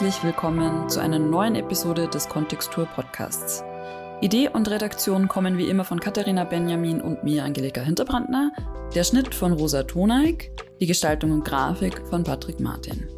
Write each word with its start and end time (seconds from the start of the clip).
herzlich 0.00 0.22
willkommen 0.22 0.88
zu 0.88 1.00
einer 1.00 1.18
neuen 1.18 1.56
Episode 1.56 2.06
des 2.06 2.28
Kontextur 2.28 2.86
Podcasts. 2.86 3.64
Idee 4.20 4.48
und 4.48 4.70
Redaktion 4.70 5.26
kommen 5.26 5.58
wie 5.58 5.68
immer 5.68 5.82
von 5.82 5.98
Katharina 5.98 6.44
Benjamin 6.44 7.00
und 7.00 7.24
mir, 7.24 7.42
Angelika 7.42 7.80
Hinterbrandner, 7.80 8.52
der 8.94 9.02
Schnitt 9.02 9.34
von 9.34 9.54
Rosa 9.54 9.82
Toneik, 9.82 10.52
die 10.78 10.86
Gestaltung 10.86 11.32
und 11.32 11.44
Grafik 11.44 12.00
von 12.10 12.22
Patrick 12.22 12.60
Martin. 12.60 13.08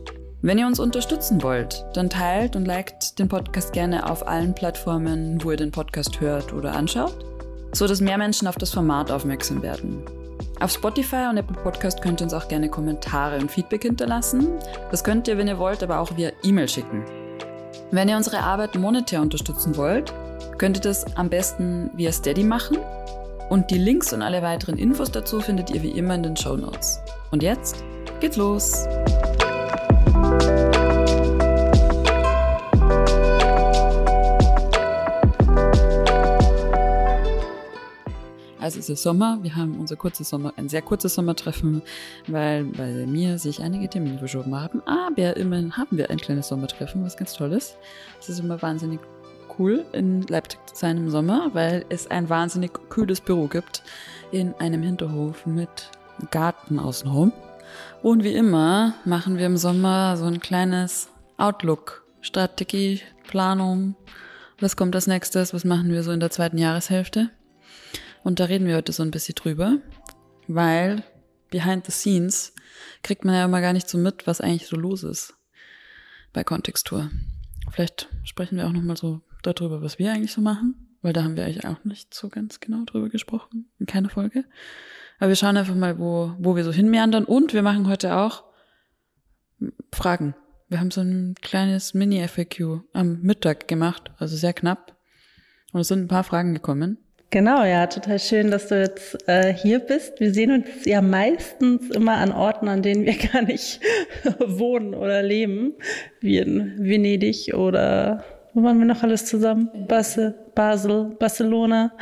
Wenn 0.40 0.56
ihr 0.56 0.66
uns 0.66 0.80
unterstützen 0.80 1.42
wollt, 1.42 1.84
dann 1.92 2.08
teilt 2.08 2.56
und 2.56 2.64
liked 2.64 3.18
den 3.18 3.28
Podcast 3.28 3.74
gerne 3.74 4.10
auf 4.10 4.26
allen 4.26 4.54
Plattformen, 4.54 5.44
wo 5.44 5.50
ihr 5.50 5.58
den 5.58 5.72
Podcast 5.72 6.18
hört 6.22 6.54
oder 6.54 6.74
anschaut, 6.74 7.26
so 7.72 7.86
dass 7.86 8.00
mehr 8.00 8.16
Menschen 8.16 8.48
auf 8.48 8.56
das 8.56 8.72
Format 8.72 9.10
aufmerksam 9.10 9.60
werden. 9.60 10.02
Auf 10.60 10.72
Spotify 10.72 11.26
und 11.30 11.38
Apple 11.38 11.56
Podcast 11.56 12.02
könnt 12.02 12.20
ihr 12.20 12.24
uns 12.24 12.34
auch 12.34 12.46
gerne 12.46 12.68
Kommentare 12.68 13.38
und 13.38 13.50
Feedback 13.50 13.82
hinterlassen. 13.82 14.58
Das 14.90 15.02
könnt 15.02 15.26
ihr, 15.26 15.38
wenn 15.38 15.48
ihr 15.48 15.58
wollt, 15.58 15.82
aber 15.82 15.98
auch 16.00 16.14
via 16.18 16.32
E-Mail 16.42 16.68
schicken. 16.68 17.02
Wenn 17.90 18.10
ihr 18.10 18.16
unsere 18.18 18.40
Arbeit 18.40 18.74
monetär 18.74 19.22
unterstützen 19.22 19.78
wollt, 19.78 20.12
könnt 20.58 20.76
ihr 20.76 20.82
das 20.82 21.16
am 21.16 21.30
besten 21.30 21.90
via 21.94 22.12
Steady 22.12 22.44
machen. 22.44 22.76
Und 23.48 23.70
die 23.70 23.78
Links 23.78 24.12
und 24.12 24.20
alle 24.20 24.42
weiteren 24.42 24.76
Infos 24.76 25.10
dazu 25.10 25.40
findet 25.40 25.70
ihr 25.70 25.82
wie 25.82 25.92
immer 25.92 26.14
in 26.14 26.22
den 26.22 26.36
Show 26.36 26.56
Notes. 26.56 27.00
Und 27.30 27.42
jetzt 27.42 27.82
geht's 28.20 28.36
los! 28.36 28.86
Also 38.60 38.78
es 38.78 38.90
ist 38.90 39.02
Sommer, 39.02 39.38
wir 39.42 39.56
haben 39.56 39.78
unser 39.80 39.96
kurzes 39.96 40.28
Sommer, 40.28 40.52
ein 40.56 40.68
sehr 40.68 40.82
kurzes 40.82 41.14
Sommertreffen, 41.14 41.80
weil 42.26 42.64
bei 42.64 43.06
mir 43.06 43.38
sich 43.38 43.62
einige 43.62 43.88
Termine 43.88 44.18
verschoben 44.18 44.54
haben. 44.54 44.82
Aber 44.86 45.36
immerhin 45.36 45.76
haben 45.78 45.96
wir 45.96 46.10
ein 46.10 46.18
kleines 46.18 46.48
Sommertreffen, 46.48 47.02
was 47.02 47.16
ganz 47.16 47.32
toll 47.32 47.52
ist. 47.52 47.78
Es 48.20 48.28
ist 48.28 48.38
immer 48.38 48.60
wahnsinnig 48.60 49.00
cool, 49.58 49.84
in 49.92 50.22
Leipzig 50.22 50.60
zu 50.66 50.76
sein 50.76 50.98
im 50.98 51.10
Sommer, 51.10 51.50
weil 51.54 51.86
es 51.88 52.10
ein 52.10 52.28
wahnsinnig 52.28 52.72
kühles 52.90 53.22
Büro 53.22 53.46
gibt 53.46 53.82
in 54.30 54.54
einem 54.58 54.82
Hinterhof 54.82 55.46
mit 55.46 55.90
Garten 56.30 56.78
außenrum. 56.78 57.32
Und 58.02 58.24
wie 58.24 58.34
immer 58.34 58.94
machen 59.06 59.38
wir 59.38 59.46
im 59.46 59.56
Sommer 59.56 60.18
so 60.18 60.26
ein 60.26 60.40
kleines 60.40 61.08
Outlook, 61.38 62.04
Strategie, 62.20 63.00
Planung. 63.26 63.94
Was 64.60 64.76
kommt 64.76 64.94
als 64.94 65.06
nächstes? 65.06 65.54
Was 65.54 65.64
machen 65.64 65.90
wir 65.90 66.02
so 66.02 66.10
in 66.12 66.20
der 66.20 66.30
zweiten 66.30 66.58
Jahreshälfte? 66.58 67.30
Und 68.22 68.40
da 68.40 68.44
reden 68.44 68.66
wir 68.66 68.76
heute 68.76 68.92
so 68.92 69.02
ein 69.02 69.10
bisschen 69.10 69.34
drüber, 69.34 69.78
weil 70.46 71.02
behind 71.50 71.86
the 71.86 71.92
scenes 71.92 72.54
kriegt 73.02 73.24
man 73.24 73.34
ja 73.34 73.44
immer 73.44 73.60
gar 73.60 73.72
nicht 73.72 73.88
so 73.88 73.98
mit, 73.98 74.26
was 74.26 74.40
eigentlich 74.40 74.66
so 74.66 74.76
los 74.76 75.02
ist 75.02 75.34
bei 76.32 76.44
Kontextur. 76.44 77.10
Vielleicht 77.70 78.08
sprechen 78.24 78.56
wir 78.56 78.66
auch 78.66 78.72
nochmal 78.72 78.96
so 78.96 79.20
darüber, 79.42 79.82
was 79.82 79.98
wir 79.98 80.12
eigentlich 80.12 80.32
so 80.32 80.40
machen, 80.40 80.96
weil 81.02 81.12
da 81.12 81.22
haben 81.24 81.36
wir 81.36 81.44
eigentlich 81.44 81.66
auch 81.66 81.84
nicht 81.84 82.14
so 82.14 82.28
ganz 82.28 82.60
genau 82.60 82.84
drüber 82.84 83.08
gesprochen, 83.08 83.70
in 83.78 83.86
keiner 83.86 84.10
Folge. 84.10 84.44
Aber 85.18 85.28
wir 85.28 85.36
schauen 85.36 85.56
einfach 85.56 85.74
mal, 85.74 85.98
wo, 85.98 86.34
wo 86.38 86.56
wir 86.56 86.64
so 86.64 86.72
hinmeandern 86.72 87.24
und 87.24 87.52
wir 87.52 87.62
machen 87.62 87.88
heute 87.88 88.16
auch 88.16 88.44
Fragen. 89.92 90.34
Wir 90.68 90.80
haben 90.80 90.90
so 90.90 91.00
ein 91.00 91.34
kleines 91.40 91.94
Mini-FAQ 91.94 92.82
am 92.92 93.20
Mittag 93.22 93.66
gemacht, 93.68 94.10
also 94.18 94.36
sehr 94.36 94.52
knapp. 94.52 94.96
Und 95.72 95.80
es 95.80 95.88
sind 95.88 96.00
ein 96.00 96.08
paar 96.08 96.24
Fragen 96.24 96.54
gekommen. 96.54 96.98
Genau, 97.30 97.64
ja, 97.64 97.86
total 97.86 98.18
schön, 98.18 98.50
dass 98.50 98.66
du 98.66 98.80
jetzt 98.80 99.16
äh, 99.28 99.54
hier 99.54 99.78
bist. 99.78 100.18
Wir 100.18 100.34
sehen 100.34 100.50
uns 100.50 100.84
ja 100.84 101.00
meistens 101.00 101.88
immer 101.90 102.16
an 102.16 102.32
Orten, 102.32 102.66
an 102.66 102.82
denen 102.82 103.06
wir 103.06 103.16
gar 103.32 103.42
nicht 103.42 103.80
wohnen 104.40 104.94
oder 104.94 105.22
leben, 105.22 105.74
wie 106.20 106.38
in 106.38 106.74
Venedig 106.78 107.54
oder 107.54 108.24
wo 108.52 108.64
waren 108.64 108.80
wir 108.80 108.84
noch 108.84 109.04
alles 109.04 109.26
zusammen? 109.26 109.70
Basel, 109.86 110.34
Basel, 110.56 111.14
Barcelona 111.20 111.92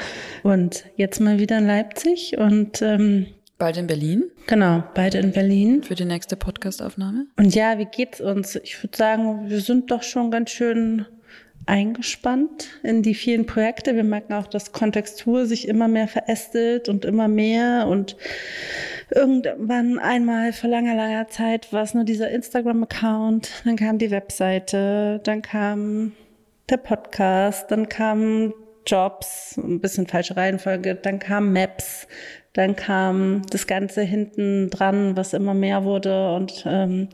und 0.45 0.87
jetzt 0.97 1.21
mal 1.21 1.39
wieder 1.39 1.59
in 1.59 1.67
Leipzig 1.67 2.39
und 2.39 2.81
ähm, 2.81 3.27
Bald 3.59 3.77
in 3.77 3.89
Berlin. 3.89 4.31
Genau, 4.47 4.85
beide 4.95 5.19
in 5.19 5.33
Berlin. 5.33 5.83
Für 5.83 5.97
die 5.97 6.05
nächste 6.05 6.37
Podcastaufnahme. 6.37 7.27
Und 7.37 7.55
ja, 7.57 7.77
wie 7.79 7.87
geht's 7.87 8.21
uns? 8.21 8.55
Ich 8.55 8.83
würde 8.83 8.97
sagen, 8.97 9.51
wir 9.51 9.61
sind 9.61 9.91
doch 9.91 10.05
schon 10.05 10.31
ganz 10.31 10.51
schön 10.51 11.07
eingespannt 11.69 12.69
in 12.83 13.03
die 13.03 13.15
vielen 13.15 13.47
Projekte. 13.47 13.95
Wir 13.95 14.05
merken 14.05 14.33
auch, 14.33 14.47
dass 14.47 14.73
Kontextur 14.73 15.47
sich 15.47 15.69
immer 15.69 15.87
mehr 15.87 16.09
verästelt 16.09 16.89
und 16.89 17.05
immer 17.05 17.29
mehr 17.29 17.87
und 17.89 18.17
irgendwann 19.11 19.99
einmal 19.99 20.53
vor 20.53 20.71
langer, 20.71 20.95
langer 20.95 21.29
Zeit 21.29 21.73
war 21.73 21.83
es 21.83 21.95
nur 21.95 22.05
dieser 22.05 22.31
Instagram-Account, 22.31 23.63
dann 23.65 23.77
kam 23.77 23.99
die 23.99 24.11
Webseite, 24.11 25.21
dann 25.25 25.43
kam 25.43 26.13
der 26.71 26.79
Podcast, 26.79 27.71
dann 27.71 27.89
kamen 27.89 28.53
Jobs, 28.87 29.57
ein 29.59 29.81
bisschen 29.81 30.07
falsche 30.07 30.37
Reihenfolge, 30.37 30.95
dann 30.95 31.19
kamen 31.19 31.53
Maps, 31.53 32.07
dann 32.59 32.75
kam 32.75 33.43
das 33.51 33.69
Ganze 33.69 34.03
hinten 34.03 34.69
dran, 34.69 35.17
was 35.17 35.33
immer 35.33 35.55
mehr 35.55 35.85
wurde. 35.85 36.33
Und 36.33 36.65
ähm, 36.67 37.09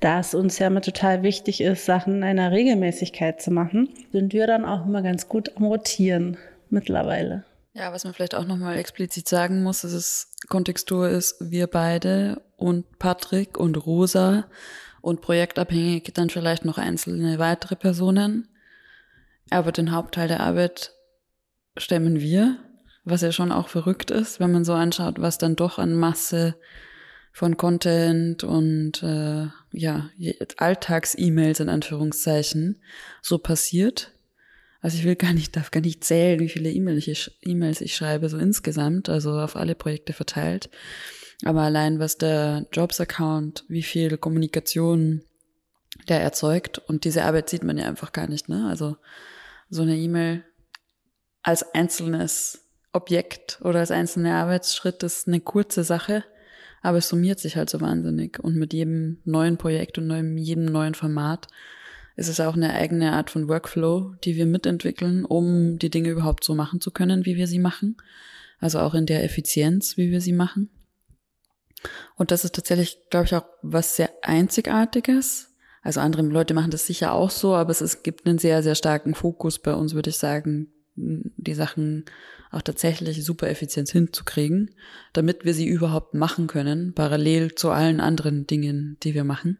da 0.00 0.18
es 0.18 0.34
uns 0.34 0.58
ja 0.58 0.66
immer 0.66 0.80
total 0.80 1.22
wichtig 1.22 1.60
ist, 1.60 1.84
Sachen 1.84 2.16
in 2.16 2.24
einer 2.24 2.50
Regelmäßigkeit 2.50 3.40
zu 3.40 3.52
machen, 3.52 3.90
sind 4.10 4.32
wir 4.32 4.48
dann 4.48 4.64
auch 4.64 4.86
immer 4.86 5.02
ganz 5.02 5.28
gut 5.28 5.56
am 5.56 5.66
Rotieren 5.66 6.36
mittlerweile. 6.68 7.44
Ja, 7.74 7.92
was 7.92 8.02
man 8.02 8.12
vielleicht 8.12 8.34
auch 8.34 8.44
nochmal 8.44 8.76
explizit 8.76 9.28
sagen 9.28 9.62
muss, 9.62 9.84
ist 9.84 9.92
es 9.92 10.32
Kontextur 10.48 11.08
ist, 11.08 11.36
wir 11.38 11.68
beide 11.68 12.42
und 12.56 12.98
Patrick 12.98 13.56
und 13.56 13.76
Rosa 13.76 14.46
und 15.00 15.20
projektabhängig 15.20 16.10
dann 16.14 16.28
vielleicht 16.28 16.64
noch 16.64 16.76
einzelne 16.76 17.38
weitere 17.38 17.76
Personen. 17.76 18.48
Aber 19.48 19.70
den 19.70 19.92
Hauptteil 19.92 20.26
der 20.26 20.40
Arbeit 20.40 20.92
stemmen 21.76 22.18
wir, 22.18 22.56
was 23.04 23.22
ja 23.22 23.32
schon 23.32 23.52
auch 23.52 23.68
verrückt 23.68 24.10
ist, 24.10 24.40
wenn 24.40 24.52
man 24.52 24.64
so 24.64 24.74
anschaut, 24.74 25.20
was 25.20 25.38
dann 25.38 25.56
doch 25.56 25.78
an 25.78 25.94
Masse 25.94 26.54
von 27.32 27.56
Content 27.56 28.44
und 28.44 29.02
äh, 29.02 29.46
ja, 29.72 30.10
Alltags-E-Mails 30.56 31.60
in 31.60 31.68
Anführungszeichen 31.68 32.82
so 33.22 33.38
passiert. 33.38 34.12
Also 34.80 34.98
ich 34.98 35.04
will 35.04 35.16
gar 35.16 35.32
nicht, 35.32 35.56
darf 35.56 35.70
gar 35.70 35.80
nicht 35.80 36.04
zählen, 36.04 36.40
wie 36.40 36.48
viele 36.48 36.70
E-Mails 36.70 37.06
ich, 37.06 37.38
E-Mails 37.42 37.80
ich 37.80 37.96
schreibe, 37.96 38.28
so 38.28 38.38
insgesamt, 38.38 39.08
also 39.08 39.38
auf 39.38 39.56
alle 39.56 39.74
Projekte 39.74 40.12
verteilt. 40.12 40.70
Aber 41.44 41.62
allein 41.62 41.98
was 41.98 42.18
der 42.18 42.66
Jobs-Account, 42.72 43.64
wie 43.68 43.82
viel 43.82 44.16
Kommunikation 44.18 45.22
der 46.08 46.20
erzeugt 46.20 46.78
und 46.78 47.04
diese 47.04 47.24
Arbeit 47.24 47.48
sieht 47.48 47.64
man 47.64 47.78
ja 47.78 47.86
einfach 47.86 48.12
gar 48.12 48.28
nicht, 48.28 48.48
ne? 48.48 48.66
Also 48.68 48.96
so 49.70 49.82
eine 49.82 49.96
E-Mail 49.96 50.44
als 51.42 51.74
einzelnes 51.74 52.67
Objekt 52.92 53.60
oder 53.62 53.80
als 53.80 53.90
einzelner 53.90 54.36
Arbeitsschritt 54.36 55.02
ist 55.02 55.28
eine 55.28 55.40
kurze 55.40 55.84
Sache, 55.84 56.24
aber 56.82 56.98
es 56.98 57.08
summiert 57.08 57.38
sich 57.38 57.56
halt 57.56 57.70
so 57.70 57.80
wahnsinnig. 57.80 58.38
Und 58.40 58.56
mit 58.56 58.72
jedem 58.72 59.18
neuen 59.24 59.58
Projekt 59.58 59.98
und 59.98 60.38
jedem 60.38 60.64
neuen 60.66 60.94
Format 60.94 61.48
ist 62.16 62.28
es 62.28 62.40
auch 62.40 62.54
eine 62.54 62.74
eigene 62.74 63.12
Art 63.12 63.30
von 63.30 63.48
Workflow, 63.48 64.14
die 64.24 64.36
wir 64.36 64.46
mitentwickeln, 64.46 65.24
um 65.24 65.78
die 65.78 65.90
Dinge 65.90 66.10
überhaupt 66.10 66.44
so 66.44 66.54
machen 66.54 66.80
zu 66.80 66.90
können, 66.90 67.26
wie 67.26 67.36
wir 67.36 67.46
sie 67.46 67.58
machen. 67.60 67.96
Also 68.60 68.80
auch 68.80 68.94
in 68.94 69.06
der 69.06 69.22
Effizienz, 69.22 69.96
wie 69.96 70.10
wir 70.10 70.20
sie 70.20 70.32
machen. 70.32 70.68
Und 72.16 72.32
das 72.32 72.44
ist 72.44 72.56
tatsächlich, 72.56 72.98
glaube 73.10 73.26
ich, 73.26 73.34
auch 73.36 73.44
was 73.62 73.94
sehr 73.94 74.10
Einzigartiges, 74.22 75.48
also 75.82 76.00
andere 76.00 76.22
Leute 76.22 76.54
machen 76.54 76.70
das 76.70 76.86
sicher 76.86 77.12
auch 77.12 77.30
so, 77.30 77.54
aber 77.54 77.70
es, 77.70 77.80
es 77.80 78.02
gibt 78.02 78.26
einen 78.26 78.38
sehr, 78.38 78.62
sehr 78.62 78.74
starken 78.74 79.14
Fokus 79.14 79.58
bei 79.58 79.72
uns, 79.74 79.94
würde 79.94 80.10
ich 80.10 80.18
sagen, 80.18 80.72
die 81.36 81.54
Sachen 81.54 82.04
auch 82.50 82.62
tatsächlich 82.62 83.24
super 83.24 83.48
effizient 83.48 83.90
hinzukriegen, 83.90 84.70
damit 85.12 85.44
wir 85.44 85.54
sie 85.54 85.66
überhaupt 85.66 86.14
machen 86.14 86.46
können, 86.46 86.94
parallel 86.94 87.54
zu 87.54 87.70
allen 87.70 88.00
anderen 88.00 88.46
Dingen, 88.46 88.96
die 89.02 89.14
wir 89.14 89.24
machen. 89.24 89.58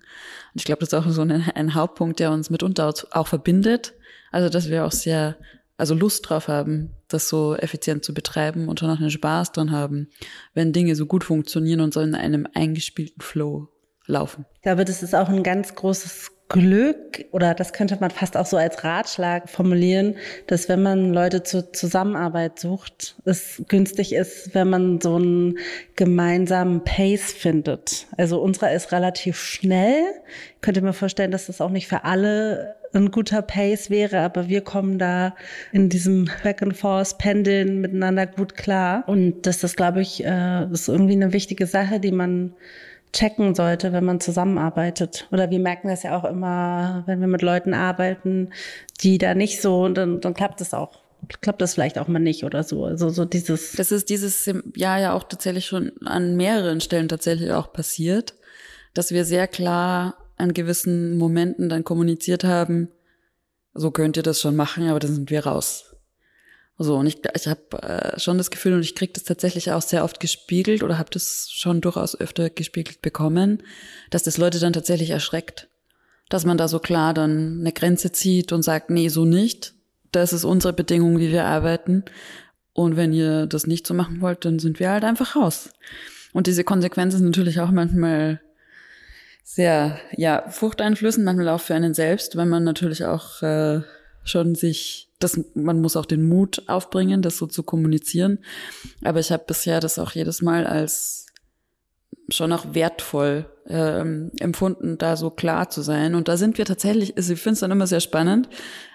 Und 0.55 0.61
ich 0.61 0.65
glaube, 0.65 0.81
das 0.81 0.89
ist 0.89 0.95
auch 0.95 1.09
so 1.11 1.23
ein, 1.23 1.31
ein 1.31 1.75
Hauptpunkt, 1.75 2.19
der 2.21 2.33
uns 2.33 2.51
mitunter 2.51 2.93
auch 3.11 3.27
verbindet. 3.27 3.95
Also, 4.33 4.49
dass 4.49 4.69
wir 4.69 4.85
auch 4.85 4.93
sehr, 4.93 5.37
also 5.77 5.95
Lust 5.95 6.29
drauf 6.29 6.49
haben, 6.49 6.91
das 7.09 7.29
so 7.29 7.55
effizient 7.57 8.05
zu 8.05 8.15
betreiben 8.15 8.69
und 8.69 8.83
dann 8.83 8.91
auch 8.91 9.01
einen 9.01 9.11
Spaß 9.11 9.53
dran 9.53 9.71
haben, 9.71 10.09
wenn 10.55 10.73
Dinge 10.73 10.95
so 10.95 11.07
gut 11.07 11.25
funktionieren 11.25 11.81
und 11.81 11.95
so 11.95 12.01
in 12.01 12.15
einem 12.15 12.47
eingespielten 12.55 13.23
Flow 13.23 13.69
laufen. 14.07 14.47
Ich 14.55 14.63
glaube, 14.63 14.85
das 14.85 15.03
ist 15.03 15.15
auch 15.15 15.29
ein 15.29 15.43
ganz 15.43 15.75
großes 15.75 16.33
Glück 16.49 17.27
oder 17.31 17.55
das 17.55 17.75
könnte 17.75 17.99
man 18.01 18.11
fast 18.11 18.37
auch 18.37 18.47
so 18.47 18.57
als 18.57 18.83
Ratschlag 18.83 19.51
formulieren, 19.51 20.17
dass 20.47 20.69
wenn 20.69 20.83
man 20.83 21.13
Leute 21.13 21.43
zur 21.43 21.75
Zusammenarbeit 21.75 22.59
sucht, 22.59 23.17
es 23.27 23.63
günstig 23.69 24.15
ist, 24.15 24.55
wenn 24.55 24.71
man 24.71 25.01
so 25.01 25.17
einen 25.17 25.59
gemeinsamen 25.97 26.85
Pace 26.85 27.33
findet. 27.33 28.07
Also 28.17 28.41
unserer 28.41 28.73
ist 28.73 28.93
relativ 28.93 29.39
schnell. 29.39 30.03
Ich 30.55 30.61
könnte 30.63 30.81
mir 30.81 30.95
vorstellen, 30.95 31.31
dass 31.31 31.47
das 31.47 31.61
auch 31.61 31.71
nicht 31.71 31.87
für 31.87 32.05
alle 32.05 32.77
ein 32.95 33.11
guter 33.11 33.43
Pace 33.43 33.91
wäre, 33.91 34.21
aber 34.21 34.49
wir 34.49 34.63
kommen 34.63 34.99
da 34.99 35.35
in 35.73 35.91
diesem 35.91 36.31
Back 36.43 36.63
and 36.63 36.75
Forth 36.75 37.19
Pendeln 37.19 37.83
miteinander 37.83 38.27
gut 38.27 38.57
klar. 38.57 39.05
Und 39.07 39.47
das 39.47 39.63
ist, 39.63 39.77
glaube 39.77 40.01
ich, 40.01 40.25
äh, 40.25 40.65
ist 40.73 40.89
irgendwie 40.89 41.13
eine 41.13 41.35
wichtige 41.35 41.67
Sache, 41.67 42.01
die 42.01 42.13
man 42.13 42.55
checken 43.13 43.55
sollte, 43.55 43.93
wenn 43.93 44.05
man 44.05 44.21
zusammenarbeitet. 44.21 45.27
Oder 45.31 45.51
wir 45.51 45.59
merken 45.59 45.89
das 45.89 46.03
ja 46.03 46.17
auch 46.17 46.25
immer, 46.25 47.03
wenn 47.07 47.21
wir 47.21 47.29
mit 47.29 47.43
Leuten 47.43 47.75
arbeiten, 47.75 48.51
die 49.01 49.19
da 49.19 49.35
nicht 49.35 49.61
so, 49.61 49.89
dann, 49.89 50.21
dann 50.21 50.35
klappt 50.35 50.61
es 50.61 50.75
auch 50.75 51.01
klappt 51.41 51.61
das 51.61 51.75
vielleicht 51.75 51.99
auch 51.99 52.07
mal 52.07 52.21
nicht 52.21 52.45
oder 52.45 52.63
so. 52.63 52.85
Also 52.85 53.09
so 53.09 53.25
dieses. 53.25 53.73
Das 53.73 53.91
ist 53.91 54.09
dieses 54.09 54.49
Jahr 54.77 55.01
ja 55.01 55.13
auch 55.15 55.25
tatsächlich 55.25 55.67
schon 55.67 55.93
an 56.05 56.37
mehreren 56.37 56.81
Stellen 56.81 57.09
tatsächlich 57.09 57.51
auch 57.51 57.73
passiert, 57.73 58.35
dass 58.95 59.11
wir 59.11 59.25
sehr 59.25 59.49
klar 59.49 60.17
an 60.37 60.55
gewissen 60.55 61.19
Momenten 61.19 61.69
dann 61.69 61.85
kommuniziert 61.85 62.45
haben, 62.45 62.89
so 63.75 63.91
könnt 63.91 64.17
ihr 64.17 64.23
das 64.23 64.41
schon 64.41 64.57
machen, 64.57 64.89
aber 64.89 65.01
dann 65.01 65.15
sind 65.15 65.31
wir 65.31 65.47
raus. 65.47 65.88
So, 66.79 66.97
und 66.97 67.07
ich, 67.07 67.19
ich 67.35 67.49
habe 67.49 67.83
äh, 67.83 68.21
schon 68.21 68.39
das 68.39 68.51
Gefühl, 68.51 68.75
und 68.75 68.83
ich 68.83 68.95
kriege 68.95 69.13
das 69.13 69.25
tatsächlich 69.25 69.73
auch 69.73 69.83
sehr 69.83 70.05
oft 70.05 70.21
gespiegelt 70.21 70.83
oder 70.85 70.99
habe 70.99 71.11
das 71.13 71.49
schon 71.51 71.81
durchaus 71.81 72.19
öfter 72.19 72.51
gespiegelt 72.51 73.03
bekommen, 73.03 73.65
dass 74.11 74.23
das 74.23 74.39
Leute 74.39 74.61
dann 74.61 74.73
tatsächlich 74.73 75.11
erschreckt. 75.11 75.69
Dass 76.29 76.45
man 76.45 76.57
da 76.57 76.69
so 76.69 76.79
klar 76.79 77.15
dann 77.15 77.61
eine 77.61 77.73
Grenze 77.73 78.13
zieht 78.13 78.53
und 78.53 78.63
sagt, 78.63 78.91
nee, 78.91 79.09
so 79.09 79.25
nicht. 79.25 79.75
Das 80.13 80.33
ist 80.33 80.45
unsere 80.45 80.73
Bedingung, 80.73 81.19
wie 81.19 81.33
wir 81.33 81.47
arbeiten. 81.47 82.05
Und 82.75 82.97
wenn 82.97 83.13
ihr 83.13 83.47
das 83.47 83.67
nicht 83.67 83.87
so 83.87 83.93
machen 83.93 84.21
wollt, 84.21 84.45
dann 84.45 84.61
sind 84.61 84.79
wir 84.79 84.91
halt 84.91 85.03
einfach 85.03 85.35
raus. 85.35 85.71
Und 86.33 86.47
diese 86.47 86.63
Konsequenz 86.63 87.15
ist 87.15 87.23
natürlich 87.23 87.59
auch 87.59 87.73
manchmal 87.73 88.41
sehr, 89.43 89.99
ja, 90.17 90.49
furchteinflößend, 90.49 91.25
manchmal 91.25 91.49
auch 91.49 91.61
für 91.61 91.75
einen 91.75 91.95
selbst, 91.95 92.37
wenn 92.37 92.49
man 92.49 92.63
natürlich 92.63 93.05
auch 93.05 93.43
äh, 93.43 93.81
schon 94.23 94.55
sich, 94.55 95.08
das, 95.19 95.41
man 95.55 95.81
muss 95.81 95.97
auch 95.97 96.07
den 96.07 96.29
Mut 96.29 96.63
aufbringen, 96.69 97.23
das 97.23 97.39
so 97.39 97.47
zu 97.47 97.63
kommunizieren. 97.63 98.39
Aber 99.03 99.21
ich 99.21 99.33
habe 99.33 99.45
bisher 99.47 99.81
das 99.81 99.99
auch 99.99 100.13
jedes 100.13 100.43
Mal 100.43 100.67
als 100.67 101.27
schon 102.31 102.53
auch 102.53 102.75
wertvoll 102.75 103.47
ähm, 103.69 104.31
empfunden, 104.41 104.99
da 104.99 105.17
so 105.17 105.31
klar 105.31 105.71
zu 105.71 105.83
sein. 105.83 106.15
Und 106.15 106.29
da 106.29 106.37
sind 106.37 106.59
wir 106.59 106.65
tatsächlich, 106.65 107.17
also 107.17 107.33
ich 107.33 107.41
finde 107.41 107.55
es 107.55 107.61
dann 107.61 107.71
immer 107.71 107.87
sehr 107.87 108.01
spannend, 108.01 108.49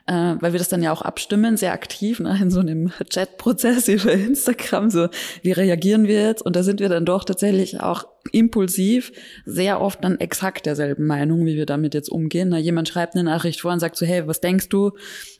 äh, 0.05 0.35
weil 0.39 0.51
wir 0.51 0.59
das 0.59 0.69
dann 0.69 0.83
ja 0.83 0.91
auch 0.91 1.01
abstimmen, 1.01 1.57
sehr 1.57 1.73
aktiv 1.73 2.19
ne, 2.19 2.37
in 2.41 2.51
so 2.51 2.59
einem 2.59 2.91
Chat-Prozess 3.09 3.87
über 3.89 4.11
Instagram, 4.11 4.89
so 4.89 5.07
wie 5.41 5.51
reagieren 5.51 6.07
wir 6.07 6.21
jetzt? 6.21 6.41
Und 6.41 6.55
da 6.55 6.63
sind 6.63 6.79
wir 6.79 6.89
dann 6.89 7.05
doch 7.05 7.23
tatsächlich 7.23 7.79
auch 7.79 8.05
impulsiv 8.31 9.11
sehr 9.45 9.81
oft 9.81 10.03
dann 10.03 10.19
exakt 10.19 10.65
derselben 10.65 11.05
Meinung, 11.05 11.45
wie 11.45 11.55
wir 11.55 11.65
damit 11.65 11.93
jetzt 11.93 12.09
umgehen. 12.09 12.49
Na, 12.49 12.57
jemand 12.57 12.87
schreibt 12.87 13.15
eine 13.15 13.23
Nachricht 13.23 13.61
vor 13.61 13.71
und 13.71 13.79
sagt 13.79 13.97
so, 13.97 14.05
hey, 14.05 14.27
was 14.27 14.39
denkst 14.39 14.69
du? 14.69 14.91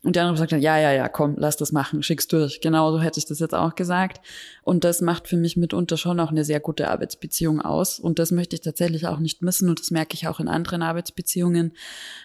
Und 0.04 0.16
der 0.16 0.24
andere 0.24 0.38
sagt 0.38 0.52
dann, 0.52 0.62
ja, 0.62 0.78
ja, 0.78 0.92
ja, 0.92 1.08
komm, 1.08 1.36
lass 1.38 1.56
das 1.56 1.72
machen, 1.72 2.04
schick's 2.04 2.28
durch. 2.28 2.60
Genauso 2.62 3.00
hätte 3.00 3.20
ich 3.20 3.26
das 3.26 3.40
jetzt 3.40 3.56
auch 3.56 3.76
gesagt. 3.76 4.20
Und 4.64 4.84
das 4.84 5.02
macht 5.02 5.28
für 5.28 5.38
mich 5.38 5.56
mitunter 5.56 5.98
schon 5.98 6.20
auch 6.20 6.30
eine 6.30 6.44
sehr 6.44 6.60
gute 6.60 6.90
Arbeitsbeziehung 6.90 7.62
aus. 7.62 8.00
Und 8.00 8.20
das 8.20 8.32
möchte 8.32 8.56
ich 8.56 8.62
tatsächlich 8.62 9.08
auch 9.08 9.20
nicht 9.24 9.42
missen. 9.42 9.70
Und 9.70 9.80
das 9.80 9.90
merke 9.90 10.14
ich 10.14 10.28
auch 10.28 10.40
in 10.40 10.48
anderen 10.48 10.84
Arbeitsbeziehungen, 10.84 11.74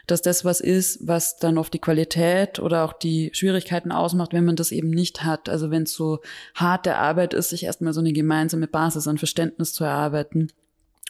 dass 0.07 0.21
das 0.21 0.45
was 0.45 0.61
ist, 0.61 0.99
was 1.07 1.39
dann 1.39 1.57
oft 1.57 1.73
die 1.73 1.81
Qualität 1.81 2.59
oder 2.59 2.85
auch 2.85 2.93
die 2.93 3.31
Schwierigkeiten 3.33 3.93
ausmacht, 3.93 4.35
wenn 4.35 4.45
man 4.45 4.57
das 4.57 4.73
eben 4.73 4.91
nicht 4.91 5.25
hat. 5.25 5.49
Also 5.49 5.71
wenn 5.71 5.85
es 5.85 5.95
so 5.95 6.21
harte 6.55 6.97
Arbeit 6.97 7.33
ist, 7.33 7.49
sich 7.49 7.65
erstmal 7.65 7.95
so 7.95 8.01
eine 8.01 8.13
gemeinsame 8.13 8.67
Basis 8.67 9.09
an 9.09 9.17
Verständnis 9.17 9.73
zu 9.73 9.85
erarbeiten 9.85 10.53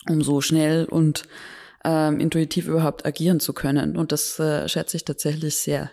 um 0.08 0.22
so 0.22 0.40
schnell 0.40 0.84
und 0.84 1.24
ähm, 1.84 2.20
intuitiv 2.20 2.68
überhaupt 2.68 3.06
agieren 3.06 3.40
zu 3.40 3.52
können. 3.52 3.96
Und 3.96 4.12
das 4.12 4.38
äh, 4.38 4.68
schätze 4.68 4.96
ich 4.96 5.04
tatsächlich 5.04 5.56
sehr. 5.56 5.90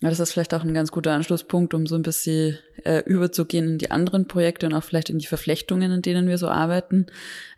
Ja, 0.00 0.10
das 0.10 0.20
ist 0.20 0.32
vielleicht 0.32 0.54
auch 0.54 0.62
ein 0.62 0.74
ganz 0.74 0.92
guter 0.92 1.12
Anschlusspunkt, 1.12 1.74
um 1.74 1.86
so 1.86 1.96
ein 1.96 2.02
bisschen 2.02 2.56
äh, 2.84 3.02
überzugehen 3.04 3.68
in 3.68 3.78
die 3.78 3.90
anderen 3.90 4.28
Projekte 4.28 4.66
und 4.66 4.74
auch 4.74 4.84
vielleicht 4.84 5.10
in 5.10 5.18
die 5.18 5.26
Verflechtungen, 5.26 5.90
in 5.90 6.02
denen 6.02 6.28
wir 6.28 6.38
so 6.38 6.46
arbeiten, 6.48 7.06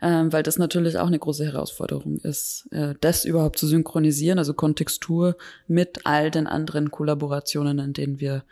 ähm, 0.01 0.33
weil 0.33 0.41
das 0.41 0.57
natürlich 0.57 0.97
auch 0.97 1.05
eine 1.05 1.19
große 1.19 1.45
Herausforderung 1.45 2.17
ist, 2.17 2.67
äh, 2.71 2.95
das 2.99 3.25
überhaupt 3.25 3.59
zu 3.59 3.67
synchronisieren, 3.67 4.39
also 4.39 4.55
Kontextur 4.55 5.37
mit 5.67 5.99
all 6.05 6.31
den 6.31 6.47
anderen 6.47 6.89
Kollaborationen, 6.89 7.77
in 7.77 7.93
denen 7.93 8.19
wir 8.19 8.43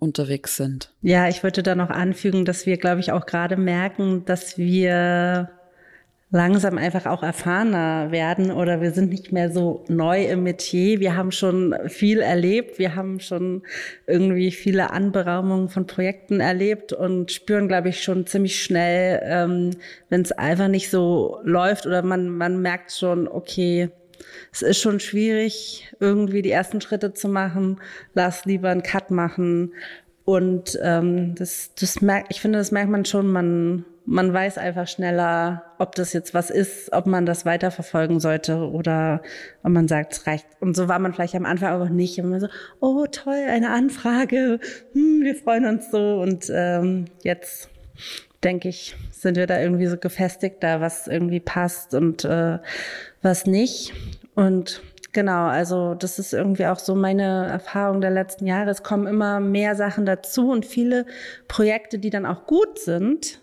unterwegs 0.00 0.56
sind. 0.56 0.90
Ja, 1.02 1.28
ich 1.28 1.44
würde 1.44 1.62
da 1.62 1.76
noch 1.76 1.90
anfügen, 1.90 2.44
dass 2.44 2.66
wir, 2.66 2.78
glaube 2.78 3.00
ich, 3.00 3.12
auch 3.12 3.26
gerade 3.26 3.56
merken, 3.56 4.24
dass 4.24 4.58
wir 4.58 5.50
langsam 6.30 6.76
einfach 6.76 7.06
auch 7.06 7.22
erfahrener 7.22 8.10
werden 8.10 8.50
oder 8.50 8.80
wir 8.80 8.90
sind 8.90 9.10
nicht 9.10 9.30
mehr 9.30 9.50
so 9.50 9.84
neu 9.88 10.24
im 10.24 10.42
Metier. 10.42 10.98
Wir 10.98 11.16
haben 11.16 11.30
schon 11.30 11.74
viel 11.86 12.20
erlebt, 12.20 12.78
wir 12.78 12.96
haben 12.96 13.20
schon 13.20 13.62
irgendwie 14.06 14.50
viele 14.50 14.90
Anberaumungen 14.90 15.68
von 15.68 15.86
Projekten 15.86 16.40
erlebt 16.40 16.92
und 16.92 17.30
spüren, 17.30 17.68
glaube 17.68 17.90
ich, 17.90 18.02
schon 18.02 18.26
ziemlich 18.26 18.62
schnell, 18.62 19.20
ähm, 19.24 19.70
wenn 20.08 20.22
es 20.22 20.32
einfach 20.32 20.68
nicht 20.68 20.90
so 20.90 21.38
läuft 21.44 21.86
oder 21.86 22.02
man, 22.02 22.28
man 22.28 22.60
merkt 22.60 22.90
schon, 22.92 23.28
okay, 23.28 23.90
es 24.52 24.62
ist 24.62 24.80
schon 24.80 24.98
schwierig, 24.98 25.92
irgendwie 26.00 26.42
die 26.42 26.50
ersten 26.50 26.80
Schritte 26.80 27.14
zu 27.14 27.28
machen. 27.28 27.80
Lass 28.14 28.44
lieber 28.46 28.70
einen 28.70 28.82
Cut 28.82 29.10
machen. 29.10 29.74
Und 30.24 30.78
ähm, 30.82 31.34
das, 31.36 31.72
das 31.78 32.00
merkt, 32.00 32.28
ich 32.30 32.40
finde, 32.40 32.58
das 32.58 32.72
merkt 32.72 32.90
man 32.90 33.04
schon, 33.04 33.28
man 33.28 33.84
man 34.06 34.32
weiß 34.32 34.56
einfach 34.56 34.86
schneller, 34.86 35.64
ob 35.78 35.96
das 35.96 36.12
jetzt 36.12 36.32
was 36.32 36.50
ist, 36.50 36.92
ob 36.92 37.06
man 37.06 37.26
das 37.26 37.44
weiterverfolgen 37.44 38.20
sollte 38.20 38.56
oder 38.70 39.20
ob 39.64 39.72
man 39.72 39.88
sagt, 39.88 40.12
es 40.12 40.26
reicht. 40.26 40.46
Und 40.60 40.76
so 40.76 40.88
war 40.88 41.00
man 41.00 41.12
vielleicht 41.12 41.34
am 41.34 41.44
Anfang 41.44 41.70
aber 41.70 41.90
nicht. 41.90 42.16
Immer 42.18 42.38
so, 42.38 42.46
oh 42.80 43.06
toll, 43.10 43.44
eine 43.48 43.70
Anfrage, 43.70 44.60
hm, 44.92 45.22
wir 45.22 45.34
freuen 45.34 45.66
uns 45.66 45.90
so. 45.90 46.20
Und 46.20 46.50
ähm, 46.54 47.06
jetzt 47.22 47.68
denke 48.44 48.68
ich, 48.68 48.94
sind 49.10 49.36
wir 49.36 49.48
da 49.48 49.60
irgendwie 49.60 49.86
so 49.86 49.96
gefestigt, 49.96 50.62
da 50.62 50.80
was 50.80 51.08
irgendwie 51.08 51.40
passt 51.40 51.92
und 51.92 52.24
äh, 52.24 52.58
was 53.22 53.46
nicht. 53.46 53.92
Und 54.36 54.82
Genau, 55.16 55.46
also 55.46 55.94
das 55.94 56.18
ist 56.18 56.34
irgendwie 56.34 56.66
auch 56.66 56.78
so 56.78 56.94
meine 56.94 57.46
Erfahrung 57.46 58.02
der 58.02 58.10
letzten 58.10 58.46
Jahre. 58.46 58.68
Es 58.68 58.82
kommen 58.82 59.06
immer 59.06 59.40
mehr 59.40 59.74
Sachen 59.74 60.04
dazu 60.04 60.50
und 60.50 60.66
viele 60.66 61.06
Projekte, 61.48 61.98
die 61.98 62.10
dann 62.10 62.26
auch 62.26 62.44
gut 62.44 62.78
sind, 62.78 63.40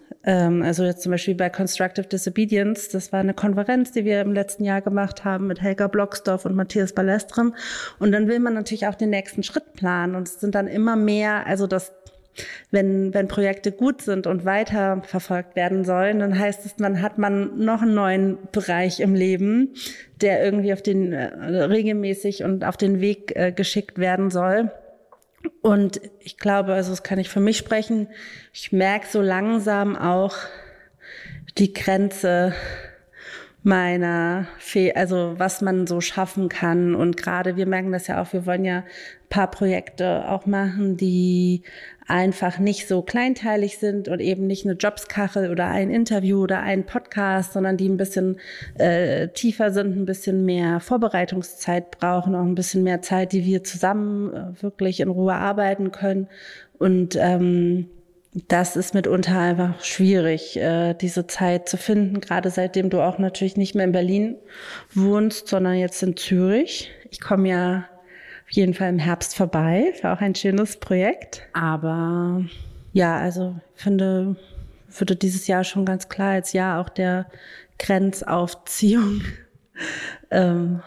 also 0.64 0.84
jetzt 0.84 1.02
zum 1.02 1.12
Beispiel 1.12 1.36
bei 1.36 1.50
Constructive 1.50 2.08
Disobedience, 2.08 2.90
das 2.90 3.12
war 3.12 3.20
eine 3.20 3.34
Konferenz, 3.34 3.92
die 3.92 4.06
wir 4.06 4.22
im 4.22 4.34
letzten 4.34 4.64
Jahr 4.64 4.82
gemacht 4.82 5.26
haben 5.26 5.48
mit 5.48 5.62
Helga 5.62 5.88
Blocksdorf 5.88 6.46
und 6.46 6.56
Matthias 6.56 6.94
Ballestrem. 6.94 7.54
Und 8.00 8.12
dann 8.14 8.28
will 8.28 8.40
man 8.40 8.54
natürlich 8.54 8.88
auch 8.88 8.96
den 8.96 9.10
nächsten 9.10 9.44
Schritt 9.44 9.74
planen. 9.74 10.16
Und 10.16 10.28
es 10.28 10.40
sind 10.40 10.56
dann 10.56 10.68
immer 10.68 10.96
mehr, 10.96 11.46
also 11.46 11.68
das 11.68 11.92
wenn, 12.72 13.14
wenn 13.14 13.28
Projekte 13.28 13.72
gut 13.72 14.02
sind 14.02 14.28
und 14.28 14.46
weiter 14.46 15.02
verfolgt 15.04 15.56
werden 15.56 15.86
sollen, 15.86 16.20
dann 16.20 16.38
heißt 16.38 16.66
es, 16.66 16.80
man 16.80 17.02
hat 17.02 17.18
man 17.18 17.60
noch 17.60 17.82
einen 17.82 17.94
neuen 17.94 18.38
Bereich 18.52 19.00
im 19.00 19.14
Leben, 19.14 19.76
der 20.22 20.44
irgendwie 20.44 20.74
auf 20.74 20.82
den 20.82 21.14
äh, 21.14 21.26
regelmäßig 21.26 22.44
und 22.44 22.66
auf 22.66 22.78
den 22.78 23.02
Weg 23.02 23.36
äh, 23.36 23.52
geschickt 23.52 24.00
werden 24.00 24.32
soll. 24.32 24.72
Und 25.62 26.02
ich 26.20 26.38
glaube, 26.38 26.74
also 26.74 26.92
das 26.92 27.04
kann 27.04 27.20
ich 27.20 27.30
für 27.30 27.40
mich 27.40 27.58
sprechen, 27.58 28.08
ich 28.54 28.72
merke 28.72 29.08
so 29.10 29.22
langsam 29.22 29.96
auch 29.96 30.36
die 31.58 31.74
Grenze 31.74 32.54
meiner 33.64 34.48
Fe 34.58 34.94
also 34.96 35.36
was 35.38 35.62
man 35.62 35.88
so 35.88 36.02
schaffen 36.02 36.50
kann. 36.50 36.96
Und 36.96 37.16
gerade 37.18 37.56
wir 37.56 37.66
merken 37.66 37.92
das 37.92 38.08
ja 38.08 38.22
auch, 38.22 38.34
wir 38.34 38.46
wollen 38.46 38.66
ja 38.66 38.80
ein 38.80 39.30
paar 39.30 39.50
Projekte 39.50 40.30
auch 40.30 40.46
machen, 40.46 40.98
die 40.98 41.64
einfach 42.08 42.60
nicht 42.60 42.88
so 42.88 43.02
kleinteilig 43.02 43.78
sind 43.78 44.08
und 44.08 44.20
eben 44.20 44.48
nicht 44.48 44.66
eine 44.66 44.76
Jobskachel 44.76 45.52
oder 45.52 45.68
ein 45.68 45.90
Interview 45.90 46.44
oder 46.44 46.62
ein 46.62 46.86
Podcast, 46.86 47.54
sondern 47.54 47.78
die 47.78 47.90
ein 47.90 47.98
bisschen 47.98 48.40
äh, 48.78 49.30
tiefer 49.30 49.72
sind, 49.72 49.96
ein 49.96 50.06
bisschen 50.06 50.46
mehr 50.46 50.80
Vorbereitungszeit 50.80 51.92
brauchen, 51.92 52.36
auch 52.36 52.44
ein 52.44 52.56
bisschen 52.56 52.84
mehr 52.84 53.02
Zeit, 53.02 53.32
die 53.32 53.46
wir 53.46 53.64
zusammen 53.64 54.34
äh, 54.34 54.62
wirklich 54.62 55.00
in 55.00 55.10
Ruhe 55.10 55.36
arbeiten 55.36 55.92
können. 55.92 56.28
Und 56.78 57.16
ähm, 57.16 57.88
das 58.48 58.76
ist 58.76 58.96
mitunter 58.96 59.38
einfach 59.38 59.84
schwierig, 59.84 60.58
äh, 60.58 60.96
diese 60.96 61.28
Zeit 61.28 61.70
zu 61.70 61.78
finden, 61.78 62.20
gerade 62.20 62.50
seitdem 62.50 62.90
du 62.90 63.02
auch 63.02 63.20
natürlich 63.20 63.58
nicht 63.58 63.76
mehr 63.76 63.86
in 63.86 63.92
Berlin 63.92 64.36
wohnst, 64.94 65.48
sondern 65.48 65.76
jetzt 65.76 66.02
in 66.02 66.18
Zürich. 66.18 66.92
Ich 67.12 67.22
komme 67.22 67.50
ja 67.50 67.86
jeden 68.56 68.74
Fall 68.74 68.90
im 68.90 69.00
Herbst 69.00 69.36
vorbei, 69.36 69.94
war 70.02 70.16
auch 70.16 70.22
ein 70.22 70.36
schönes 70.36 70.80
Projekt. 70.80 71.42
Aber 71.54 72.46
ja, 72.92 73.18
also 73.18 73.60
ich 73.76 73.82
finde, 73.82 74.36
würde 74.90 75.16
dieses 75.16 75.48
Jahr 75.48 75.64
schon 75.64 75.86
ganz 75.86 76.10
klar 76.10 76.34
als 76.34 76.54
Jahr 76.54 76.80
auch 76.80 76.90
der 76.90 77.30
Grenzaufziehung 77.80 79.22
ähm, 80.32 80.82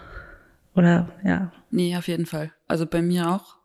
oder 0.75 1.09
ja. 1.25 1.53
Nee, 1.71 1.97
auf 1.97 2.09
jeden 2.09 2.27
Fall. 2.27 2.53
Also 2.69 2.87
bei 2.87 3.03
mir 3.03 3.31
auch. 3.31 3.57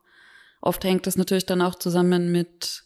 Oft 0.61 0.83
hängt 0.83 1.07
das 1.07 1.17
natürlich 1.17 1.45
dann 1.45 1.61
auch 1.61 1.75
zusammen 1.75 2.31
mit 2.31 2.83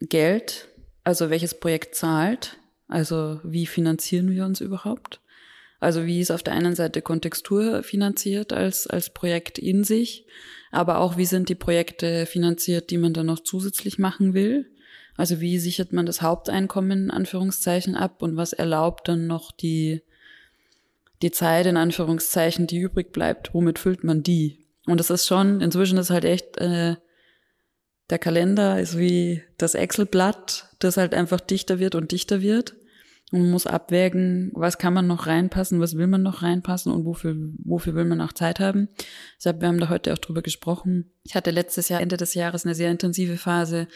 Geld, 0.00 0.68
also 1.04 1.30
welches 1.30 1.58
Projekt 1.58 1.94
zahlt, 1.94 2.58
also 2.86 3.40
wie 3.42 3.66
finanzieren 3.66 4.30
wir 4.30 4.44
uns 4.44 4.60
überhaupt? 4.60 5.20
Also 5.80 6.06
wie 6.06 6.20
ist 6.20 6.30
auf 6.30 6.42
der 6.42 6.54
einen 6.54 6.74
Seite 6.74 7.02
Kontextur 7.02 7.82
finanziert 7.82 8.52
als, 8.52 8.86
als 8.86 9.10
Projekt 9.10 9.58
in 9.58 9.84
sich, 9.84 10.26
aber 10.70 10.98
auch 10.98 11.16
wie 11.16 11.24
sind 11.24 11.48
die 11.48 11.54
Projekte 11.54 12.26
finanziert, 12.26 12.90
die 12.90 12.98
man 12.98 13.12
dann 13.12 13.26
noch 13.26 13.40
zusätzlich 13.40 13.98
machen 13.98 14.34
will. 14.34 14.70
Also 15.16 15.40
wie 15.40 15.58
sichert 15.58 15.92
man 15.92 16.06
das 16.06 16.22
Haupteinkommen 16.22 17.04
in 17.04 17.10
Anführungszeichen 17.10 17.94
ab 17.94 18.22
und 18.22 18.36
was 18.36 18.52
erlaubt 18.52 19.08
dann 19.08 19.26
noch 19.26 19.52
die, 19.52 20.02
die 21.22 21.30
Zeit 21.30 21.66
in 21.66 21.76
Anführungszeichen, 21.76 22.66
die 22.66 22.78
übrig 22.78 23.12
bleibt, 23.12 23.54
womit 23.54 23.78
füllt 23.78 24.04
man 24.04 24.22
die? 24.22 24.64
Und 24.86 24.98
das 24.98 25.10
ist 25.10 25.26
schon, 25.26 25.60
inzwischen 25.60 25.98
ist 25.98 26.10
halt 26.10 26.24
echt, 26.24 26.56
äh, 26.58 26.96
der 28.10 28.18
Kalender 28.18 28.80
ist 28.80 28.96
wie 28.98 29.42
das 29.58 29.74
Excel-Blatt, 29.74 30.70
das 30.78 30.96
halt 30.96 31.14
einfach 31.14 31.40
dichter 31.40 31.78
wird 31.78 31.94
und 31.94 32.10
dichter 32.10 32.40
wird. 32.40 32.74
Man 33.30 33.50
muss 33.50 33.66
abwägen, 33.66 34.50
was 34.54 34.78
kann 34.78 34.94
man 34.94 35.06
noch 35.06 35.26
reinpassen, 35.26 35.80
was 35.80 35.96
will 35.96 36.06
man 36.06 36.22
noch 36.22 36.42
reinpassen 36.42 36.90
und 36.92 37.04
wofür, 37.04 37.36
wofür 37.62 37.94
will 37.94 38.06
man 38.06 38.22
auch 38.22 38.32
Zeit 38.32 38.58
haben. 38.58 38.88
Deshalb, 39.36 39.60
wir 39.60 39.68
haben 39.68 39.80
da 39.80 39.90
heute 39.90 40.14
auch 40.14 40.18
drüber 40.18 40.40
gesprochen. 40.40 41.10
Ich 41.24 41.34
hatte 41.34 41.50
letztes 41.50 41.90
Jahr, 41.90 42.00
Ende 42.00 42.16
des 42.16 42.32
Jahres, 42.32 42.64
eine 42.64 42.74
sehr 42.74 42.90
intensive 42.90 43.36
Phase, 43.36 43.86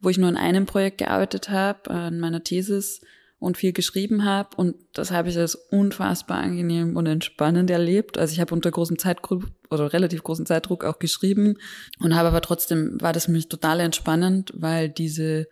wo 0.00 0.08
ich 0.08 0.16
nur 0.16 0.28
an 0.28 0.38
einem 0.38 0.64
Projekt 0.64 0.98
gearbeitet 0.98 1.50
habe, 1.50 1.90
an 1.90 2.18
meiner 2.18 2.42
Thesis 2.42 3.02
und 3.38 3.56
viel 3.56 3.72
geschrieben 3.72 4.24
habe. 4.24 4.56
Und 4.56 4.76
das 4.94 5.10
habe 5.10 5.28
ich 5.28 5.38
als 5.38 5.54
unfassbar 5.54 6.38
angenehm 6.38 6.96
und 6.96 7.06
entspannend 7.06 7.70
erlebt. 7.70 8.16
Also 8.16 8.32
ich 8.32 8.40
habe 8.40 8.54
unter 8.54 8.70
großem 8.70 8.98
Zeitdruck 8.98 9.44
oder 9.70 9.92
relativ 9.92 10.22
großen 10.22 10.46
Zeitdruck 10.46 10.84
auch 10.84 10.98
geschrieben 10.98 11.56
und 12.00 12.14
habe 12.14 12.28
aber 12.28 12.40
trotzdem, 12.40 13.00
war 13.00 13.12
das 13.12 13.26
für 13.26 13.32
mich 13.32 13.48
total 13.48 13.80
entspannend, 13.80 14.52
weil 14.56 14.88
diese 14.88 15.46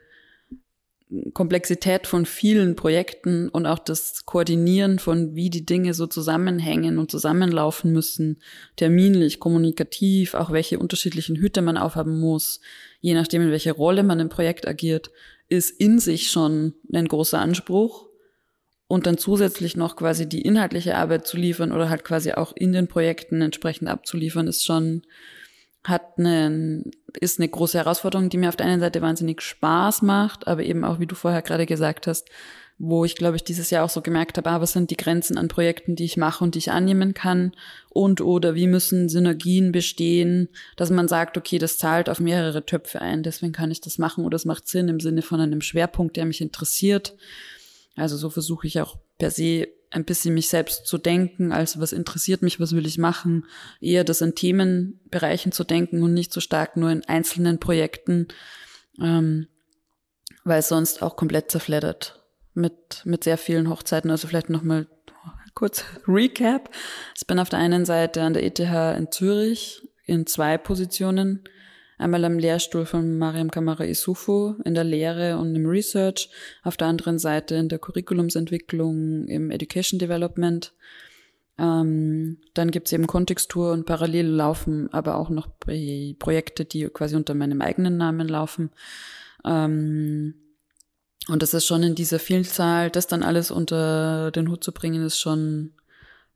Komplexität 1.34 2.08
von 2.08 2.26
vielen 2.26 2.74
Projekten 2.74 3.48
und 3.48 3.64
auch 3.64 3.78
das 3.78 4.24
Koordinieren 4.26 4.98
von, 4.98 5.36
wie 5.36 5.50
die 5.50 5.64
Dinge 5.64 5.94
so 5.94 6.08
zusammenhängen 6.08 6.98
und 6.98 7.12
zusammenlaufen 7.12 7.92
müssen, 7.92 8.42
terminlich, 8.74 9.38
kommunikativ, 9.38 10.34
auch 10.34 10.50
welche 10.50 10.80
unterschiedlichen 10.80 11.36
Hüte 11.36 11.62
man 11.62 11.76
aufhaben 11.76 12.18
muss, 12.18 12.60
je 13.00 13.14
nachdem, 13.14 13.42
in 13.42 13.52
welche 13.52 13.70
Rolle 13.70 14.02
man 14.02 14.18
im 14.18 14.28
Projekt 14.28 14.66
agiert, 14.66 15.12
ist 15.48 15.70
in 15.80 16.00
sich 16.00 16.30
schon 16.30 16.74
ein 16.92 17.06
großer 17.06 17.38
Anspruch. 17.38 18.08
Und 18.88 19.06
dann 19.06 19.18
zusätzlich 19.18 19.76
noch 19.76 19.96
quasi 19.96 20.28
die 20.28 20.42
inhaltliche 20.42 20.96
Arbeit 20.96 21.26
zu 21.26 21.36
liefern 21.36 21.72
oder 21.72 21.90
halt 21.90 22.04
quasi 22.04 22.32
auch 22.32 22.52
in 22.54 22.72
den 22.72 22.86
Projekten 22.86 23.42
entsprechend 23.42 23.88
abzuliefern, 23.88 24.46
ist 24.46 24.64
schon 24.64 25.02
hat 25.88 26.18
eine, 26.18 26.84
ist 27.20 27.38
eine 27.38 27.48
große 27.48 27.78
Herausforderung, 27.78 28.28
die 28.28 28.38
mir 28.38 28.48
auf 28.48 28.56
der 28.56 28.66
einen 28.66 28.80
Seite 28.80 29.02
wahnsinnig 29.02 29.40
Spaß 29.42 30.02
macht, 30.02 30.46
aber 30.46 30.62
eben 30.62 30.84
auch, 30.84 31.00
wie 31.00 31.06
du 31.06 31.14
vorher 31.14 31.42
gerade 31.42 31.66
gesagt 31.66 32.06
hast, 32.06 32.28
wo 32.78 33.04
ich, 33.04 33.16
glaube 33.16 33.36
ich, 33.36 33.44
dieses 33.44 33.70
Jahr 33.70 33.84
auch 33.84 33.90
so 33.90 34.02
gemerkt 34.02 34.36
habe, 34.36 34.50
ah, 34.50 34.60
was 34.60 34.72
sind 34.72 34.90
die 34.90 34.96
Grenzen 34.98 35.38
an 35.38 35.48
Projekten, 35.48 35.96
die 35.96 36.04
ich 36.04 36.18
mache 36.18 36.44
und 36.44 36.54
die 36.54 36.58
ich 36.58 36.70
annehmen 36.70 37.14
kann 37.14 37.52
und 37.88 38.20
oder 38.20 38.54
wie 38.54 38.66
müssen 38.66 39.08
Synergien 39.08 39.72
bestehen, 39.72 40.48
dass 40.76 40.90
man 40.90 41.08
sagt, 41.08 41.38
okay, 41.38 41.58
das 41.58 41.78
zahlt 41.78 42.10
auf 42.10 42.20
mehrere 42.20 42.66
Töpfe 42.66 43.00
ein, 43.00 43.22
deswegen 43.22 43.52
kann 43.52 43.70
ich 43.70 43.80
das 43.80 43.96
machen 43.96 44.26
oder 44.26 44.36
es 44.36 44.44
macht 44.44 44.68
Sinn 44.68 44.88
im 44.88 45.00
Sinne 45.00 45.22
von 45.22 45.40
einem 45.40 45.62
Schwerpunkt, 45.62 46.16
der 46.16 46.26
mich 46.26 46.42
interessiert. 46.42 47.16
Also 47.94 48.18
so 48.18 48.28
versuche 48.28 48.66
ich 48.66 48.80
auch 48.80 48.96
per 49.18 49.30
se 49.30 49.68
ein 49.90 50.04
bisschen 50.04 50.34
mich 50.34 50.48
selbst 50.48 50.86
zu 50.86 50.98
denken, 50.98 51.52
als 51.52 51.80
was 51.80 51.92
interessiert 51.92 52.42
mich, 52.42 52.60
was 52.60 52.74
will 52.74 52.86
ich 52.86 52.98
machen, 52.98 53.46
eher 53.80 54.04
das 54.04 54.20
in 54.20 54.34
Themenbereichen 54.34 55.52
zu 55.52 55.64
denken 55.64 56.02
und 56.02 56.14
nicht 56.14 56.32
so 56.32 56.40
stark 56.40 56.76
nur 56.76 56.90
in 56.90 57.04
einzelnen 57.04 57.58
Projekten, 57.58 58.28
ähm, 59.00 59.46
weil 60.44 60.62
sonst 60.62 61.02
auch 61.02 61.16
komplett 61.16 61.50
zerfleddert 61.50 62.24
mit, 62.54 63.02
mit 63.04 63.24
sehr 63.24 63.38
vielen 63.38 63.68
Hochzeiten. 63.68 64.10
Also 64.10 64.28
vielleicht 64.28 64.50
nochmal 64.50 64.86
kurz 65.54 65.84
Recap. 66.08 66.70
Ich 67.16 67.26
bin 67.26 67.38
auf 67.38 67.48
der 67.48 67.58
einen 67.58 67.84
Seite 67.84 68.22
an 68.22 68.34
der 68.34 68.44
ETH 68.44 68.58
in 68.60 69.10
Zürich 69.10 69.88
in 70.04 70.26
zwei 70.26 70.56
Positionen 70.56 71.44
Einmal 71.98 72.24
am 72.24 72.38
Lehrstuhl 72.38 72.84
von 72.84 73.16
Mariam 73.18 73.50
Kamara 73.50 73.84
Isufu 73.84 74.56
in 74.64 74.74
der 74.74 74.84
Lehre 74.84 75.38
und 75.38 75.54
im 75.54 75.66
Research, 75.66 76.28
auf 76.62 76.76
der 76.76 76.88
anderen 76.88 77.18
Seite 77.18 77.54
in 77.54 77.68
der 77.68 77.78
Curriculumsentwicklung 77.78 79.26
im 79.28 79.50
Education 79.50 79.98
Development. 79.98 80.74
Ähm, 81.58 82.38
dann 82.52 82.70
gibt's 82.70 82.92
eben 82.92 83.06
Kontextur 83.06 83.72
und 83.72 83.86
parallel 83.86 84.26
laufen 84.26 84.92
aber 84.92 85.16
auch 85.16 85.30
noch 85.30 85.48
Projekte, 85.58 86.66
die 86.66 86.86
quasi 86.88 87.16
unter 87.16 87.34
meinem 87.34 87.62
eigenen 87.62 87.96
Namen 87.96 88.28
laufen. 88.28 88.70
Ähm, 89.44 90.34
und 91.28 91.42
das 91.42 91.54
ist 91.54 91.66
schon 91.66 91.82
in 91.82 91.94
dieser 91.94 92.18
Vielzahl, 92.18 92.90
das 92.90 93.06
dann 93.06 93.22
alles 93.22 93.50
unter 93.50 94.30
den 94.30 94.50
Hut 94.50 94.62
zu 94.62 94.72
bringen, 94.72 95.02
ist 95.02 95.18
schon 95.18 95.72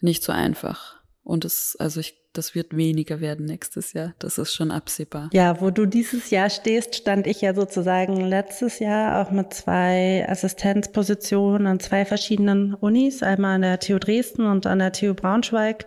nicht 0.00 0.22
so 0.22 0.32
einfach. 0.32 0.96
Und 1.22 1.44
es, 1.44 1.76
also 1.78 2.00
ich 2.00 2.19
das 2.32 2.54
wird 2.54 2.76
weniger 2.76 3.20
werden 3.20 3.46
nächstes 3.46 3.92
Jahr. 3.92 4.14
Das 4.18 4.38
ist 4.38 4.54
schon 4.54 4.70
absehbar. 4.70 5.30
Ja, 5.32 5.60
wo 5.60 5.70
du 5.70 5.87
dieses 5.87 6.30
Jahr 6.30 6.50
stehst, 6.50 6.94
stand 6.94 7.26
ich 7.26 7.40
ja 7.40 7.54
sozusagen 7.54 8.20
letztes 8.20 8.78
Jahr 8.78 9.20
auch 9.20 9.30
mit 9.30 9.52
zwei 9.52 10.26
Assistenzpositionen 10.28 11.66
an 11.66 11.80
zwei 11.80 12.04
verschiedenen 12.04 12.75
Unis, 12.75 13.22
einmal 13.22 13.56
an 13.56 13.62
der 13.62 13.80
TU 13.80 13.99
Dresden 13.99 14.46
und 14.46 14.66
an 14.66 14.78
der 14.78 14.92
TU 14.92 15.14
Braunschweig. 15.14 15.87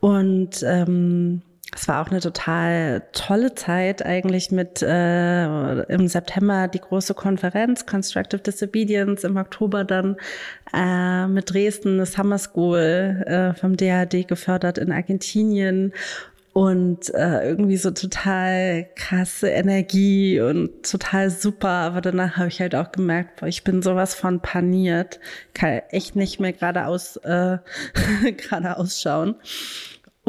Und 0.00 0.62
ähm, 0.64 1.42
es 1.74 1.86
war 1.86 2.02
auch 2.02 2.10
eine 2.10 2.20
total 2.20 3.02
tolle 3.12 3.54
Zeit 3.54 4.04
eigentlich 4.04 4.50
mit 4.50 4.82
äh, 4.82 5.82
im 5.84 6.08
September 6.08 6.66
die 6.66 6.80
große 6.80 7.14
Konferenz 7.14 7.86
Constructive 7.86 8.42
Disobedience, 8.42 9.22
im 9.24 9.36
Oktober 9.36 9.84
dann 9.84 10.16
äh, 10.74 11.26
mit 11.28 11.52
Dresden 11.52 11.94
eine 11.94 12.06
Summer 12.06 12.38
School 12.38 13.24
äh, 13.26 13.54
vom 13.54 13.76
DAD 13.76 14.26
gefördert 14.26 14.78
in 14.78 14.90
Argentinien 14.90 15.92
und 16.52 17.14
äh, 17.14 17.48
irgendwie 17.48 17.76
so 17.76 17.92
total 17.92 18.88
krasse 18.96 19.48
Energie 19.48 20.40
und 20.40 20.90
total 20.90 21.30
super. 21.30 21.68
Aber 21.68 22.00
danach 22.00 22.36
habe 22.36 22.48
ich 22.48 22.60
halt 22.60 22.74
auch 22.74 22.90
gemerkt, 22.90 23.38
boah, 23.38 23.46
ich 23.46 23.62
bin 23.62 23.82
sowas 23.82 24.16
von 24.16 24.40
paniert, 24.40 25.20
kann 25.54 25.82
echt 25.90 26.16
nicht 26.16 26.40
mehr 26.40 26.52
geradeaus 26.52 27.16
äh, 27.18 27.58
gerade 28.36 28.76
ausschauen. 28.76 29.36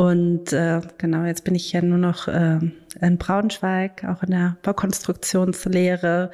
Und 0.02 0.52
äh, 0.52 0.82
genau, 0.98 1.26
jetzt 1.26 1.44
bin 1.44 1.54
ich 1.54 1.72
ja 1.74 1.82
nur 1.84 2.00
noch 2.00 2.28
äh, 2.28 2.58
in 3.02 3.18
Braunschweig, 3.20 4.04
auch 4.04 4.24
in 4.24 4.32
der 4.32 4.58
Baukonstruktionslehre, 4.64 6.32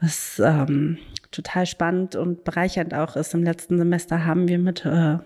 was 0.00 0.42
ähm, 0.44 0.98
total 1.30 1.64
spannend 1.66 2.16
und 2.16 2.42
bereichernd 2.42 2.92
auch 2.92 3.14
ist. 3.14 3.32
Im 3.32 3.44
letzten 3.44 3.78
Semester 3.78 4.24
haben 4.24 4.48
wir 4.48 4.58
mit 4.58 4.84
äh, 4.84 5.18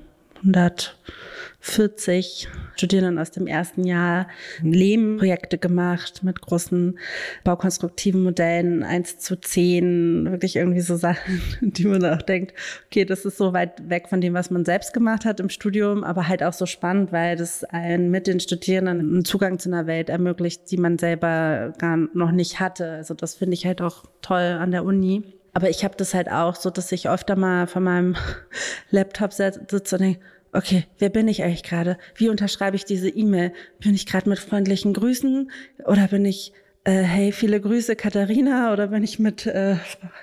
140 0.43 2.49
Studierenden 2.77 3.19
aus 3.19 3.33
dem 3.33 3.49
ersten 3.49 3.85
Jahr 3.85 4.29
Lehmprojekte 4.63 5.59
gemacht 5.59 6.23
mit 6.23 6.41
großen 6.41 6.99
baukonstruktiven 7.43 8.23
Modellen, 8.23 8.85
eins 8.85 9.19
zu 9.19 9.41
zehn, 9.41 10.31
wirklich 10.31 10.55
irgendwie 10.57 10.81
so 10.81 10.97
Sachen, 10.97 11.43
die 11.61 11.87
man 11.87 12.05
auch 12.05 12.23
denkt, 12.23 12.55
okay, 12.87 13.05
das 13.05 13.25
ist 13.25 13.37
so 13.37 13.53
weit 13.53 13.89
weg 13.89 14.09
von 14.09 14.21
dem, 14.21 14.35
was 14.35 14.51
man 14.51 14.65
selbst 14.65 14.95
gemacht 14.95 15.25
hat 15.25 15.41
im 15.41 15.49
Studium, 15.49 16.05
aber 16.05 16.29
halt 16.29 16.45
auch 16.45 16.53
so 16.53 16.67
spannend, 16.67 17.11
weil 17.11 17.37
das 17.37 17.65
einen 17.65 18.11
mit 18.11 18.29
den 18.29 18.39
Studierenden 18.39 19.01
einen 19.01 19.25
Zugang 19.25 19.59
zu 19.59 19.69
einer 19.69 19.87
Welt 19.87 20.09
ermöglicht, 20.09 20.71
die 20.71 20.77
man 20.77 20.99
selber 20.99 21.73
gar 21.79 21.97
noch 21.97 22.31
nicht 22.31 22.61
hatte. 22.61 22.93
Also 22.93 23.15
das 23.15 23.35
finde 23.35 23.55
ich 23.55 23.67
halt 23.67 23.83
auch 23.83 24.05
toll 24.23 24.57
an 24.61 24.71
der 24.71 24.85
Uni. 24.85 25.38
Aber 25.53 25.71
ich 25.71 25.85
habe 25.85 25.97
das 25.97 26.15
halt 26.15 26.31
auch 26.31 26.57
so, 26.57 26.71
dass 26.71 26.93
ich 26.93 27.09
öfter 27.09 27.37
mal 27.37 27.67
von 27.67 27.85
meinem 27.85 28.17
Laptop 28.91 29.33
sitze 29.33 29.97
und 29.97 30.01
denke, 30.01 30.21
okay, 30.53 30.85
wer 30.99 31.09
bin 31.09 31.29
ich 31.29 31.43
eigentlich 31.43 31.63
gerade? 31.63 31.99
Wie 32.15 32.29
unterschreibe 32.29 32.77
ich 32.77 32.85
diese 32.85 33.09
E-Mail? 33.09 33.53
Bin 33.81 33.95
ich 33.95 34.07
gerade 34.07 34.29
mit 34.29 34.39
freundlichen 34.39 34.93
Grüßen 34.93 35.51
oder 35.85 36.09
bin 36.09 36.25
ich 36.25 36.53
äh, 36.85 37.03
hey, 37.03 37.33
viele 37.33 37.61
Grüße 37.61 37.97
Katharina 37.97 38.73
oder 38.73 38.87
bin 38.87 39.03
ich 39.03 39.19
mit 39.19 39.47
äh, 39.47 39.77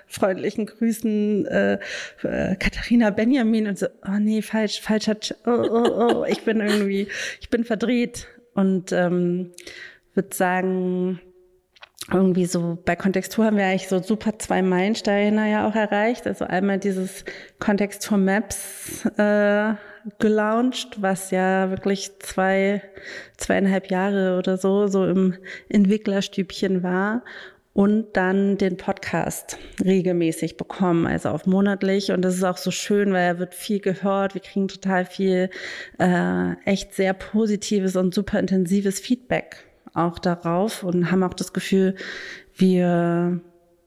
freundlichen 0.08 0.66
Grüßen 0.66 1.46
äh, 1.46 1.80
äh, 2.24 2.56
Katharina 2.56 3.12
Benjamin 3.12 3.68
und 3.68 3.78
so, 3.78 3.86
oh 4.08 4.18
nee, 4.20 4.42
falsch, 4.42 4.82
falscher, 4.82 5.18
oh, 5.46 5.52
oh, 5.52 5.90
oh, 6.00 6.26
ich 6.28 6.42
bin 6.42 6.62
irgendwie, 6.62 7.08
ich 7.40 7.50
bin 7.50 7.66
verdreht 7.66 8.28
und 8.56 8.92
ähm, 8.94 9.52
würde 10.16 10.36
sagen, 10.36 11.20
irgendwie 12.12 12.46
so 12.46 12.78
bei 12.86 12.96
Kontextur 12.96 13.46
haben 13.46 13.58
wir 13.58 13.66
eigentlich 13.66 13.88
so 13.88 14.02
super 14.02 14.38
zwei 14.38 14.62
Meilensteine 14.62 15.52
ja 15.52 15.68
auch 15.68 15.76
erreicht. 15.76 16.28
Also 16.28 16.46
einmal 16.46 16.78
dieses 16.78 17.26
Kontextur 17.60 18.18
Maps 18.18 19.06
äh, 19.18 19.74
gelauncht, 20.20 21.02
was 21.02 21.32
ja 21.32 21.72
wirklich 21.72 22.12
zwei, 22.20 22.84
zweieinhalb 23.38 23.90
Jahre 23.90 24.38
oder 24.38 24.58
so, 24.58 24.88
so 24.88 25.06
im 25.06 25.36
Entwicklerstübchen 25.70 26.84
war. 26.84 27.24
Und 27.74 28.16
dann 28.16 28.58
den 28.58 28.78
Podcast 28.78 29.58
regelmäßig 29.84 30.56
bekommen, 30.56 31.08
also 31.08 31.28
auf 31.28 31.46
monatlich. 31.46 32.12
Und 32.12 32.22
das 32.22 32.36
ist 32.36 32.44
auch 32.46 32.56
so 32.56 32.72
schön, 32.72 33.12
weil 33.12 33.24
er 33.24 33.40
wird 33.40 33.54
viel 33.54 33.82
gehört. 33.82 34.34
Wir 34.34 34.40
kriegen 34.40 34.70
total 34.70 35.04
viel 35.04 35.50
äh, 36.00 36.54
echt 36.64 36.94
sehr 36.94 37.14
positives 37.14 37.98
und 37.98 38.14
super 38.14 38.40
intensives 38.40 39.02
Feedback 39.02 39.66
auch 39.96 40.20
darauf 40.20 40.84
und 40.84 41.10
haben 41.10 41.24
auch 41.24 41.34
das 41.34 41.54
Gefühl, 41.54 41.96
wir, 42.54 43.40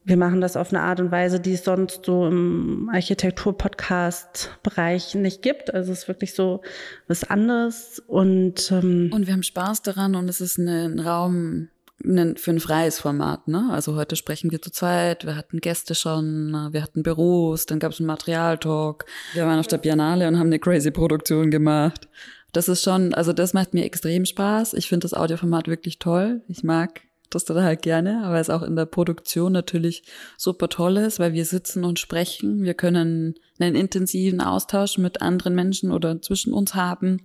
wir 0.05 0.17
machen 0.17 0.41
das 0.41 0.57
auf 0.57 0.73
eine 0.73 0.83
Art 0.83 0.99
und 1.01 1.13
Weise, 1.13 1.39
die 1.39 1.53
es 1.53 1.63
sonst 1.65 2.05
so 2.05 2.27
im 2.27 2.91
Architektur-Podcast-Bereich 2.93 5.15
nicht 5.15 5.43
gibt. 5.43 5.73
Also 5.73 5.93
es 5.93 6.01
ist 6.01 6.09
wirklich 6.09 6.35
so 6.35 6.63
was 7.07 7.23
anderes 7.25 8.03
und 8.07 8.73
ähm 8.73 9.11
und 9.13 9.27
wir 9.27 9.35
haben 9.35 9.43
Spaß 9.43 9.83
daran 9.83 10.15
und 10.15 10.29
es 10.29 10.41
ist 10.41 10.57
ein 10.59 10.99
Raum 10.99 11.69
für 12.01 12.53
ein 12.53 12.61
freies 12.61 13.01
Format, 13.01 13.49
ne? 13.49 13.71
Also 13.73 13.97
heute 13.97 14.15
sprechen 14.15 14.53
wir 14.53 14.63
zu 14.63 14.71
zweit, 14.71 15.27
wir 15.27 15.35
hatten 15.35 15.61
Gäste 15.61 15.97
schon, 15.97 16.53
wir 16.71 16.81
hatten 16.81 17.03
Büros, 17.03 17.67
dann 17.67 17.81
gab 17.81 17.91
es 17.91 17.99
einen 17.99 18.07
Materialtalk, 18.07 19.05
wir 19.35 19.45
waren 19.45 19.59
auf 19.59 19.67
der 19.67 19.79
Biennale 19.79 20.29
und 20.29 20.39
haben 20.39 20.47
eine 20.47 20.61
crazy 20.61 20.93
Produktion 20.93 21.51
gemacht. 21.51 22.07
Das 22.53 22.69
ist 22.69 22.83
schon, 22.83 23.15
also 23.15 23.33
das 23.33 23.53
macht 23.55 23.75
mir 23.75 23.85
extrem 23.85 24.25
Spaß. 24.25 24.75
Ich 24.75 24.89
finde 24.89 25.05
das 25.05 25.15
Audioformat 25.15 25.69
wirklich 25.69 25.99
toll. 25.99 26.43
Ich 26.49 26.63
mag 26.63 27.03
das 27.31 27.45
total 27.45 27.77
gerne, 27.77 28.25
aber 28.25 28.41
es 28.41 28.49
auch 28.49 28.63
in 28.63 28.75
der 28.75 28.87
Produktion 28.87 29.53
natürlich 29.53 30.03
super 30.37 30.69
toll 30.69 30.97
ist, 30.97 31.19
weil 31.19 31.35
wir 31.35 31.45
sitzen 31.45 31.85
und 31.85 31.99
sprechen. 31.99 32.63
Wir 32.63 32.75
können 32.75 33.35
einen 33.59 33.75
intensiven 33.75 34.41
Austausch 34.41 34.99
mit 34.99 35.21
anderen 35.21 35.55
Menschen 35.55 35.93
oder 35.93 36.23
zwischen 36.23 36.53
uns 36.53 36.75
haben. 36.75 37.21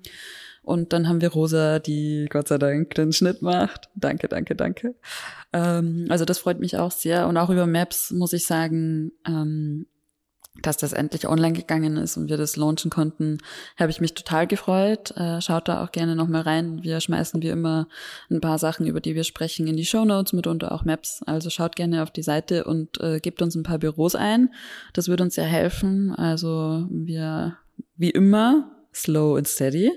Und 0.62 0.94
dann 0.94 1.10
haben 1.10 1.22
wir 1.22 1.30
Rosa, 1.30 1.80
die 1.80 2.28
Gott 2.30 2.48
sei 2.48 2.58
Dank 2.58 2.96
den 2.96 3.12
Schnitt 3.12 3.42
macht. 3.42 3.90
Danke, 3.96 4.30
danke, 4.30 4.56
danke. 4.56 4.96
Ähm, 5.52 6.08
also 6.10 6.24
das 6.24 6.40
freut 6.40 6.60
mich 6.60 6.78
auch 6.78 6.92
sehr. 6.92 7.28
Und 7.28 7.38
auch 7.38 7.50
über 7.50 7.68
Maps 7.68 8.12
muss 8.12 8.34
ich 8.34 8.46
sagen, 8.46 9.12
ähm, 9.28 9.88
dass 10.62 10.78
das 10.78 10.94
endlich 10.94 11.28
online 11.28 11.54
gegangen 11.54 11.98
ist 11.98 12.16
und 12.16 12.30
wir 12.30 12.38
das 12.38 12.56
launchen 12.56 12.92
konnten, 12.92 13.40
habe 13.78 13.90
ich 13.90 14.00
mich 14.00 14.14
total 14.14 14.46
gefreut. 14.46 15.12
Äh, 15.18 15.42
schaut 15.42 15.68
da 15.68 15.84
auch 15.84 15.92
gerne 15.92 16.16
nochmal 16.16 16.42
rein. 16.42 16.84
Wir 16.84 17.00
schmeißen 17.00 17.42
wie 17.42 17.50
immer 17.50 17.88
ein 18.30 18.40
paar 18.40 18.60
Sachen, 18.60 18.86
über 18.86 19.02
die 19.02 19.16
wir 19.16 19.24
sprechen, 19.24 19.68
in 19.68 19.78
die 19.78 19.86
Show 19.86 20.06
Notes, 20.06 20.32
mitunter 20.32 20.72
auch 20.72 20.86
Maps. 20.86 21.24
Also 21.26 21.50
schaut 21.50 21.76
gerne 21.76 22.04
auf 22.04 22.12
die 22.12 22.22
Seite 22.22 22.66
und 22.66 23.02
äh, 23.02 23.20
gebt 23.20 23.42
uns 23.42 23.56
ein 23.56 23.64
paar 23.64 23.80
Büros 23.80 24.14
ein. 24.14 24.54
Das 24.94 25.08
würde 25.08 25.24
uns 25.24 25.36
sehr 25.36 25.46
helfen. 25.46 26.14
Also 26.14 26.88
wir, 26.90 27.58
wie 27.98 28.12
immer, 28.12 28.72
slow 28.94 29.38
and 29.38 29.48
steady. 29.48 29.92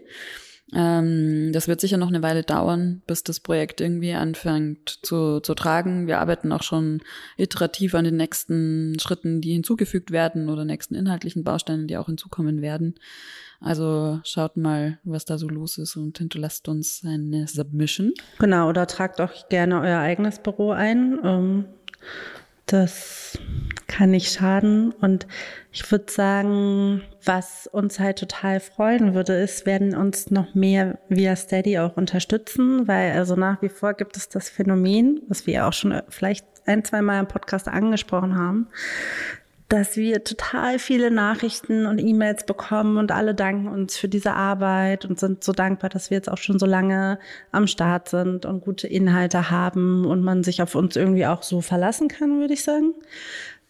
Ähm, 0.74 1.52
das 1.52 1.68
wird 1.68 1.80
sicher 1.80 1.96
noch 1.96 2.08
eine 2.08 2.22
Weile 2.22 2.42
dauern, 2.42 3.02
bis 3.06 3.22
das 3.22 3.38
Projekt 3.38 3.80
irgendwie 3.80 4.14
anfängt 4.14 4.98
zu, 5.02 5.40
zu 5.40 5.54
tragen. 5.54 6.06
Wir 6.08 6.18
arbeiten 6.18 6.50
auch 6.52 6.62
schon 6.62 7.02
iterativ 7.36 7.94
an 7.94 8.04
den 8.04 8.16
nächsten 8.16 8.98
Schritten, 8.98 9.40
die 9.40 9.52
hinzugefügt 9.52 10.10
werden 10.10 10.48
oder 10.48 10.64
nächsten 10.64 10.96
inhaltlichen 10.96 11.44
Bausteinen, 11.44 11.86
die 11.86 11.96
auch 11.96 12.06
hinzukommen 12.06 12.62
werden. 12.62 12.96
Also 13.60 14.20
schaut 14.24 14.56
mal, 14.56 14.98
was 15.04 15.24
da 15.24 15.38
so 15.38 15.48
los 15.48 15.78
ist 15.78 15.96
und 15.96 16.18
hinterlasst 16.18 16.68
uns 16.68 17.02
eine 17.04 17.46
Submission. 17.46 18.12
Genau, 18.38 18.68
oder 18.68 18.86
tragt 18.86 19.20
auch 19.20 19.48
gerne 19.48 19.80
euer 19.80 20.00
eigenes 20.00 20.40
Büro 20.40 20.72
ein. 20.72 21.18
Ähm, 21.22 21.64
das 22.66 23.38
kann 23.86 24.10
nicht 24.10 24.32
schaden. 24.32 24.92
Und 24.92 25.26
ich 25.72 25.90
würde 25.90 26.12
sagen, 26.12 27.02
was 27.24 27.66
uns 27.68 27.98
halt 27.98 28.18
total 28.18 28.60
freuen 28.60 29.14
würde, 29.14 29.34
ist, 29.34 29.66
werden 29.66 29.96
uns 29.96 30.30
noch 30.30 30.54
mehr 30.54 30.98
via 31.08 31.36
Steady 31.36 31.78
auch 31.78 31.96
unterstützen, 31.96 32.88
weil 32.88 33.12
also 33.12 33.36
nach 33.36 33.62
wie 33.62 33.68
vor 33.68 33.94
gibt 33.94 34.16
es 34.16 34.28
das 34.28 34.48
Phänomen, 34.48 35.22
was 35.28 35.46
wir 35.46 35.66
auch 35.66 35.72
schon 35.72 36.02
vielleicht 36.08 36.46
ein, 36.66 36.84
zwei 36.84 37.00
Mal 37.02 37.20
im 37.20 37.28
Podcast 37.28 37.68
angesprochen 37.68 38.36
haben, 38.36 38.68
dass 39.68 39.96
wir 39.96 40.22
total 40.22 40.78
viele 40.78 41.10
Nachrichten 41.10 41.86
und 41.86 41.98
E-Mails 41.98 42.46
bekommen 42.46 42.98
und 42.98 43.10
alle 43.10 43.34
danken 43.34 43.66
uns 43.66 43.96
für 43.96 44.08
diese 44.08 44.32
Arbeit 44.34 45.04
und 45.04 45.18
sind 45.18 45.42
so 45.42 45.52
dankbar, 45.52 45.90
dass 45.90 46.10
wir 46.10 46.16
jetzt 46.16 46.30
auch 46.30 46.38
schon 46.38 46.58
so 46.58 46.66
lange 46.66 47.18
am 47.50 47.66
Start 47.66 48.08
sind 48.08 48.46
und 48.46 48.60
gute 48.60 48.86
Inhalte 48.86 49.50
haben 49.50 50.04
und 50.06 50.22
man 50.22 50.44
sich 50.44 50.62
auf 50.62 50.76
uns 50.76 50.94
irgendwie 50.94 51.26
auch 51.26 51.42
so 51.42 51.60
verlassen 51.60 52.06
kann, 52.08 52.38
würde 52.38 52.54
ich 52.54 52.62
sagen. 52.62 52.94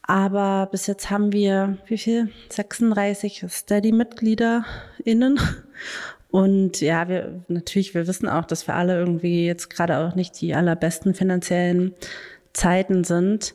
Aber 0.03 0.69
bis 0.71 0.87
jetzt 0.87 1.11
haben 1.11 1.33
wir, 1.33 1.79
wie 1.87 1.99
viel? 1.99 2.31
36 2.51 3.45
Steady-MitgliederInnen. 3.49 5.41
Und 6.31 6.81
ja, 6.81 7.09
wir, 7.09 7.41
natürlich, 7.49 7.95
wir 7.95 8.07
wissen 8.07 8.29
auch, 8.29 8.45
dass 8.45 8.67
wir 8.67 8.75
alle 8.75 8.99
irgendwie 8.99 9.47
jetzt 9.47 9.71
gerade 9.71 9.99
auch 9.99 10.15
nicht 10.15 10.39
die 10.41 10.55
allerbesten 10.55 11.15
finanziellen 11.15 11.95
Zeiten 12.53 13.05
sind. 13.05 13.55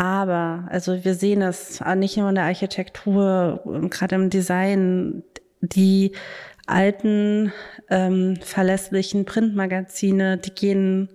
Aber, 0.00 0.64
also 0.70 1.04
wir 1.04 1.14
sehen 1.14 1.42
es 1.42 1.84
nicht 1.96 2.16
nur 2.16 2.30
in 2.30 2.34
der 2.34 2.44
Architektur, 2.44 3.60
gerade 3.90 4.14
im 4.14 4.30
Design, 4.30 5.22
die 5.60 6.12
alten 6.66 7.52
ähm, 7.90 8.36
verlässlichen 8.40 9.26
Printmagazine, 9.26 10.38
die 10.38 10.54
gehen, 10.54 11.10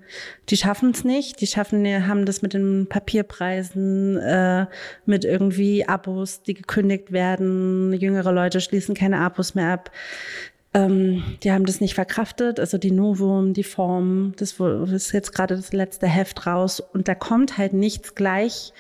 die 0.50 0.58
schaffen 0.58 0.92
es 0.92 1.04
nicht. 1.04 1.42
Die 1.42 1.48
schaffen, 1.48 1.84
die 1.84 1.96
haben 1.96 2.28
das 2.28 2.44
mit 2.44 2.54
den 2.54 2.86
Papierpreisen, 2.88 4.18
äh, 4.18 4.68
mit 5.08 5.26
irgendwie 5.26 5.88
Abos, 5.88 6.44
die 6.44 6.54
gekündigt 6.54 7.12
werden. 7.12 7.92
Jüngere 7.92 8.32
Leute 8.32 8.62
schließen 8.62 8.94
keine 8.94 9.18
Abos 9.18 9.56
mehr 9.56 9.74
ab. 9.74 9.90
Ähm, 10.76 11.24
die 11.42 11.54
haben 11.54 11.66
das 11.66 11.80
nicht 11.80 11.96
verkraftet, 11.96 12.60
also 12.60 12.78
die 12.78 12.92
Novum, 12.92 13.54
die 13.54 13.64
Form, 13.64 14.34
das 14.36 14.60
ist 14.92 15.14
jetzt 15.14 15.32
gerade 15.34 15.56
das 15.56 15.72
letzte 15.72 16.06
Heft 16.06 16.46
raus. 16.46 16.82
Und 16.82 17.08
da 17.08 17.16
kommt 17.16 17.58
halt 17.58 17.72
nichts 17.72 18.14
gleich 18.14 18.74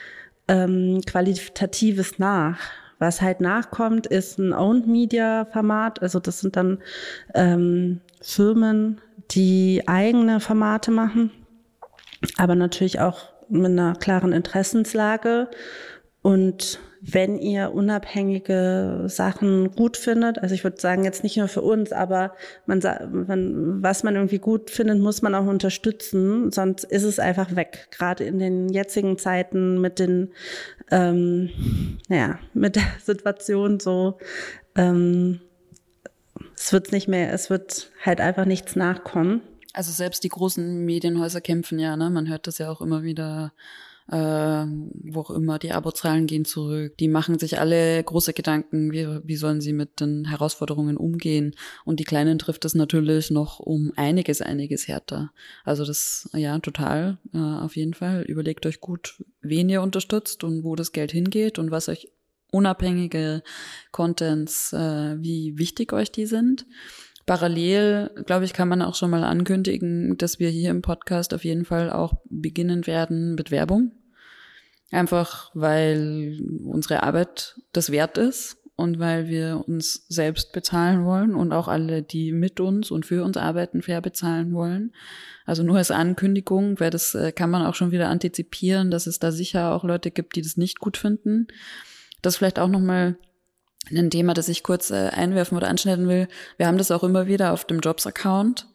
ähm, 0.49 0.99
qualitatives 1.05 2.19
nach. 2.19 2.60
Was 2.99 3.21
halt 3.21 3.39
nachkommt, 3.39 4.08
ist 4.08 4.39
ein 4.39 4.51
Owned 4.51 4.88
Media 4.88 5.45
Format, 5.45 6.01
also 6.01 6.19
das 6.19 6.41
sind 6.41 6.58
dann 6.58 6.79
ähm, 7.34 8.01
Firmen, 8.21 8.99
die 9.31 9.84
eigene 9.86 10.41
Formate 10.41 10.91
machen, 10.91 11.31
aber 12.38 12.55
natürlich 12.55 12.99
auch 12.99 13.19
mit 13.47 13.71
einer 13.71 13.95
klaren 13.95 14.34
Interessenslage. 14.34 15.49
Und 16.21 16.79
wenn 17.08 17.38
ihr 17.38 17.72
unabhängige 17.72 19.04
Sachen 19.08 19.72
gut 19.72 19.96
findet, 19.96 20.39
also 20.39 20.56
ich 20.56 20.63
würde 20.63 20.82
sagen, 20.82 21.04
jetzt 21.04 21.24
nicht 21.24 21.38
nur 21.38 21.48
für 21.48 21.62
uns, 21.62 21.91
aber 21.91 22.34
man, 22.65 22.80
man, 23.28 23.84
was 23.84 24.04
man 24.04 24.15
irgendwie 24.15 24.39
gut 24.39 24.72
findet, 24.72 25.00
muss 25.00 25.22
man 25.22 25.36
auch 25.36 25.46
unterstützen, 25.46 26.52
sonst 26.52 26.84
ist 26.84 27.04
es 27.04 27.20
einfach 27.20 27.56
weg. 27.56 27.89
Gerade 27.91 28.24
in 28.24 28.39
den 28.39 28.70
jetzigen 28.70 29.20
Zeiten 29.20 29.80
mit 29.80 30.00
den, 30.00 30.32
ähm, 30.89 31.50
naja, 32.10 32.39
mit 32.54 32.76
der 32.76 32.88
Situation 33.04 33.80
so, 33.80 34.18
ähm, 34.76 35.41
es 36.58 36.74
wird 36.74 36.91
nicht 36.91 37.08
mehr, 37.08 37.32
es 37.34 37.52
wird 37.52 37.91
halt 38.04 38.20
einfach 38.20 38.46
nichts 38.46 38.76
nachkommen. 38.76 39.41
Also 39.74 39.91
selbst 39.91 40.24
die 40.24 40.30
großen 40.30 40.86
Medienhäuser 40.86 41.41
kämpfen 41.41 41.78
ja, 41.78 41.98
ne? 41.98 42.10
Man 42.10 42.30
hört 42.30 42.48
das 42.48 42.58
ja 42.58 42.72
auch 42.72 42.82
immer 42.82 43.04
wieder 43.04 43.52
äh, 44.12 44.15
wo 44.15 45.22
auch 45.22 45.32
immer, 45.32 45.58
die 45.58 45.72
Abozahlen 45.72 46.28
gehen 46.28 46.46
zurück. 46.46 46.98
Die 46.98 47.08
machen 47.08 47.39
sich 47.39 47.60
alle 47.60 48.04
große 48.04 48.34
Gedanken, 48.34 48.91
wie, 48.91 49.08
wie 49.24 49.36
sollen 49.36 49.62
sie 49.62 49.74
mit 49.74 50.00
den 50.00 50.26
Herausforderungen 50.26 50.98
umgehen. 50.98 51.56
Und 51.86 52.00
die 52.00 52.04
Kleinen 52.04 52.38
trifft 52.38 52.65
es 52.65 52.76
natürlich 52.76 53.32
noch 53.32 53.60
um 53.60 53.91
einiges, 53.96 54.41
einiges 54.41 54.88
härter. 54.88 55.32
Also 55.63 55.86
das, 55.86 56.30
ja, 56.34 56.60
total, 56.60 57.18
äh, 57.34 57.38
auf 57.38 57.76
jeden 57.76 57.94
Fall. 57.94 58.22
Überlegt 58.24 58.65
euch 58.65 58.80
gut, 58.80 59.24
wen 59.41 59.70
ihr 59.70 59.82
unterstützt 59.82 60.44
und 60.44 60.63
wo 60.63 60.76
das 60.76 60.91
Geld 60.91 61.12
hingeht 61.12 61.58
und 61.58 61.72
was 61.72 61.89
euch 61.89 62.12
unabhängige 62.52 63.44
Contents, 63.91 64.72
äh, 64.72 65.22
wie 65.22 65.58
wichtig 65.58 65.94
euch 65.94 66.12
die 66.12 66.26
sind. 66.26 66.65
Parallel, 67.25 68.11
glaube 68.25 68.45
ich, 68.45 68.53
kann 68.53 68.67
man 68.67 68.81
auch 68.81 68.95
schon 68.95 69.09
mal 69.09 69.23
ankündigen, 69.23 70.15
dass 70.17 70.39
wir 70.39 70.49
hier 70.49 70.69
im 70.69 70.81
Podcast 70.81 71.33
auf 71.33 71.43
jeden 71.43 71.65
Fall 71.65 71.91
auch 71.91 72.13
beginnen 72.25 72.85
werden 72.85 73.33
mit 73.35 73.49
Werbung. 73.49 73.91
Einfach 74.91 75.49
weil 75.55 76.39
unsere 76.63 77.01
Arbeit 77.01 77.59
das 77.73 77.91
wert 77.91 78.19
ist 78.19 78.57
und 78.75 78.99
weil 78.99 79.27
wir 79.27 79.63
uns 79.67 80.05
selbst 80.09 80.51
bezahlen 80.51 81.05
wollen 81.05 81.33
und 81.33 81.51
auch 81.51 81.67
alle, 81.67 82.03
die 82.03 82.31
mit 82.31 82.59
uns 82.59 82.91
und 82.91 83.05
für 83.05 83.23
uns 83.23 83.38
arbeiten, 83.38 83.81
fair 83.81 84.01
bezahlen 84.01 84.53
wollen. 84.53 84.93
Also 85.45 85.63
nur 85.63 85.77
als 85.77 85.91
Ankündigung, 85.91 86.79
weil 86.79 86.91
das 86.91 87.15
äh, 87.15 87.31
kann 87.31 87.49
man 87.49 87.65
auch 87.65 87.75
schon 87.75 87.91
wieder 87.91 88.09
antizipieren, 88.09 88.91
dass 88.91 89.07
es 89.07 89.17
da 89.17 89.31
sicher 89.31 89.73
auch 89.73 89.83
Leute 89.83 90.11
gibt, 90.11 90.35
die 90.35 90.41
das 90.41 90.57
nicht 90.57 90.79
gut 90.79 90.97
finden. 90.97 91.47
Das 92.21 92.38
vielleicht 92.38 92.59
auch 92.59 92.67
nochmal 92.67 93.17
ein 93.91 94.10
Thema, 94.10 94.34
das 94.34 94.50
ich 94.50 94.63
kurz 94.63 94.91
äh, 94.91 95.10
einwerfen 95.10 95.58
oder 95.58 95.67
anschneiden 95.67 96.08
will. 96.08 96.28
Wir 96.58 96.67
haben 96.67 96.78
das 96.78 96.91
auch 96.91 97.04
immer 97.04 97.28
wieder 97.28 97.54
auf 97.54 97.65
dem 97.65 97.80
Jobs-Account, 97.80 98.67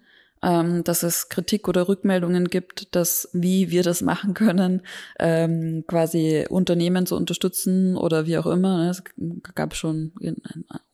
ähm, 0.43 0.85
dass 0.85 1.03
es 1.03 1.29
Kritik 1.29 1.69
oder 1.69 1.89
Rückmeldungen 1.89 2.47
gibt, 2.47 2.95
dass 2.95 3.29
wie 3.33 3.71
wir 3.71 3.83
das 3.83 4.03
machen 4.03 4.35
können, 4.35 4.83
ähm, 5.19 5.85
quasi 5.87 6.47
Unternehmen 6.49 7.07
zu 7.07 7.17
unterstützen 7.17 7.97
oder 7.97 8.27
wie 8.27 8.39
auch 8.39 8.47
immer. 8.47 8.85
Ne? 8.85 8.91
Es 8.91 9.03
gab 9.55 9.75
schon 9.75 10.13
in 10.21 10.37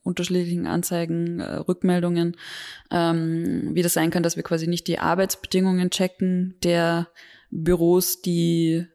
unterschiedlichen 0.03 0.67
Anzeigen 0.67 1.41
äh, 1.41 1.57
Rückmeldungen, 1.57 2.37
ähm, 2.91 3.71
wie 3.73 3.83
das 3.83 3.95
sein 3.95 4.11
kann, 4.11 4.23
dass 4.23 4.37
wir 4.37 4.43
quasi 4.43 4.67
nicht 4.67 4.87
die 4.89 4.99
Arbeitsbedingungen 4.99 5.91
checken 5.91 6.55
der 6.63 7.09
Büros, 7.51 8.23
die 8.23 8.87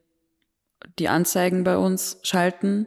die 0.98 1.08
Anzeigen 1.08 1.64
bei 1.64 1.78
uns 1.78 2.18
schalten 2.22 2.86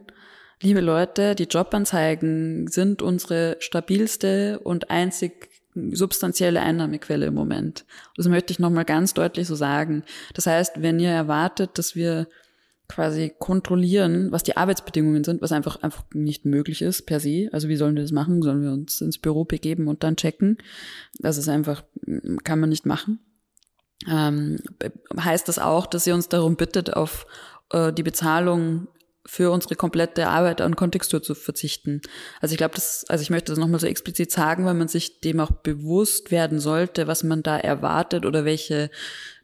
liebe 0.62 0.80
Leute, 0.80 1.34
die 1.34 1.44
Jobanzeigen 1.44 2.68
sind 2.68 3.02
unsere 3.02 3.56
stabilste 3.60 4.58
und 4.60 4.90
einzig 4.90 5.50
substanzielle 5.92 6.60
Einnahmequelle 6.60 7.26
im 7.26 7.34
Moment. 7.34 7.84
Das 8.16 8.28
möchte 8.28 8.52
ich 8.52 8.58
nochmal 8.58 8.86
ganz 8.86 9.12
deutlich 9.12 9.46
so 9.46 9.54
sagen. 9.54 10.04
Das 10.34 10.46
heißt, 10.46 10.80
wenn 10.80 10.98
ihr 10.98 11.10
erwartet, 11.10 11.78
dass 11.78 11.94
wir 11.94 12.28
quasi 12.88 13.34
kontrollieren, 13.38 14.30
was 14.30 14.42
die 14.42 14.56
Arbeitsbedingungen 14.56 15.24
sind, 15.24 15.42
was 15.42 15.52
einfach 15.52 15.82
einfach 15.82 16.04
nicht 16.14 16.44
möglich 16.44 16.82
ist 16.82 17.02
per 17.02 17.20
se. 17.20 17.48
Also 17.52 17.68
wie 17.68 17.76
sollen 17.76 17.96
wir 17.96 18.02
das 18.02 18.12
machen? 18.12 18.42
Sollen 18.42 18.62
wir 18.62 18.72
uns 18.72 19.00
ins 19.00 19.18
Büro 19.18 19.44
begeben 19.44 19.88
und 19.88 20.02
dann 20.02 20.16
checken? 20.16 20.58
Das 21.18 21.36
ist 21.36 21.48
einfach, 21.48 21.84
kann 22.44 22.60
man 22.60 22.70
nicht 22.70 22.86
machen. 22.86 23.20
ähm, 24.08 24.58
heißt 25.18 25.48
das 25.48 25.58
auch, 25.58 25.86
dass 25.86 26.04
sie 26.04 26.12
uns 26.12 26.28
darum 26.28 26.56
bittet, 26.56 26.94
auf 26.94 27.26
äh, 27.70 27.92
die 27.92 28.02
Bezahlung 28.02 28.88
für 29.26 29.50
unsere 29.50 29.74
komplette 29.74 30.28
Arbeit 30.28 30.60
an 30.60 30.76
Kontextur 30.76 31.22
zu 31.22 31.34
verzichten. 31.34 32.00
Also 32.40 32.52
ich 32.52 32.58
glaube, 32.58 32.74
das, 32.74 33.04
also 33.08 33.22
ich 33.22 33.30
möchte 33.30 33.52
das 33.52 33.58
nochmal 33.58 33.80
so 33.80 33.86
explizit 33.86 34.30
sagen, 34.30 34.64
weil 34.64 34.74
man 34.74 34.88
sich 34.88 35.20
dem 35.20 35.40
auch 35.40 35.50
bewusst 35.50 36.30
werden 36.30 36.58
sollte, 36.58 37.06
was 37.06 37.24
man 37.24 37.42
da 37.42 37.58
erwartet 37.58 38.24
oder 38.24 38.44
welche, 38.44 38.90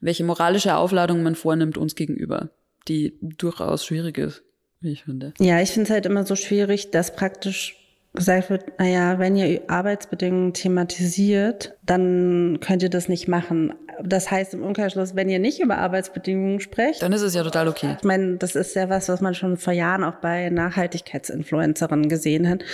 welche 0.00 0.24
moralische 0.24 0.76
Aufladung 0.76 1.22
man 1.22 1.34
vornimmt 1.34 1.78
uns 1.78 1.94
gegenüber, 1.94 2.50
die 2.88 3.18
durchaus 3.20 3.84
schwierig 3.84 4.18
ist, 4.18 4.42
wie 4.80 4.92
ich 4.92 5.04
finde. 5.04 5.34
Ja, 5.38 5.60
ich 5.60 5.70
finde 5.70 5.88
es 5.88 5.90
halt 5.90 6.06
immer 6.06 6.24
so 6.24 6.36
schwierig, 6.36 6.90
dass 6.90 7.14
praktisch 7.14 7.76
gesagt 8.14 8.50
wird, 8.50 8.78
naja, 8.78 9.18
wenn 9.18 9.36
ihr 9.36 9.62
Arbeitsbedingungen 9.68 10.52
thematisiert, 10.52 11.74
dann 11.84 12.58
könnt 12.60 12.82
ihr 12.82 12.90
das 12.90 13.08
nicht 13.08 13.26
machen. 13.26 13.74
Das 14.02 14.30
heißt 14.30 14.54
im 14.54 14.62
Umkehrschluss, 14.62 15.14
wenn 15.14 15.28
ihr 15.28 15.38
nicht 15.38 15.60
über 15.60 15.78
Arbeitsbedingungen 15.78 16.60
sprecht, 16.60 17.02
dann 17.02 17.12
ist 17.12 17.22
es 17.22 17.34
ja 17.34 17.42
total 17.42 17.68
okay. 17.68 17.96
Ich 17.98 18.04
meine, 18.04 18.36
das 18.36 18.54
ist 18.54 18.74
ja 18.74 18.88
was, 18.88 19.08
was 19.08 19.20
man 19.20 19.34
schon 19.34 19.56
vor 19.56 19.72
Jahren 19.72 20.04
auch 20.04 20.16
bei 20.16 20.50
Nachhaltigkeitsinfluencerinnen 20.50 22.08
gesehen 22.08 22.48
hat. 22.48 22.64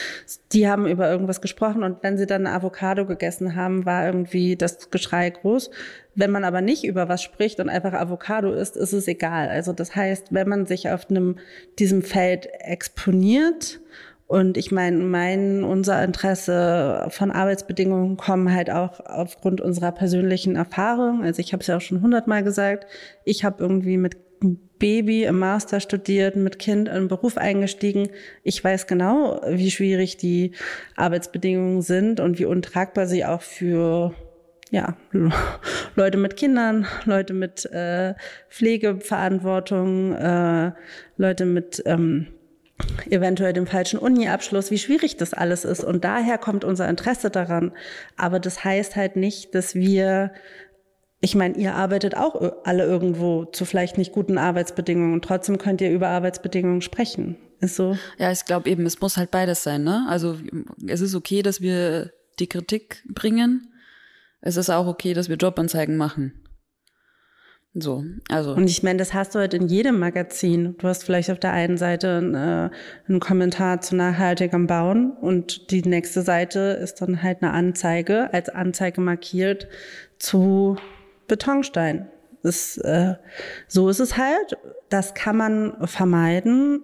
Die 0.53 0.69
haben 0.69 0.87
über 0.87 1.11
irgendwas 1.11 1.41
gesprochen 1.41 1.83
und 1.83 2.03
wenn 2.03 2.19
sie 2.19 2.27
dann 2.27 2.47
eine 2.47 2.55
Avocado 2.55 3.07
gegessen 3.07 3.57
haben, 3.57 3.85
war 3.85 4.07
irgendwie 4.07 4.57
das 4.57 4.91
Geschrei 4.91 5.31
groß. 5.31 5.71
Wenn 6.15 6.31
man 6.31 6.45
aber 6.45 6.61
nicht 6.61 6.85
über 6.85 7.09
was 7.09 7.23
spricht 7.23 7.61
und 7.61 7.69
einfach 7.69 7.93
Avocado 7.93 8.53
isst, 8.53 8.77
ist 8.77 8.93
es 8.93 9.07
egal. 9.07 9.49
Also 9.49 9.73
das 9.73 9.95
heißt, 9.95 10.29
wenn 10.33 10.49
man 10.49 10.67
sich 10.67 10.91
auf 10.91 11.09
einem, 11.11 11.39
diesem 11.79 12.03
Feld 12.03 12.49
exponiert 12.59 13.81
und 14.29 14.59
ich 14.59 14.71
meine, 14.71 14.99
mein, 14.99 15.65
unser 15.65 16.05
Interesse 16.05 17.09
von 17.09 17.31
Arbeitsbedingungen 17.31 18.19
kommen 18.19 18.55
halt 18.55 18.71
auch 18.71 19.01
aufgrund 19.07 19.63
unserer 19.63 19.91
persönlichen 19.91 20.55
Erfahrung. 20.55 21.25
Also 21.25 21.41
ich 21.41 21.55
habe 21.55 21.63
es 21.63 21.67
ja 21.67 21.79
auch 21.79 21.81
schon 21.81 22.03
hundertmal 22.03 22.45
gesagt, 22.45 22.87
ich 23.25 23.43
habe 23.43 23.63
irgendwie 23.63 23.97
mit 23.97 24.19
Baby 24.79 25.25
im 25.25 25.39
Master 25.39 25.81
studiert, 25.81 26.37
mit 26.37 26.59
Kind 26.59 26.89
in 26.89 26.95
den 26.95 27.09
Beruf 27.09 27.39
eingestiegen. 27.39 28.11
Ich 28.43 28.63
weiß 28.63 28.87
genau, 28.87 29.41
wie 29.49 29.71
schwierig 29.71 30.19
die 30.19 30.53
Arbeitsbedingungen 30.95 31.81
sind 31.81 32.21
und 32.21 32.39
wie 32.39 32.45
untragbar 32.45 33.07
sie 33.07 33.25
auch 33.25 33.41
für 33.41 34.15
ja, 34.71 34.95
Leute 35.97 36.19
mit 36.19 36.37
Kindern, 36.37 36.87
Leute 37.07 37.33
mit 37.33 37.65
äh, 37.73 38.13
Pflegeverantwortung, 38.51 40.13
äh, 40.13 40.73
Leute 41.17 41.47
mit 41.47 41.83
ähm, 41.87 42.27
eventuell 43.11 43.53
dem 43.53 43.67
falschen 43.67 43.99
Uni-Abschluss, 43.99 44.71
wie 44.71 44.79
schwierig 44.79 45.17
das 45.17 45.35
alles 45.35 45.65
ist. 45.65 45.85
Und 45.85 46.05
daher 46.05 46.39
kommt 46.39 46.65
unser 46.65 46.89
Interesse 46.89 47.31
daran. 47.31 47.73
Aber 48.17 48.41
das 48.41 48.65
heißt 48.65 48.97
halt 48.97 49.17
nicht, 49.17 49.55
dass 49.55 49.75
wir, 49.75 50.33
ich 51.21 51.35
meine, 51.35 51.57
ihr 51.57 51.75
arbeitet 51.75 52.17
auch 52.17 52.65
alle 52.65 52.85
irgendwo 52.85 53.45
zu 53.45 53.65
vielleicht 53.65 53.99
nicht 53.99 54.13
guten 54.13 54.39
Arbeitsbedingungen 54.39 55.15
und 55.15 55.25
trotzdem 55.25 55.59
könnt 55.59 55.81
ihr 55.81 55.91
über 55.91 56.09
Arbeitsbedingungen 56.09 56.83
sprechen. 56.83 57.37
Ist 57.61 57.77
so. 57.77 57.99
Ja, 58.19 58.31
ich 58.31 58.45
glaube 58.45 58.71
eben, 58.71 58.87
es 58.87 59.01
muss 59.01 59.17
halt 59.17 59.33
beides 59.33 59.65
sein, 59.65 59.83
ne? 59.83 60.07
Also 60.09 60.37
es 60.87 61.01
ist 61.01 61.17
okay, 61.17 61.43
dass 61.43 61.61
wir 61.61 62.13
die 62.39 62.47
Kritik 62.47 63.03
bringen. 63.09 63.73
Es 64.41 64.57
ist 64.57 64.71
auch 64.71 64.87
okay, 64.87 65.13
dass 65.13 65.29
wir 65.29 65.37
Jobanzeigen 65.37 65.97
machen. 65.97 66.41
So, 67.81 68.05
also. 68.29 68.55
Und 68.55 68.69
ich 68.69 68.83
meine, 68.83 68.99
das 68.99 69.15
hast 69.15 69.35
du 69.35 69.39
halt 69.39 69.55
in 69.55 69.69
jedem 69.69 69.99
Magazin. 69.99 70.77
Du 70.79 70.89
hast 70.89 71.05
vielleicht 71.05 71.31
auf 71.31 71.39
der 71.39 71.53
einen 71.53 71.77
Seite 71.77 72.09
äh, 72.09 73.09
einen 73.09 73.21
Kommentar 73.21 73.81
zu 73.81 73.97
nachhaltigem 73.97 74.67
Bauen 74.67 75.13
und 75.13 75.71
die 75.71 75.83
nächste 75.83 76.23
Seite 76.23 76.79
ist 76.83 77.01
dann 77.01 77.23
halt 77.23 77.43
eine 77.43 77.53
Anzeige, 77.53 78.33
als 78.33 78.49
Anzeige 78.49 79.01
markiert 79.01 79.69
zu 80.19 80.77
Betonstein. 81.29 82.09
Das, 82.43 82.79
äh, 82.79 83.15
so 83.67 83.89
ist 83.89 84.01
es 84.01 84.17
halt. 84.17 84.57
Das 84.89 85.15
kann 85.15 85.37
man 85.37 85.87
vermeiden, 85.87 86.83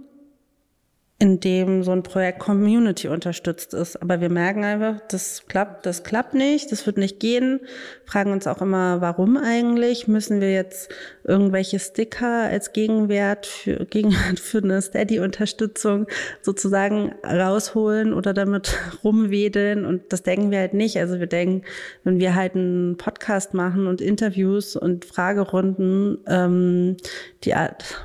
in 1.20 1.38
dem 1.38 1.84
so 1.84 1.92
ein 1.92 2.02
Projekt 2.02 2.40
Community 2.40 3.06
unterstützt 3.06 3.72
ist. 3.72 4.02
Aber 4.02 4.20
wir 4.20 4.30
merken 4.30 4.64
einfach, 4.64 5.00
das 5.08 5.44
klappt, 5.46 5.86
das 5.86 6.02
klappt 6.02 6.34
nicht, 6.34 6.72
das 6.72 6.86
wird 6.86 6.98
nicht 6.98 7.20
gehen. 7.20 7.60
Fragen 8.04 8.32
uns 8.32 8.48
auch 8.48 8.60
immer, 8.60 9.00
warum 9.00 9.36
eigentlich? 9.36 10.08
Müssen 10.08 10.40
wir 10.40 10.52
jetzt 10.52 10.92
irgendwelche 11.22 11.78
Sticker 11.78 12.42
als 12.42 12.72
Gegenwert 12.72 13.46
für, 13.46 13.86
Gegenwert 13.90 14.40
für 14.40 14.58
eine 14.58 14.82
Steady-Unterstützung 14.82 16.08
sozusagen 16.42 17.14
rausholen 17.24 18.12
oder 18.12 18.34
damit 18.34 18.76
rumwedeln? 19.04 19.84
Und 19.84 20.12
das 20.12 20.24
denken 20.24 20.50
wir 20.50 20.58
halt 20.58 20.74
nicht. 20.74 20.98
Also 20.98 21.20
wir 21.20 21.28
denken, 21.28 21.62
wenn 22.02 22.18
wir 22.18 22.34
halt 22.34 22.56
einen 22.56 22.96
Podcast 22.96 23.54
machen 23.54 23.86
und 23.86 24.00
Interviews 24.00 24.74
und 24.74 25.04
Fragerunden, 25.04 26.18
ähm, 26.26 26.96
die 27.44 27.54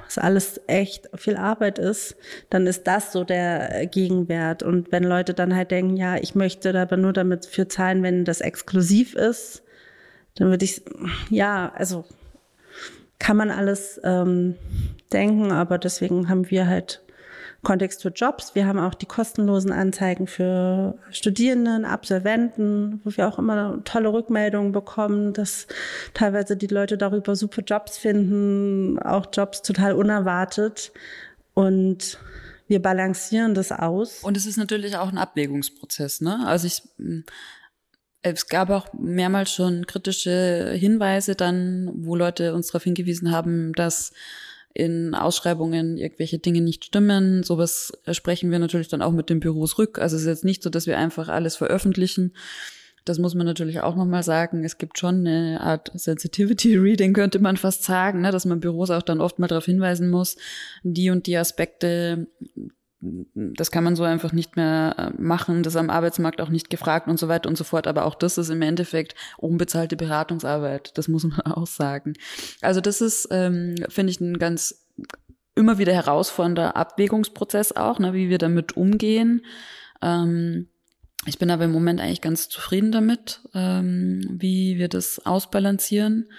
was 0.06 0.18
alles 0.20 0.62
echt 0.68 1.10
viel 1.16 1.38
Arbeit 1.38 1.80
ist, 1.80 2.16
dann 2.52 2.68
ist 2.68 2.86
das 2.86 2.99
so 3.00 3.24
der 3.24 3.88
Gegenwert. 3.88 4.64
Und 4.64 4.92
wenn 4.92 5.04
Leute 5.04 5.34
dann 5.34 5.56
halt 5.56 5.72
denken, 5.72 5.98
ja, 5.98 6.18
ich 6.18 6.36
möchte 6.36 6.78
aber 6.80 6.98
nur 6.98 7.14
damit 7.14 7.46
für 7.46 7.68
zahlen, 7.68 8.04
wenn 8.04 8.26
das 8.26 8.42
exklusiv 8.42 9.16
ist, 9.16 9.64
dann 10.36 10.50
würde 10.50 10.66
ich, 10.66 10.82
ja, 11.30 11.72
also 11.76 12.06
kann 13.20 13.38
man 13.38 13.52
alles 13.52 14.00
ähm, 14.04 14.56
denken, 15.12 15.52
aber 15.52 15.78
deswegen 15.78 16.30
haben 16.30 16.50
wir 16.50 16.68
halt 16.68 17.02
Kontext 17.62 18.02
für 18.02 18.10
Jobs. 18.10 18.56
Wir 18.56 18.66
haben 18.66 18.80
auch 18.80 18.94
die 18.94 19.06
kostenlosen 19.06 19.72
Anzeigen 19.72 20.28
für 20.28 20.98
Studierenden, 21.12 21.84
Absolventen, 21.84 23.02
wo 23.04 23.12
wir 23.16 23.28
auch 23.28 23.38
immer 23.38 23.84
tolle 23.84 24.14
Rückmeldungen 24.14 24.72
bekommen, 24.72 25.34
dass 25.34 25.68
teilweise 26.14 26.56
die 26.56 26.68
Leute 26.68 26.98
darüber 26.98 27.36
super 27.36 27.62
Jobs 27.62 27.98
finden, 27.98 28.98
auch 29.00 29.28
Jobs 29.34 29.62
total 29.62 29.94
unerwartet. 29.94 30.94
Und 31.54 32.18
wir 32.70 32.82
balancieren 32.82 33.56
das 33.56 33.72
aus. 33.72 34.24
Und 34.24 34.38
es 34.38 34.46
ist 34.46 34.58
natürlich 34.58 34.96
auch 34.96 35.10
ein 35.10 35.18
Abwägungsprozess, 35.18 36.22
ne? 36.22 36.46
Also 36.46 36.68
ich, 36.68 36.84
es 38.22 38.48
gab 38.48 38.70
auch 38.70 38.94
mehrmals 38.94 39.52
schon 39.52 39.88
kritische 39.88 40.74
Hinweise 40.78 41.36
dann, 41.36 41.90
wo 41.94 42.16
Leute 42.16 42.54
uns 42.54 42.68
darauf 42.68 42.84
hingewiesen 42.84 43.32
haben, 43.32 43.74
dass 43.74 44.14
in 44.76 45.16
Ausschreibungen 45.16 45.98
irgendwelche 45.98 46.38
Dinge 46.38 46.62
nicht 46.62 46.86
stimmen. 46.86 47.42
Sowas 47.42 47.92
sprechen 48.12 48.52
wir 48.52 48.60
natürlich 48.60 48.88
dann 48.88 49.02
auch 49.02 49.12
mit 49.12 49.32
den 49.32 49.40
Büros 49.40 49.80
rück. 49.80 49.98
Also 49.98 50.16
es 50.16 50.22
ist 50.22 50.28
jetzt 50.28 50.46
nicht 50.46 50.62
so, 50.62 50.70
dass 50.70 50.86
wir 50.86 50.98
einfach 51.00 51.28
alles 51.28 51.56
veröffentlichen. 51.56 52.34
Das 53.10 53.18
muss 53.18 53.34
man 53.34 53.48
natürlich 53.48 53.82
auch 53.82 53.96
nochmal 53.96 54.22
sagen. 54.22 54.64
Es 54.64 54.78
gibt 54.78 55.00
schon 55.00 55.26
eine 55.26 55.62
Art 55.62 55.92
Sensitivity 55.96 56.78
Reading, 56.78 57.14
könnte 57.14 57.40
man 57.40 57.58
fast 57.58 57.84
sagen, 57.84 58.22
ne? 58.22 58.32
dass 58.32 58.46
man 58.46 58.60
Büros 58.60 58.92
auch 58.92 59.02
dann 59.02 59.20
oft 59.20 59.40
mal 59.40 59.48
darauf 59.48 59.66
hinweisen 59.66 60.12
muss, 60.12 60.38
die 60.84 61.10
und 61.10 61.26
die 61.26 61.36
Aspekte 61.36 62.28
das 63.02 63.72
kann 63.72 63.86
man 63.86 63.96
so 63.96 64.04
einfach 64.04 64.34
nicht 64.34 64.58
mehr 64.58 64.94
äh, 64.98 65.22
machen, 65.22 65.64
das 65.64 65.74
ist 65.74 65.80
am 65.80 65.90
Arbeitsmarkt 65.90 66.42
auch 66.42 66.50
nicht 66.50 66.70
gefragt 66.70 67.08
und 67.08 67.18
so 67.18 67.30
weiter 67.30 67.50
und 67.50 67.58
so 67.58 67.64
fort. 67.64 67.88
Aber 67.88 68.06
auch 68.06 68.14
das 68.14 68.38
ist 68.38 68.50
im 68.50 68.62
Endeffekt 68.62 69.16
unbezahlte 69.38 69.96
Beratungsarbeit, 69.96 70.98
das 70.98 71.08
muss 71.08 71.24
man 71.24 71.40
auch 71.46 71.66
sagen. 71.66 72.14
Also 72.62 72.82
das 72.82 73.02
ist, 73.02 73.28
ähm, 73.32 73.76
finde 73.88 74.12
ich, 74.12 74.20
ein 74.20 74.38
ganz 74.38 74.86
immer 75.56 75.78
wieder 75.78 75.94
herausfordernder 75.94 76.76
Abwägungsprozess 76.76 77.72
auch, 77.72 78.00
ne, 78.00 78.14
wie 78.14 78.30
wir 78.30 78.38
damit 78.38 78.76
umgehen. 78.78 79.46
Ähm, 80.02 80.68
ich 81.26 81.38
bin 81.38 81.52
aber 81.52 81.66
im 81.66 81.72
Moment 81.72 82.00
eigentlich 82.00 82.22
ganz 82.22 82.50
zufrieden 82.50 82.92
damit, 82.92 83.42
ähm, 83.54 84.22
wie 84.30 84.78
wir 84.78 84.88
das 84.88 85.26
ausbalancieren 85.26 86.30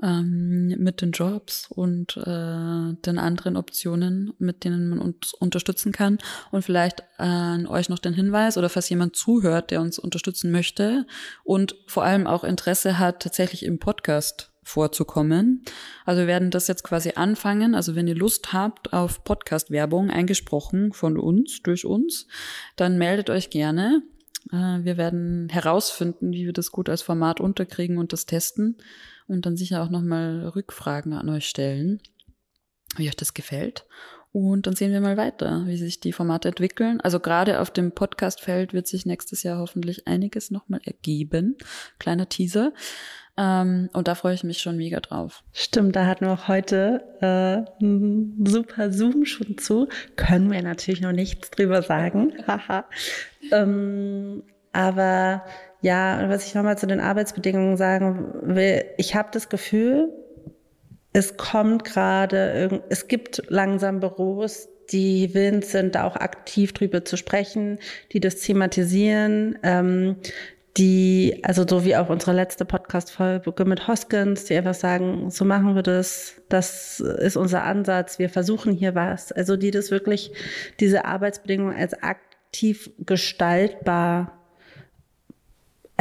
ähm, 0.00 0.68
mit 0.78 1.00
den 1.00 1.10
Jobs 1.10 1.66
und 1.68 2.16
äh, 2.16 2.94
den 3.04 3.18
anderen 3.18 3.56
Optionen, 3.56 4.32
mit 4.38 4.64
denen 4.64 4.90
man 4.90 5.00
uns 5.00 5.34
unterstützen 5.34 5.92
kann. 5.92 6.18
Und 6.50 6.62
vielleicht 6.62 7.02
an 7.18 7.66
euch 7.66 7.88
noch 7.88 7.98
den 7.98 8.14
Hinweis 8.14 8.56
oder 8.56 8.68
falls 8.68 8.88
jemand 8.88 9.16
zuhört, 9.16 9.70
der 9.70 9.80
uns 9.80 9.98
unterstützen 9.98 10.52
möchte 10.52 11.06
und 11.44 11.74
vor 11.86 12.04
allem 12.04 12.26
auch 12.26 12.44
Interesse 12.44 12.98
hat, 12.98 13.22
tatsächlich 13.22 13.64
im 13.64 13.78
Podcast 13.78 14.51
vorzukommen. 14.62 15.64
Also 16.04 16.20
wir 16.20 16.26
werden 16.26 16.50
das 16.50 16.68
jetzt 16.68 16.84
quasi 16.84 17.12
anfangen. 17.16 17.74
Also 17.74 17.94
wenn 17.94 18.06
ihr 18.06 18.14
Lust 18.14 18.52
habt 18.52 18.92
auf 18.92 19.24
Podcast-Werbung 19.24 20.10
eingesprochen 20.10 20.92
von 20.92 21.18
uns, 21.18 21.62
durch 21.62 21.84
uns, 21.84 22.26
dann 22.76 22.98
meldet 22.98 23.30
euch 23.30 23.50
gerne. 23.50 24.02
Äh, 24.50 24.84
wir 24.84 24.96
werden 24.96 25.48
herausfinden, 25.48 26.32
wie 26.32 26.46
wir 26.46 26.52
das 26.52 26.70
gut 26.70 26.88
als 26.88 27.02
Format 27.02 27.40
unterkriegen 27.40 27.98
und 27.98 28.12
das 28.12 28.26
testen 28.26 28.76
und 29.26 29.46
dann 29.46 29.56
sicher 29.56 29.82
auch 29.82 29.90
nochmal 29.90 30.48
Rückfragen 30.54 31.12
an 31.12 31.28
euch 31.28 31.48
stellen, 31.48 32.00
wie 32.96 33.08
euch 33.08 33.16
das 33.16 33.34
gefällt. 33.34 33.86
Und 34.32 34.66
dann 34.66 34.74
sehen 34.74 34.92
wir 34.92 35.02
mal 35.02 35.18
weiter, 35.18 35.64
wie 35.66 35.76
sich 35.76 36.00
die 36.00 36.12
Formate 36.12 36.48
entwickeln. 36.48 37.00
Also 37.02 37.20
gerade 37.20 37.60
auf 37.60 37.70
dem 37.70 37.92
Podcast-Feld 37.92 38.72
wird 38.72 38.86
sich 38.86 39.04
nächstes 39.04 39.42
Jahr 39.42 39.58
hoffentlich 39.58 40.06
einiges 40.06 40.50
nochmal 40.50 40.80
ergeben. 40.84 41.58
Kleiner 41.98 42.28
Teaser. 42.28 42.72
Ähm, 43.36 43.90
und 43.92 44.08
da 44.08 44.14
freue 44.14 44.34
ich 44.34 44.42
mich 44.42 44.58
schon 44.58 44.78
mega 44.78 45.00
drauf. 45.00 45.42
Stimmt, 45.52 45.96
da 45.96 46.06
hatten 46.06 46.24
wir 46.24 46.32
auch 46.32 46.48
heute 46.48 47.02
äh, 47.20 47.84
einen 47.84 48.44
super 48.46 48.90
Zoom 48.90 49.26
schon 49.26 49.58
zu. 49.58 49.88
Können 50.16 50.50
wir 50.50 50.62
natürlich 50.62 51.02
noch 51.02 51.12
nichts 51.12 51.50
drüber 51.50 51.82
sagen. 51.82 52.32
Haha. 52.46 52.86
ähm, 53.50 54.42
Aber 54.72 55.44
ja, 55.82 56.28
was 56.28 56.46
ich 56.46 56.54
nochmal 56.54 56.78
zu 56.78 56.86
den 56.86 57.00
Arbeitsbedingungen 57.00 57.76
sagen 57.76 58.32
will, 58.42 58.84
ich 58.96 59.14
habe 59.14 59.28
das 59.32 59.48
Gefühl, 59.48 60.10
es 61.12 61.36
kommt 61.36 61.84
gerade, 61.84 62.82
es 62.88 63.08
gibt 63.08 63.42
langsam 63.48 64.00
Büros, 64.00 64.68
die 64.90 65.34
willens 65.34 65.72
sind, 65.72 65.94
da 65.94 66.04
auch 66.04 66.16
aktiv 66.16 66.72
drüber 66.72 67.04
zu 67.04 67.16
sprechen, 67.16 67.78
die 68.12 68.20
das 68.20 68.36
thematisieren, 68.36 69.58
ähm, 69.62 70.16
die, 70.78 71.40
also 71.42 71.66
so 71.68 71.84
wie 71.84 71.96
auch 71.96 72.08
unsere 72.08 72.32
letzte 72.32 72.64
Podcast-Folge 72.64 73.64
mit 73.66 73.88
Hoskins, 73.88 74.44
die 74.44 74.56
einfach 74.56 74.74
sagen, 74.74 75.30
so 75.30 75.44
machen 75.44 75.74
wir 75.74 75.82
das, 75.82 76.40
das 76.48 76.98
ist 77.00 77.36
unser 77.36 77.64
Ansatz, 77.64 78.18
wir 78.18 78.30
versuchen 78.30 78.72
hier 78.72 78.94
was. 78.94 79.32
Also 79.32 79.56
die 79.56 79.70
das 79.70 79.90
wirklich, 79.90 80.32
diese 80.80 81.04
Arbeitsbedingungen 81.04 81.76
als 81.76 81.94
aktiv 82.02 82.90
gestaltbar 82.98 84.41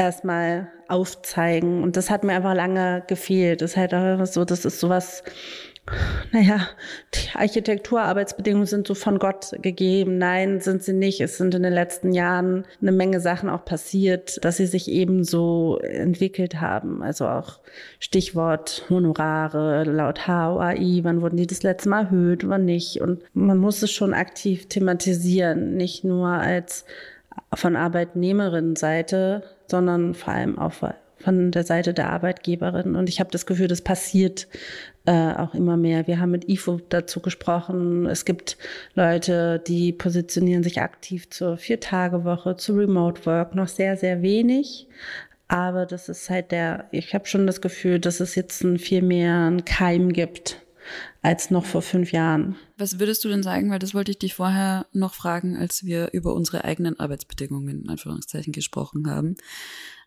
erstmal 0.01 0.67
aufzeigen. 0.87 1.83
Und 1.83 1.97
das 1.97 2.09
hat 2.09 2.23
mir 2.23 2.33
einfach 2.33 2.53
lange 2.53 3.03
gefehlt. 3.07 3.61
Das 3.61 3.71
ist 3.71 3.77
halt 3.77 3.93
auch 3.93 4.25
so, 4.25 4.45
das 4.45 4.65
ist 4.65 4.79
sowas, 4.79 5.23
naja, 6.31 6.67
die 7.13 7.37
Architekturarbeitsbedingungen 7.37 8.67
sind 8.67 8.87
so 8.87 8.93
von 8.93 9.19
Gott 9.19 9.51
gegeben. 9.61 10.17
Nein, 10.17 10.61
sind 10.61 10.83
sie 10.83 10.93
nicht. 10.93 11.19
Es 11.21 11.37
sind 11.37 11.55
in 11.55 11.63
den 11.63 11.73
letzten 11.73 12.13
Jahren 12.13 12.65
eine 12.81 12.91
Menge 12.91 13.19
Sachen 13.19 13.49
auch 13.49 13.65
passiert, 13.65 14.43
dass 14.45 14.57
sie 14.57 14.67
sich 14.67 14.89
eben 14.89 15.23
so 15.23 15.79
entwickelt 15.79 16.61
haben. 16.61 17.01
Also 17.01 17.27
auch 17.27 17.59
Stichwort 17.99 18.85
Honorare 18.89 19.83
laut 19.83 20.27
HOAI. 20.27 20.99
Wann 21.03 21.21
wurden 21.21 21.37
die 21.37 21.47
das 21.47 21.63
letzte 21.63 21.89
Mal 21.89 22.05
erhöht, 22.05 22.47
wann 22.47 22.65
nicht? 22.65 23.01
Und 23.01 23.23
man 23.33 23.57
muss 23.57 23.81
es 23.81 23.91
schon 23.91 24.13
aktiv 24.13 24.69
thematisieren, 24.69 25.75
nicht 25.75 26.03
nur 26.03 26.27
als 26.27 26.85
von 27.53 27.75
Arbeitnehmerinnenseite, 27.75 29.43
sondern 29.67 30.13
vor 30.13 30.33
allem 30.33 30.57
auch 30.57 30.73
von 31.21 31.51
der 31.51 31.63
Seite 31.63 31.93
der 31.93 32.09
Arbeitgeberin. 32.09 32.95
Und 32.95 33.09
ich 33.09 33.19
habe 33.19 33.31
das 33.31 33.45
Gefühl, 33.45 33.67
das 33.67 33.81
passiert 33.81 34.47
äh, 35.05 35.33
auch 35.33 35.53
immer 35.53 35.77
mehr. 35.77 36.07
Wir 36.07 36.19
haben 36.19 36.31
mit 36.31 36.49
IFO 36.49 36.79
dazu 36.89 37.21
gesprochen. 37.21 38.05
Es 38.05 38.25
gibt 38.25 38.57
Leute, 38.95 39.59
die 39.59 39.93
positionieren 39.93 40.63
sich 40.63 40.81
aktiv 40.81 41.29
zur 41.29 41.57
Vier-Tage-Woche, 41.57 42.57
zu 42.57 42.73
Remote 42.73 43.25
Work, 43.25 43.55
noch 43.55 43.67
sehr, 43.67 43.97
sehr 43.97 44.21
wenig. 44.21 44.87
Aber 45.47 45.85
das 45.85 46.07
ist 46.07 46.29
halt 46.29 46.51
der, 46.51 46.85
ich 46.91 47.13
habe 47.13 47.25
schon 47.25 47.45
das 47.45 47.61
Gefühl, 47.61 47.99
dass 47.99 48.19
es 48.19 48.35
jetzt 48.35 48.63
ein 48.63 48.79
viel 48.79 49.01
mehr 49.01 49.35
einen 49.35 49.65
Keim 49.65 50.13
gibt 50.13 50.61
als 51.21 51.51
noch 51.51 51.65
vor 51.65 51.81
fünf 51.81 52.11
Jahren. 52.11 52.55
Was 52.77 52.99
würdest 52.99 53.23
du 53.23 53.29
denn 53.29 53.43
sagen, 53.43 53.69
weil 53.69 53.79
das 53.79 53.93
wollte 53.93 54.11
ich 54.11 54.19
dich 54.19 54.33
vorher 54.33 54.87
noch 54.91 55.13
fragen, 55.13 55.55
als 55.55 55.85
wir 55.85 56.09
über 56.13 56.33
unsere 56.33 56.63
eigenen 56.63 56.99
Arbeitsbedingungen 56.99 57.83
in 57.83 57.89
Anführungszeichen 57.89 58.53
gesprochen 58.53 59.09
haben. 59.09 59.35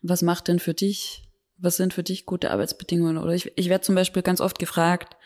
Was 0.03 0.23
macht 0.23 0.49
denn 0.49 0.59
für 0.59 0.75
dich, 0.75 1.29
was 1.57 1.77
sind 1.77 1.95
für 1.95 2.03
dich 2.03 2.27
gute 2.27 2.51
Arbeitsbedingungen? 2.51 3.19
Oder 3.19 3.33
ich, 3.33 3.53
ich 3.57 3.69
werde 3.69 3.85
zum 3.85 3.95
Beispiel 3.95 4.23
ganz 4.23 4.41
oft 4.41 4.59
gefragt, 4.59 5.17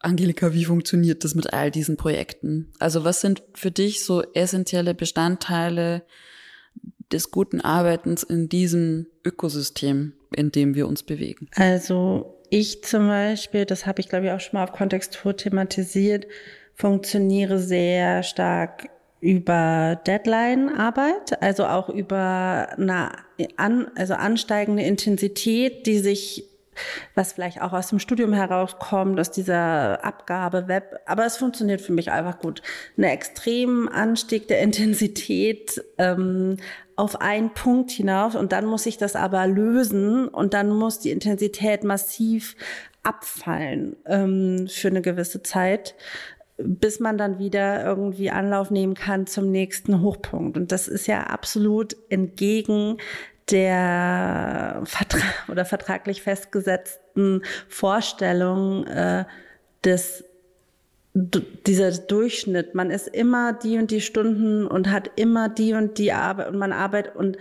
Angelika, 0.00 0.52
wie 0.52 0.66
funktioniert 0.66 1.24
das 1.24 1.34
mit 1.34 1.52
all 1.52 1.70
diesen 1.70 1.96
Projekten? 1.96 2.72
Also 2.78 3.02
was 3.02 3.20
sind 3.20 3.42
für 3.54 3.70
dich 3.70 4.04
so 4.04 4.22
essentielle 4.34 4.94
Bestandteile 4.94 6.04
des 7.10 7.30
guten 7.30 7.60
Arbeitens 7.60 8.22
in 8.22 8.48
diesem 8.48 9.06
Ökosystem, 9.24 10.12
in 10.34 10.52
dem 10.52 10.74
wir 10.74 10.86
uns 10.86 11.02
bewegen? 11.02 11.48
Also 11.56 12.33
ich 12.54 12.84
zum 12.84 13.08
Beispiel, 13.08 13.64
das 13.64 13.84
habe 13.84 14.00
ich 14.00 14.08
glaube 14.08 14.26
ich 14.26 14.32
auch 14.32 14.38
schon 14.38 14.58
mal 14.58 14.64
auf 14.64 14.72
Kontextur 14.72 15.36
thematisiert, 15.36 16.26
funktioniere 16.74 17.58
sehr 17.58 18.22
stark 18.22 18.88
über 19.20 20.00
Deadline-Arbeit, 20.06 21.42
also 21.42 21.66
auch 21.66 21.88
über 21.88 22.68
eine 22.76 23.10
an, 23.56 23.90
also 23.96 24.14
ansteigende 24.14 24.84
Intensität, 24.84 25.86
die 25.86 25.98
sich 25.98 26.44
was 27.14 27.32
vielleicht 27.32 27.62
auch 27.62 27.72
aus 27.72 27.88
dem 27.88 27.98
Studium 27.98 28.32
herauskommt, 28.32 29.18
aus 29.18 29.30
dieser 29.30 30.04
Abgabe 30.04 30.68
Web. 30.68 31.00
Aber 31.06 31.24
es 31.24 31.36
funktioniert 31.36 31.80
für 31.80 31.92
mich 31.92 32.10
einfach 32.10 32.38
gut. 32.40 32.62
Eine 32.96 33.12
extrem 33.12 33.88
Anstieg 33.88 34.48
der 34.48 34.60
Intensität 34.60 35.82
ähm, 35.98 36.56
auf 36.96 37.20
einen 37.20 37.52
Punkt 37.54 37.90
hinauf 37.90 38.34
und 38.34 38.52
dann 38.52 38.66
muss 38.66 38.86
ich 38.86 38.98
das 38.98 39.16
aber 39.16 39.46
lösen 39.46 40.28
und 40.28 40.54
dann 40.54 40.70
muss 40.70 41.00
die 41.00 41.10
Intensität 41.10 41.84
massiv 41.84 42.56
abfallen 43.02 43.96
ähm, 44.06 44.66
für 44.68 44.88
eine 44.88 45.02
gewisse 45.02 45.42
Zeit 45.42 45.94
bis 46.56 47.00
man 47.00 47.18
dann 47.18 47.38
wieder 47.38 47.84
irgendwie 47.84 48.30
Anlauf 48.30 48.70
nehmen 48.70 48.94
kann 48.94 49.26
zum 49.26 49.50
nächsten 49.50 50.02
Hochpunkt. 50.02 50.56
Und 50.56 50.70
das 50.72 50.88
ist 50.88 51.06
ja 51.06 51.24
absolut 51.24 51.96
entgegen 52.10 52.98
der 53.50 54.80
Vertra 54.84 55.26
oder 55.48 55.64
vertraglich 55.64 56.22
festgesetzten 56.22 57.42
Vorstellung 57.68 58.86
äh, 58.86 59.24
des 59.84 60.24
dieser 61.14 61.92
Durchschnitt. 61.92 62.74
Man 62.74 62.90
ist 62.90 63.06
immer 63.06 63.52
die 63.52 63.78
und 63.78 63.90
die 63.90 64.00
Stunden 64.00 64.66
und 64.66 64.90
hat 64.90 65.12
immer 65.16 65.48
die 65.48 65.74
und 65.74 65.98
die 65.98 66.12
Arbeit 66.12 66.48
und 66.48 66.58
man 66.58 66.72
arbeitet 66.72 67.14
und 67.14 67.38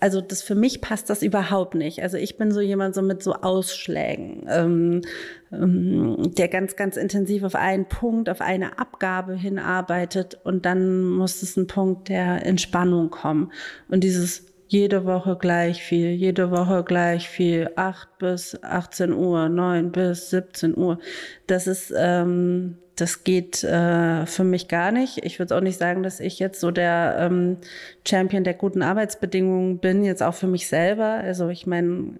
also 0.00 0.20
das 0.20 0.42
für 0.42 0.54
mich 0.54 0.80
passt 0.80 1.10
das 1.10 1.22
überhaupt 1.22 1.74
nicht. 1.74 2.02
Also 2.02 2.16
ich 2.16 2.36
bin 2.36 2.52
so 2.52 2.60
jemand 2.60 2.94
so 2.94 3.02
mit 3.02 3.20
so 3.20 3.34
Ausschlägen, 3.34 4.46
ähm, 4.48 5.02
ähm, 5.50 6.32
der 6.36 6.46
ganz, 6.46 6.76
ganz 6.76 6.96
intensiv 6.96 7.42
auf 7.42 7.56
einen 7.56 7.86
Punkt, 7.86 8.28
auf 8.28 8.40
eine 8.40 8.78
Abgabe 8.78 9.34
hinarbeitet 9.34 10.38
und 10.44 10.64
dann 10.66 11.02
muss 11.02 11.42
es 11.42 11.56
ein 11.56 11.66
Punkt 11.66 12.08
der 12.08 12.46
Entspannung 12.46 13.10
kommen. 13.10 13.50
Und 13.88 14.04
dieses 14.04 14.44
jede 14.68 15.04
Woche 15.06 15.36
gleich 15.36 15.82
viel, 15.82 16.10
jede 16.10 16.50
Woche 16.50 16.84
gleich 16.84 17.28
viel, 17.28 17.70
acht 17.74 18.18
bis 18.18 18.62
18 18.62 19.12
Uhr, 19.12 19.48
neun 19.48 19.90
bis 19.90 20.30
17 20.30 20.76
Uhr. 20.76 21.00
Das 21.46 21.66
ist, 21.66 21.92
ähm, 21.96 22.76
das 23.00 23.24
geht 23.24 23.64
äh, 23.64 24.26
für 24.26 24.44
mich 24.44 24.68
gar 24.68 24.92
nicht. 24.92 25.24
Ich 25.24 25.38
würde 25.38 25.56
auch 25.56 25.60
nicht 25.60 25.78
sagen, 25.78 26.02
dass 26.02 26.20
ich 26.20 26.38
jetzt 26.38 26.60
so 26.60 26.70
der 26.70 27.16
ähm, 27.18 27.58
Champion 28.06 28.44
der 28.44 28.54
guten 28.54 28.82
Arbeitsbedingungen 28.82 29.78
bin, 29.78 30.04
jetzt 30.04 30.22
auch 30.22 30.34
für 30.34 30.48
mich 30.48 30.68
selber. 30.68 31.04
Also 31.04 31.48
ich 31.48 31.66
meine, 31.66 32.18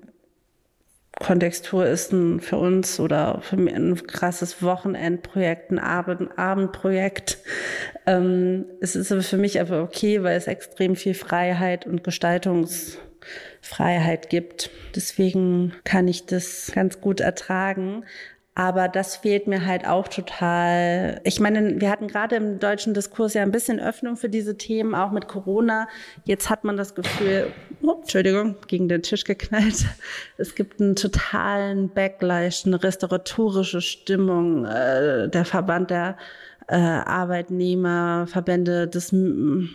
Kontextur 1.18 1.86
ist 1.86 2.12
ein, 2.12 2.40
für 2.40 2.58
uns 2.58 3.00
oder 3.00 3.40
für 3.42 3.56
mich 3.56 3.74
ein 3.74 4.06
krasses 4.06 4.62
Wochenendprojekt, 4.62 5.72
ein 5.72 5.80
Abend, 5.80 6.38
Abendprojekt. 6.38 7.38
Ähm, 8.06 8.66
es 8.80 8.94
ist 8.94 9.12
für 9.26 9.36
mich 9.36 9.60
aber 9.60 9.82
okay, 9.82 10.22
weil 10.22 10.36
es 10.36 10.46
extrem 10.46 10.94
viel 10.94 11.14
Freiheit 11.14 11.86
und 11.86 12.04
Gestaltungsfreiheit 12.04 14.30
gibt. 14.30 14.70
Deswegen 14.94 15.72
kann 15.82 16.06
ich 16.06 16.26
das 16.26 16.70
ganz 16.72 17.00
gut 17.00 17.18
ertragen. 17.20 18.04
Aber 18.59 18.88
das 18.88 19.14
fehlt 19.14 19.47
mir 19.47 19.66
halt 19.66 19.87
auch 19.87 20.09
total. 20.09 21.21
Ich 21.23 21.38
meine, 21.38 21.81
wir 21.81 21.90
hatten 21.90 22.09
gerade 22.09 22.35
im 22.35 22.59
deutschen 22.59 22.92
Diskurs 22.92 23.35
ja 23.35 23.42
ein 23.42 23.53
bisschen 23.53 23.79
Öffnung 23.79 24.16
für 24.16 24.29
diese 24.29 24.59
Themen, 24.59 24.97
auch 24.97 25.12
mit 25.12 25.29
Corona. 25.29 25.87
Jetzt 26.25 26.51
hat 26.51 26.64
man 26.64 26.77
das 26.77 26.97
Gefühl, 26.97 27.53
oh, 27.83 27.99
Entschuldigung, 28.01 28.57
gegen 28.66 28.88
den 28.88 29.03
Tisch 29.03 29.23
geknallt. 29.23 29.87
Es 30.38 30.57
gibt 30.57 30.81
einen 30.81 30.97
totalen 30.97 31.88
Backlash, 31.90 32.66
eine 32.66 32.83
restauratorische 32.83 33.81
Stimmung. 33.81 34.64
Äh, 34.64 35.29
der 35.29 35.44
Verband 35.44 35.90
der 35.90 36.16
äh, 36.68 36.76
Arbeitnehmerverbände, 36.76 38.88
das 38.88 39.14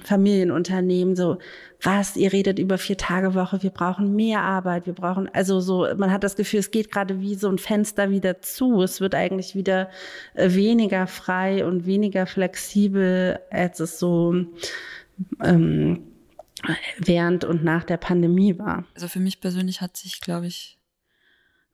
Familienunternehmen, 0.03 1.15
so, 1.15 1.39
was, 1.82 2.15
ihr 2.15 2.32
redet 2.32 2.60
über 2.60 2.77
vier 2.77 2.97
Tage 2.97 3.34
Woche, 3.34 3.63
wir 3.63 3.71
brauchen 3.71 4.15
mehr 4.15 4.41
Arbeit, 4.41 4.86
wir 4.86 4.93
brauchen, 4.93 5.27
also 5.34 5.60
so, 5.60 5.88
man 5.97 6.12
hat 6.12 6.23
das 6.23 6.36
Gefühl, 6.36 6.60
es 6.60 6.69
geht 6.69 6.91
gerade 6.91 7.19
wie 7.19 7.34
so 7.36 7.49
ein 7.49 7.58
Fenster 7.58 8.12
wieder 8.12 8.41
zu, 8.41 8.84
es 8.84 9.01
wird 9.01 9.15
eigentlich 9.15 9.56
wieder 9.56 9.89
äh, 10.36 10.53
weniger 10.53 11.08
frei 11.08 11.65
und 11.65 11.88
weniger 11.88 12.27
flexibel, 12.27 13.39
als 13.49 13.79
es 13.79 13.97
so 13.97 14.36
ähm, 15.43 16.03
während 16.99 17.43
und 17.43 17.63
nach 17.63 17.84
der 17.84 17.97
Pandemie 17.97 18.60
war. 18.60 18.86
Also 18.93 19.08
für 19.08 19.19
mich 19.19 19.41
persönlich 19.41 19.82
hat 19.82 19.97
sich, 19.97 20.21
glaube 20.21 20.45
ich, 20.45 20.77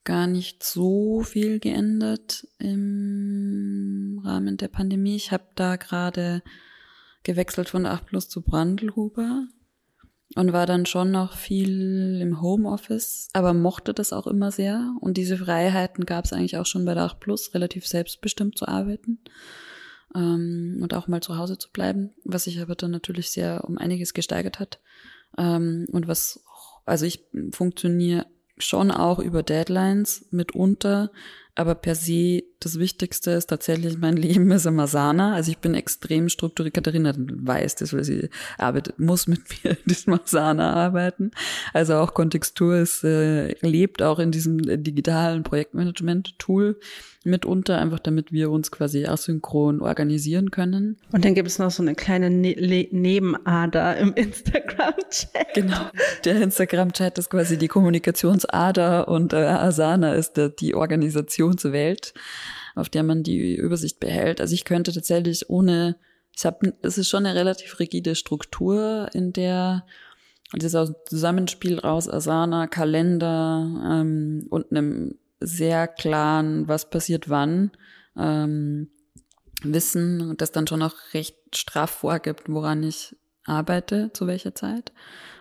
gar 0.09 0.25
nicht 0.25 0.63
so 0.63 1.21
viel 1.21 1.59
geändert 1.59 2.47
im 2.57 4.19
Rahmen 4.25 4.57
der 4.57 4.67
Pandemie. 4.67 5.15
Ich 5.15 5.31
habe 5.31 5.43
da 5.53 5.75
gerade 5.75 6.41
gewechselt 7.21 7.69
von 7.69 7.85
8 7.85 8.07
Plus 8.07 8.27
zu 8.27 8.41
Brandelhuber 8.41 9.45
und 10.33 10.51
war 10.51 10.65
dann 10.65 10.87
schon 10.87 11.11
noch 11.11 11.37
viel 11.37 12.19
im 12.23 12.41
Homeoffice, 12.41 13.29
aber 13.33 13.53
mochte 13.53 13.93
das 13.93 14.11
auch 14.11 14.25
immer 14.25 14.51
sehr. 14.51 14.95
Und 14.99 15.15
diese 15.17 15.37
Freiheiten 15.37 16.07
gab 16.07 16.25
es 16.25 16.33
eigentlich 16.33 16.57
auch 16.57 16.65
schon 16.65 16.85
bei 16.85 16.95
der 16.95 17.03
8 17.03 17.19
Plus, 17.19 17.53
relativ 17.53 17.85
selbstbestimmt 17.85 18.57
zu 18.57 18.67
arbeiten 18.67 19.19
ähm, 20.15 20.79
und 20.81 20.95
auch 20.95 21.07
mal 21.07 21.21
zu 21.21 21.37
Hause 21.37 21.59
zu 21.59 21.69
bleiben, 21.71 22.15
was 22.23 22.45
sich 22.45 22.59
aber 22.59 22.73
dann 22.73 22.89
natürlich 22.89 23.29
sehr 23.29 23.63
um 23.63 23.77
einiges 23.77 24.15
gesteigert 24.15 24.59
hat. 24.59 24.79
Ähm, 25.37 25.85
und 25.91 26.07
was, 26.07 26.43
also 26.87 27.05
ich 27.05 27.27
funktioniere 27.51 28.25
schon 28.59 28.91
auch 28.91 29.19
über 29.19 29.43
Deadlines 29.43 30.25
mitunter, 30.31 31.11
aber 31.59 31.75
per 31.75 31.93
se 31.93 32.43
das 32.61 32.79
Wichtigste 32.79 33.31
ist 33.31 33.47
tatsächlich 33.47 33.97
mein 33.97 34.17
Leben 34.17 34.51
ist 34.51 34.65
im 34.65 34.79
Asana. 34.79 35.33
Also 35.33 35.51
ich 35.51 35.59
bin 35.59 35.73
extrem 35.75 36.29
strukturiert. 36.29 36.73
Katharina 36.73 37.13
weiß 37.17 37.75
das, 37.75 37.93
weil 37.93 38.03
sie 38.03 38.29
arbeitet, 38.57 38.99
muss 38.99 39.27
mit 39.27 39.41
mir 39.63 39.71
in 39.71 39.77
diesem 39.85 40.13
Asana 40.13 40.73
arbeiten. 40.73 41.31
Also 41.73 41.95
auch 41.95 42.13
Kontextur 42.13 42.77
ist, 42.77 43.03
äh, 43.03 43.53
lebt 43.61 44.01
auch 44.01 44.19
in 44.19 44.31
diesem 44.31 44.59
digitalen 44.83 45.43
Projektmanagement-Tool 45.43 46.79
mitunter, 47.25 47.79
einfach 47.79 47.99
damit 47.99 48.31
wir 48.31 48.49
uns 48.49 48.71
quasi 48.71 49.05
asynchron 49.05 49.81
organisieren 49.81 50.51
können. 50.51 50.97
Und 51.11 51.25
dann 51.25 51.35
gibt 51.35 51.49
es 51.49 51.59
noch 51.59 51.69
so 51.69 51.83
eine 51.83 51.93
kleine 51.93 52.29
ne 52.29 52.87
Nebenader 52.91 53.97
im 53.97 54.13
Instagram-Chat. 54.13 55.53
Genau, 55.53 55.89
der 56.23 56.41
Instagram-Chat 56.41 57.17
ist 57.17 57.29
quasi 57.29 57.57
die 57.57 57.67
Kommunikationsader 57.67 59.09
und 59.09 59.33
äh, 59.33 59.37
Asana 59.37 60.13
ist 60.13 60.37
der, 60.37 60.49
die 60.49 60.75
Organisationswelt, 61.49 62.13
auf 62.75 62.89
der 62.89 63.03
man 63.03 63.23
die 63.23 63.55
Übersicht 63.55 63.99
behält. 63.99 64.41
Also 64.41 64.53
ich 64.53 64.65
könnte 64.65 64.93
tatsächlich 64.93 65.49
ohne, 65.49 65.97
ich 66.35 66.45
habe, 66.45 66.73
es 66.81 66.97
ist 66.97 67.09
schon 67.09 67.25
eine 67.25 67.37
relativ 67.37 67.79
rigide 67.79 68.15
Struktur, 68.15 69.09
in 69.13 69.33
der 69.33 69.85
dieser 70.55 70.95
Zusammenspiel 71.05 71.77
raus 71.77 72.09
Asana, 72.09 72.65
Kalender 72.65 73.69
ähm, 73.85 74.47
und 74.49 74.71
einem 74.71 75.19
sehr 75.39 75.87
klaren, 75.87 76.67
was 76.67 76.89
passiert 76.89 77.29
wann, 77.29 77.71
ähm, 78.17 78.89
Wissen 79.61 80.21
und 80.21 80.41
das 80.41 80.51
dann 80.51 80.65
schon 80.65 80.81
auch 80.81 80.95
recht 81.13 81.35
straff 81.53 81.91
vorgibt, 81.91 82.49
woran 82.49 82.81
ich 82.81 83.15
arbeite, 83.45 84.09
zu 84.13 84.25
welcher 84.25 84.55
Zeit. 84.55 84.91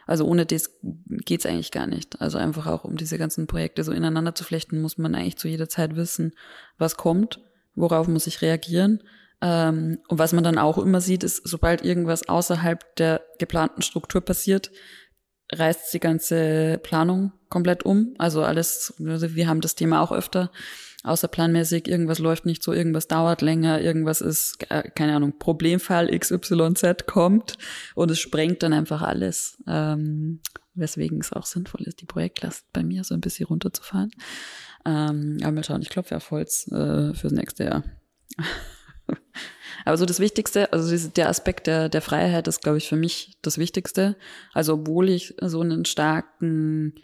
Also 0.09 0.25
ohne 0.25 0.47
das 0.47 0.71
geht's 0.81 1.44
eigentlich 1.44 1.71
gar 1.71 1.87
nicht. 1.87 2.21
Also 2.23 2.38
einfach 2.38 2.66
auch, 2.66 2.85
um 2.85 2.97
diese 2.97 3.18
ganzen 3.18 3.47
Projekte 3.47 3.85
so 3.85 3.92
ineinander 3.92 4.35
zu 4.35 4.42
flechten, 4.42 4.81
muss 4.81 4.97
man 4.97 5.14
eigentlich 5.14 5.37
zu 5.37 5.49
jeder 5.49 5.68
Zeit 5.68 5.97
wissen, 5.97 6.33
was 6.79 6.97
kommt, 6.97 7.40
worauf 7.75 8.09
muss 8.09 8.27
ich 8.27 8.40
reagieren. 8.40 9.03
Ähm, 9.42 9.99
und 10.09 10.18
was 10.18 10.33
man 10.33 10.42
dann 10.42 10.57
auch 10.57 10.79
immer 10.79 11.03
sieht, 11.03 11.25
ist, 11.25 11.47
sobald 11.47 11.85
irgendwas 11.85 12.27
außerhalb 12.27 12.97
der 12.97 13.21
geplanten 13.38 13.83
Struktur 13.83 14.23
passiert, 14.23 14.71
reißt 15.53 15.92
die 15.92 16.01
ganze 16.01 16.81
Planung 16.83 17.33
komplett 17.51 17.85
um. 17.85 18.14
Also 18.16 18.42
alles, 18.42 18.94
also 19.05 19.35
wir 19.35 19.47
haben 19.47 19.61
das 19.61 19.75
Thema 19.75 20.01
auch 20.01 20.12
öfter, 20.12 20.51
außerplanmäßig, 21.05 21.89
irgendwas 21.89 22.19
läuft 22.19 22.45
nicht 22.47 22.63
so, 22.63 22.73
irgendwas 22.73 23.09
dauert 23.09 23.41
länger, 23.41 23.81
irgendwas 23.81 24.21
ist, 24.21 24.59
äh, 24.71 24.91
keine 24.91 25.15
Ahnung, 25.15 25.39
Problemfall 25.39 26.17
XYZ 26.17 27.07
kommt 27.07 27.57
und 27.95 28.11
es 28.11 28.19
sprengt 28.19 28.63
dann 28.63 28.73
einfach 28.73 29.03
alles. 29.03 29.63
Ähm, 29.67 30.41
weswegen 30.75 31.21
es 31.21 31.33
auch 31.33 31.47
sinnvoll 31.47 31.83
ist, 31.83 32.01
die 32.01 32.07
Projektlast 32.07 32.73
bei 32.73 32.83
mir 32.83 33.05
so 33.05 33.15
ein 33.15 33.21
bisschen 33.21 33.47
runterzufahren. 33.47 34.11
Ähm, 34.85 35.39
aber 35.43 35.53
mal 35.53 35.65
schauen, 35.65 35.83
ich 35.83 35.89
klopfe 35.89 36.17
auf 36.17 36.31
Holz 36.31 36.69
äh, 36.69 37.15
fürs 37.15 37.33
nächste 37.33 37.65
Jahr. 37.65 37.85
Aber 39.85 39.97
so 39.97 40.05
das 40.05 40.21
Wichtigste, 40.21 40.73
also 40.73 41.09
der 41.09 41.29
Aspekt 41.29 41.67
der, 41.67 41.89
der 41.89 42.03
Freiheit 42.03 42.47
ist, 42.49 42.61
glaube 42.61 42.79
ich, 42.79 42.89
für 42.89 42.97
mich 42.97 43.39
das 43.43 43.59
Wichtigste. 43.59 44.17
Also 44.53 44.75
obwohl 44.75 45.09
ich 45.09 45.35
so 45.41 45.61
einen 45.61 45.85
starken 45.85 46.95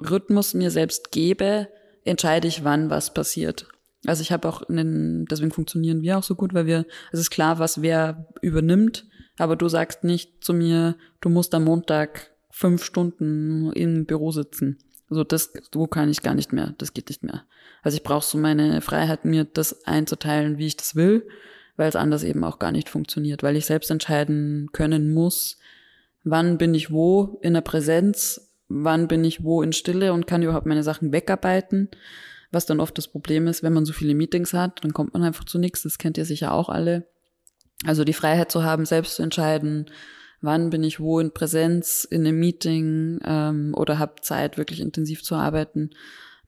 Rhythmus 0.00 0.52
mir 0.52 0.70
selbst 0.70 1.12
gebe, 1.12 1.68
entscheide 2.06 2.48
ich, 2.48 2.64
wann 2.64 2.90
was 2.90 3.12
passiert. 3.12 3.66
Also 4.06 4.22
ich 4.22 4.32
habe 4.32 4.48
auch 4.48 4.62
einen, 4.62 5.26
deswegen 5.26 5.50
funktionieren 5.50 6.02
wir 6.02 6.18
auch 6.18 6.22
so 6.22 6.34
gut, 6.34 6.54
weil 6.54 6.66
wir, 6.66 6.86
es 7.12 7.20
ist 7.20 7.30
klar, 7.30 7.58
was 7.58 7.82
wer 7.82 8.26
übernimmt, 8.40 9.06
aber 9.38 9.56
du 9.56 9.68
sagst 9.68 10.04
nicht 10.04 10.44
zu 10.44 10.54
mir, 10.54 10.96
du 11.20 11.28
musst 11.28 11.54
am 11.54 11.64
Montag 11.64 12.30
fünf 12.50 12.84
Stunden 12.84 13.72
im 13.72 14.06
Büro 14.06 14.30
sitzen. 14.30 14.78
Also 15.10 15.24
das, 15.24 15.52
so 15.72 15.86
kann 15.86 16.10
ich 16.10 16.22
gar 16.22 16.34
nicht 16.34 16.52
mehr, 16.52 16.74
das 16.78 16.94
geht 16.94 17.08
nicht 17.08 17.22
mehr. 17.22 17.44
Also 17.82 17.96
ich 17.96 18.02
brauche 18.02 18.24
so 18.24 18.38
meine 18.38 18.80
Freiheit, 18.80 19.24
mir 19.24 19.44
das 19.44 19.86
einzuteilen, 19.86 20.58
wie 20.58 20.66
ich 20.66 20.76
das 20.76 20.96
will 20.96 21.26
weil 21.76 21.88
es 21.88 21.96
anders 21.96 22.24
eben 22.24 22.44
auch 22.44 22.58
gar 22.58 22.72
nicht 22.72 22.88
funktioniert, 22.88 23.42
weil 23.42 23.56
ich 23.56 23.66
selbst 23.66 23.90
entscheiden 23.90 24.70
können 24.72 25.12
muss, 25.12 25.58
wann 26.24 26.58
bin 26.58 26.74
ich 26.74 26.90
wo 26.90 27.38
in 27.42 27.54
der 27.54 27.60
Präsenz, 27.60 28.45
wann 28.68 29.08
bin 29.08 29.24
ich 29.24 29.42
wo 29.42 29.62
in 29.62 29.72
Stille 29.72 30.12
und 30.12 30.26
kann 30.26 30.42
überhaupt 30.42 30.66
meine 30.66 30.82
Sachen 30.82 31.12
wegarbeiten. 31.12 31.88
Was 32.52 32.66
dann 32.66 32.80
oft 32.80 32.96
das 32.96 33.08
Problem 33.08 33.46
ist, 33.46 33.62
wenn 33.62 33.72
man 33.72 33.84
so 33.84 33.92
viele 33.92 34.14
Meetings 34.14 34.52
hat, 34.52 34.82
dann 34.84 34.92
kommt 34.92 35.12
man 35.14 35.22
einfach 35.22 35.44
zu 35.44 35.58
nichts. 35.58 35.82
Das 35.82 35.98
kennt 35.98 36.16
ihr 36.16 36.24
sicher 36.24 36.52
auch 36.52 36.68
alle. 36.68 37.08
Also 37.84 38.04
die 38.04 38.12
Freiheit 38.12 38.50
zu 38.50 38.62
haben, 38.62 38.86
selbst 38.86 39.16
zu 39.16 39.22
entscheiden, 39.22 39.90
wann 40.40 40.70
bin 40.70 40.82
ich 40.82 41.00
wo 41.00 41.20
in 41.20 41.32
Präsenz, 41.32 42.04
in 42.04 42.26
einem 42.26 42.38
Meeting 42.38 43.20
ähm, 43.24 43.74
oder 43.76 43.98
habe 43.98 44.22
Zeit, 44.22 44.58
wirklich 44.58 44.80
intensiv 44.80 45.22
zu 45.22 45.34
arbeiten. 45.34 45.90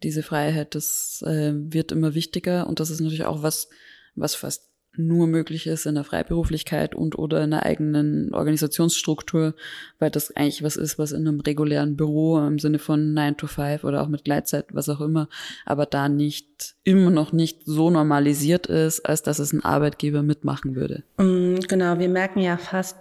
Diese 0.03 0.23
Freiheit, 0.23 0.75
das 0.75 1.23
äh, 1.27 1.53
wird 1.55 1.93
immer 1.93 2.15
wichtiger 2.15 2.67
und 2.67 2.81
das 2.81 2.91
ist 2.91 3.01
natürlich 3.01 3.25
auch 3.25 3.43
was, 3.43 3.69
was 4.15 4.35
fast 4.35 4.69
nur 4.99 5.27
möglich 5.27 5.67
ist 5.67 5.87
in 5.87 5.95
der 5.95 6.05
Freiberuflichkeit 6.05 6.95
und 6.95 7.19
oder 7.19 7.43
in 7.43 7.51
der 7.51 7.65
eigenen 7.65 8.35
Organisationsstruktur, 8.35 9.55
weil 9.99 10.11
das 10.11 10.35
eigentlich 10.37 10.63
was 10.63 10.77
ist, 10.77 10.99
was 10.99 11.13
in 11.13 11.27
einem 11.27 11.41
regulären 11.41 11.97
Büro 11.97 12.39
im 12.39 12.59
Sinne 12.59 12.79
von 12.79 13.15
9 13.15 13.37
to 13.37 13.47
5 13.47 13.85
oder 13.85 14.03
auch 14.03 14.09
mit 14.09 14.25
Gleitzeit, 14.25 14.67
was 14.73 14.89
auch 14.89 15.01
immer, 15.01 15.29
aber 15.65 15.87
da 15.87 16.09
nicht, 16.09 16.75
immer 16.85 17.11
noch 17.11 17.33
nicht 17.33 17.61
so 17.65 17.91
normalisiert 17.91 18.67
ist, 18.67 19.01
als 19.07 19.23
dass 19.23 19.39
es 19.39 19.53
ein 19.53 19.65
Arbeitgeber 19.65 20.23
mitmachen 20.23 20.75
würde. 20.75 21.05
Mm, 21.19 21.61
genau, 21.69 21.99
wir 21.99 22.09
merken 22.09 22.41
ja 22.41 22.57
fast 22.57 22.97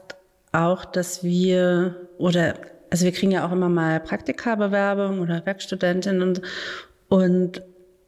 auch, 0.51 0.85
dass 0.85 1.23
wir 1.23 2.07
oder 2.17 2.55
also 2.89 3.05
wir 3.05 3.11
kriegen 3.11 3.31
ja 3.31 3.45
auch 3.45 3.51
immer 3.51 3.69
mal 3.69 3.99
Praktikabewerbung 3.99 5.19
oder 5.19 5.45
Werkstudentinnen 5.45 6.21
und, 6.21 6.41
und 7.09 7.61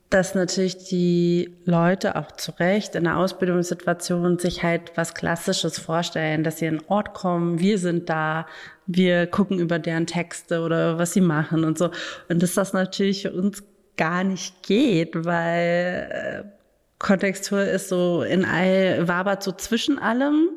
dass 0.09 0.33
natürlich 0.33 0.77
die 0.77 1.55
Leute 1.65 2.15
auch 2.15 2.31
zu 2.31 2.51
Recht 2.59 2.95
in 2.95 3.03
der 3.03 3.17
Ausbildungssituation 3.17 4.39
sich 4.39 4.63
halt 4.63 4.91
was 4.95 5.13
Klassisches 5.13 5.77
vorstellen, 5.77 6.43
dass 6.43 6.57
sie 6.57 6.65
in 6.65 6.79
einen 6.79 6.87
Ort 6.87 7.13
kommen, 7.13 7.59
wir 7.59 7.77
sind 7.77 8.09
da, 8.09 8.47
wir 8.87 9.27
gucken 9.27 9.59
über 9.59 9.77
deren 9.77 10.07
Texte 10.07 10.61
oder 10.61 10.97
was 10.97 11.13
sie 11.13 11.21
machen 11.21 11.63
und 11.63 11.77
so. 11.77 11.91
Und 12.27 12.41
dass 12.41 12.55
das 12.55 12.73
natürlich 12.73 13.21
für 13.21 13.31
uns 13.31 13.63
gar 13.97 14.23
nicht 14.23 14.63
geht, 14.63 15.25
weil 15.25 16.09
äh, 16.11 16.59
Kontextur 16.97 17.63
ist 17.63 17.89
so 17.89 18.23
in 18.23 18.45
all, 18.45 19.07
wabert 19.07 19.43
so 19.43 19.51
zwischen 19.51 19.99
allem. 19.99 20.49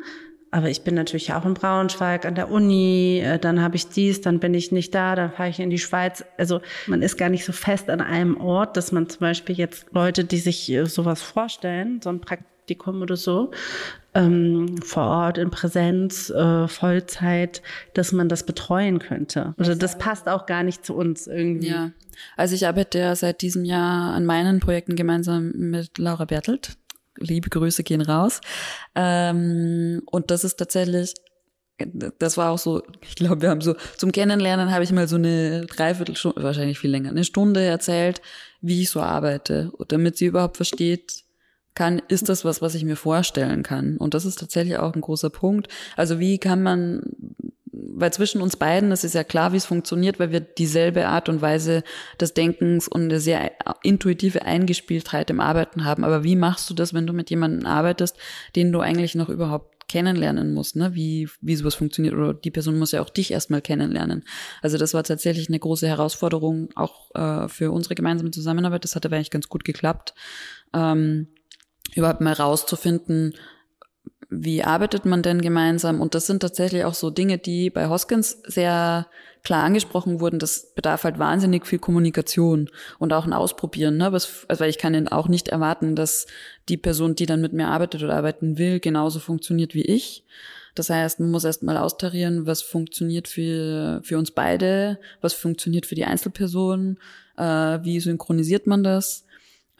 Aber 0.54 0.68
ich 0.68 0.82
bin 0.82 0.94
natürlich 0.94 1.32
auch 1.32 1.46
in 1.46 1.54
Braunschweig 1.54 2.26
an 2.26 2.34
der 2.34 2.50
Uni, 2.50 3.20
äh, 3.24 3.38
dann 3.38 3.62
habe 3.62 3.76
ich 3.76 3.88
dies, 3.88 4.20
dann 4.20 4.38
bin 4.38 4.52
ich 4.52 4.70
nicht 4.70 4.94
da, 4.94 5.16
dann 5.16 5.32
fahre 5.32 5.48
ich 5.48 5.58
in 5.58 5.70
die 5.70 5.78
Schweiz. 5.78 6.24
Also 6.36 6.60
man 6.86 7.00
ist 7.00 7.16
gar 7.16 7.30
nicht 7.30 7.46
so 7.46 7.52
fest 7.52 7.88
an 7.88 8.02
einem 8.02 8.38
Ort, 8.38 8.76
dass 8.76 8.92
man 8.92 9.08
zum 9.08 9.20
Beispiel 9.20 9.56
jetzt 9.56 9.86
Leute, 9.92 10.24
die 10.24 10.36
sich 10.36 10.70
äh, 10.70 10.84
sowas 10.84 11.22
vorstellen, 11.22 12.02
so 12.02 12.10
ein 12.10 12.20
Praktikum 12.20 13.00
oder 13.00 13.16
so, 13.16 13.50
ähm, 14.12 14.76
vor 14.82 15.04
Ort 15.04 15.38
in 15.38 15.50
Präsenz, 15.50 16.28
äh, 16.28 16.68
Vollzeit, 16.68 17.62
dass 17.94 18.12
man 18.12 18.28
das 18.28 18.44
betreuen 18.44 18.98
könnte. 18.98 19.54
Also 19.56 19.74
das 19.74 19.96
passt 19.96 20.28
auch 20.28 20.44
gar 20.44 20.64
nicht 20.64 20.84
zu 20.84 20.94
uns 20.94 21.28
irgendwie. 21.28 21.68
Ja, 21.68 21.92
also 22.36 22.54
ich 22.54 22.66
arbeite 22.66 22.98
ja 22.98 23.16
seit 23.16 23.40
diesem 23.40 23.64
Jahr 23.64 24.12
an 24.12 24.26
meinen 24.26 24.60
Projekten 24.60 24.96
gemeinsam 24.96 25.52
mit 25.52 25.96
Laura 25.96 26.26
Bertelt 26.26 26.76
liebe 27.18 27.50
Grüße 27.50 27.82
gehen 27.82 28.00
raus. 28.00 28.40
Ähm, 28.94 30.02
und 30.06 30.30
das 30.30 30.44
ist 30.44 30.56
tatsächlich, 30.56 31.14
das 32.18 32.36
war 32.36 32.50
auch 32.50 32.58
so, 32.58 32.82
ich 33.02 33.14
glaube, 33.14 33.42
wir 33.42 33.50
haben 33.50 33.60
so, 33.60 33.74
zum 33.96 34.12
Kennenlernen 34.12 34.72
habe 34.72 34.84
ich 34.84 34.92
mal 34.92 35.08
so 35.08 35.16
eine 35.16 35.66
Dreiviertelstunde, 35.66 36.42
wahrscheinlich 36.42 36.78
viel 36.78 36.90
länger, 36.90 37.10
eine 37.10 37.24
Stunde 37.24 37.62
erzählt, 37.62 38.22
wie 38.60 38.82
ich 38.82 38.90
so 38.90 39.00
arbeite, 39.00 39.72
damit 39.88 40.16
sie 40.16 40.26
überhaupt 40.26 40.56
versteht, 40.56 41.24
kann, 41.74 42.02
ist 42.08 42.28
das 42.28 42.44
was, 42.44 42.60
was 42.60 42.74
ich 42.74 42.84
mir 42.84 42.96
vorstellen 42.96 43.62
kann? 43.62 43.96
Und 43.96 44.14
das 44.14 44.26
ist 44.26 44.38
tatsächlich 44.38 44.76
auch 44.76 44.94
ein 44.94 45.00
großer 45.00 45.30
Punkt. 45.30 45.68
Also 45.96 46.18
wie 46.18 46.38
kann 46.38 46.62
man 46.62 47.02
weil 47.72 48.12
zwischen 48.12 48.42
uns 48.42 48.56
beiden, 48.56 48.90
das 48.90 49.02
ist 49.02 49.14
ja 49.14 49.24
klar, 49.24 49.52
wie 49.52 49.56
es 49.56 49.64
funktioniert, 49.64 50.18
weil 50.18 50.30
wir 50.30 50.40
dieselbe 50.40 51.06
Art 51.06 51.28
und 51.28 51.40
Weise 51.40 51.82
des 52.20 52.34
Denkens 52.34 52.86
und 52.86 53.04
eine 53.04 53.18
sehr 53.18 53.52
intuitive 53.82 54.42
Eingespieltheit 54.42 55.30
im 55.30 55.40
Arbeiten 55.40 55.84
haben. 55.84 56.04
Aber 56.04 56.22
wie 56.22 56.36
machst 56.36 56.68
du 56.68 56.74
das, 56.74 56.92
wenn 56.92 57.06
du 57.06 57.14
mit 57.14 57.30
jemandem 57.30 57.66
arbeitest, 57.66 58.16
den 58.56 58.72
du 58.72 58.80
eigentlich 58.80 59.14
noch 59.14 59.30
überhaupt 59.30 59.72
kennenlernen 59.88 60.54
musst, 60.54 60.76
ne? 60.76 60.94
wie, 60.94 61.28
wie 61.40 61.56
sowas 61.56 61.74
funktioniert 61.74 62.14
oder 62.14 62.32
die 62.32 62.50
Person 62.50 62.78
muss 62.78 62.92
ja 62.92 63.02
auch 63.02 63.10
dich 63.10 63.30
erstmal 63.30 63.60
kennenlernen. 63.60 64.24
Also 64.62 64.78
das 64.78 64.94
war 64.94 65.04
tatsächlich 65.04 65.48
eine 65.48 65.58
große 65.58 65.86
Herausforderung 65.86 66.70
auch 66.76 67.14
äh, 67.14 67.48
für 67.48 67.70
unsere 67.70 67.94
gemeinsame 67.94 68.30
Zusammenarbeit. 68.30 68.84
Das 68.84 68.96
hat 68.96 69.04
aber 69.04 69.16
eigentlich 69.16 69.30
ganz 69.30 69.48
gut 69.48 69.64
geklappt, 69.64 70.14
ähm, 70.72 71.28
überhaupt 71.94 72.22
mal 72.22 72.32
rauszufinden, 72.32 73.34
wie 74.34 74.64
arbeitet 74.64 75.04
man 75.04 75.22
denn 75.22 75.42
gemeinsam? 75.42 76.00
Und 76.00 76.14
das 76.14 76.26
sind 76.26 76.40
tatsächlich 76.40 76.84
auch 76.84 76.94
so 76.94 77.10
Dinge, 77.10 77.36
die 77.36 77.68
bei 77.68 77.88
Hoskins 77.88 78.38
sehr 78.46 79.06
klar 79.44 79.64
angesprochen 79.64 80.20
wurden. 80.20 80.38
Das 80.38 80.72
bedarf 80.74 81.04
halt 81.04 81.18
wahnsinnig 81.18 81.66
viel 81.66 81.78
Kommunikation 81.78 82.70
und 82.98 83.12
auch 83.12 83.26
ein 83.26 83.34
Ausprobieren. 83.34 83.98
Ne? 83.98 84.10
Was, 84.12 84.46
also 84.48 84.60
weil 84.60 84.70
ich 84.70 84.78
kann 84.78 85.08
auch 85.08 85.28
nicht 85.28 85.48
erwarten, 85.48 85.94
dass 85.96 86.26
die 86.70 86.78
Person, 86.78 87.14
die 87.14 87.26
dann 87.26 87.42
mit 87.42 87.52
mir 87.52 87.68
arbeitet 87.68 88.02
oder 88.02 88.16
arbeiten 88.16 88.56
will, 88.56 88.80
genauso 88.80 89.18
funktioniert 89.18 89.74
wie 89.74 89.82
ich. 89.82 90.24
Das 90.74 90.88
heißt, 90.88 91.20
man 91.20 91.30
muss 91.30 91.44
erst 91.44 91.62
mal 91.62 91.76
austarieren, 91.76 92.46
was 92.46 92.62
funktioniert 92.62 93.28
für, 93.28 94.00
für 94.02 94.16
uns 94.16 94.30
beide, 94.30 94.98
was 95.20 95.34
funktioniert 95.34 95.84
für 95.84 95.94
die 95.94 96.06
Einzelperson, 96.06 96.98
äh, 97.36 97.42
wie 97.82 98.00
synchronisiert 98.00 98.66
man 98.66 98.82
das 98.82 99.26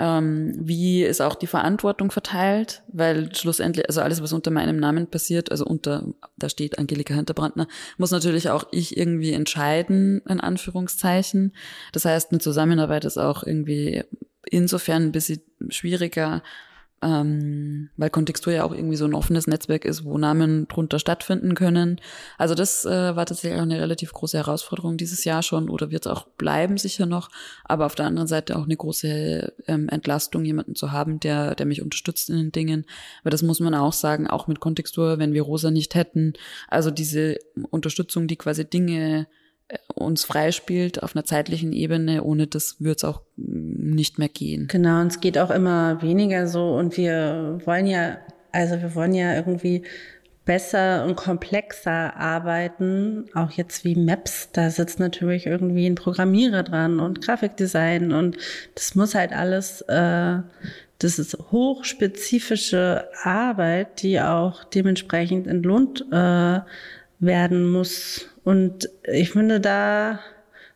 Ähm, 0.03 0.53
wie 0.59 1.05
ist 1.05 1.21
auch 1.21 1.37
die 1.37 1.47
Verantwortung 1.47 2.11
verteilt? 2.11 2.83
Weil 2.89 3.33
schlussendlich, 3.37 3.87
also 3.89 4.01
alles, 4.01 4.21
was 4.21 4.33
unter 4.33 4.51
meinem 4.51 4.79
Namen 4.79 5.07
passiert, 5.07 5.53
also 5.53 5.65
unter, 5.65 6.05
da 6.37 6.49
steht 6.49 6.77
Angelika 6.81 7.15
Hinterbrandner, 7.15 7.69
muss 7.99 8.11
natürlich 8.11 8.51
auch 8.51 8.65
ich 8.73 8.97
irgendwie 8.97 9.33
entscheiden, 9.33 10.21
in 10.29 10.41
Anführungszeichen. 10.41 11.53
Das 11.93 12.05
heißt, 12.05 12.33
eine 12.33 12.41
Zusammenarbeit 12.41 13.05
ist 13.05 13.17
auch 13.17 13.45
irgendwie 13.45 14.03
insofern 14.51 15.05
ein 15.05 15.13
bisschen 15.13 15.41
schwieriger, 15.69 16.43
ähm, 17.03 17.91
weil 17.97 18.11
Kontextur 18.11 18.53
ja 18.53 18.65
auch 18.65 18.73
irgendwie 18.73 18.97
so 18.97 19.05
ein 19.05 19.15
offenes 19.15 19.47
Netzwerk 19.47 19.85
ist, 19.85 20.05
wo 20.05 20.17
Namen 20.19 20.69
drunter 20.69 20.99
stattfinden 20.99 21.55
können. 21.55 22.01
Also 22.39 22.55
das 22.55 22.85
äh, 22.85 23.17
war 23.17 23.27
tatsächlich 23.27 23.59
auch 23.59 23.65
eine 23.65 23.81
relativ 23.81 24.13
große 24.13 24.39
Herausforderung 24.39 24.97
dieses 24.97 25.25
Jahr 25.25 25.43
schon 25.43 25.69
oder 25.69 25.91
wird 25.91 26.07
es 26.07 26.13
auch 26.13 26.27
bleiben 26.39 26.79
sicher 26.79 27.07
noch. 27.07 27.29
Aber 27.65 27.87
auf 27.87 27.95
der 27.95 28.07
anderen 28.07 28.29
Seite 28.29 28.57
auch 28.57 28.65
eine 28.65 28.77
große 28.77 29.53
ähm, 29.67 29.89
Entlastung, 29.89 30.45
jemanden 30.45 30.75
zu 30.75 30.93
haben, 30.93 31.19
der, 31.19 31.55
der 31.55 31.67
mich 31.67 31.83
unterstützt 31.83 32.31
in 32.31 32.37
den 32.37 32.53
Dingen. 32.53 32.87
Weil 33.25 33.31
das 33.31 33.43
muss 33.43 33.61
man 33.61 33.75
auch 33.75 33.93
sagen, 33.93 34.29
auch 34.29 34.47
mit 34.47 34.61
Kontextur, 34.61 35.19
wenn 35.19 35.33
wir 35.33 35.43
Rosa 35.43 35.71
nicht 35.71 35.95
hätten. 35.95 36.35
Also 36.69 36.91
diese 36.91 37.37
Unterstützung, 37.71 38.29
die 38.29 38.37
quasi 38.37 38.65
Dinge 38.65 39.27
uns 39.95 40.25
freispielt 40.25 41.03
auf 41.03 41.15
einer 41.15 41.25
zeitlichen 41.25 41.73
Ebene. 41.73 42.23
Ohne 42.23 42.47
das 42.47 42.77
wird 42.81 42.99
es 42.99 43.05
auch 43.05 43.23
nicht 43.37 44.19
mehr 44.19 44.29
gehen. 44.29 44.69
Genau, 44.69 45.01
und 45.01 45.09
es 45.09 45.21
geht 45.21 45.39
auch 45.39 45.51
immer 45.51 46.03
weniger 46.03 46.47
so. 46.47 46.75
Und 46.75 46.97
wir 46.97 47.61
wollen 47.65 47.87
ja, 47.87 48.19
also 48.53 48.81
wir 48.81 48.95
wollen 48.95 49.15
ja 49.15 49.35
irgendwie 49.35 49.85
besser 50.45 51.05
und 51.05 51.17
komplexer 51.17 52.17
arbeiten, 52.17 53.27
auch 53.35 53.53
jetzt 53.53 53.85
wie 53.85 53.95
Maps, 53.95 54.51
da 54.53 54.71
sitzt 54.71 54.99
natürlich 54.99 55.47
irgendwie 55.47 55.87
ein 55.87 55.95
Programmierer 55.95 56.65
dran 56.65 56.99
und 56.99 57.25
Grafikdesign 57.25 58.13
und 58.13 58.37
das 58.75 58.95
muss 58.95 59.15
halt 59.15 59.33
alles, 59.33 59.83
äh, 59.83 60.39
das 60.99 61.19
ist 61.19 61.39
hochspezifische 61.53 63.09
Arbeit, 63.23 64.03
die 64.03 64.21
auch 64.21 64.65
dementsprechend 64.65 65.47
entlohnt 65.47 66.05
äh, 66.11 66.61
werden 67.21 67.71
muss. 67.71 68.29
Und 68.45 68.89
ich 69.05 69.31
finde, 69.31 69.61
da 69.61 70.21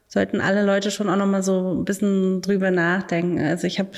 sollten 0.08 0.40
alle 0.40 0.64
Leute 0.64 0.90
schon 0.90 1.08
auch 1.08 1.16
noch 1.16 1.26
mal 1.26 1.42
so 1.42 1.74
ein 1.74 1.84
bisschen 1.84 2.40
drüber 2.42 2.70
nachdenken. 2.70 3.40
Also 3.40 3.66
ich 3.66 3.78
habe 3.78 3.90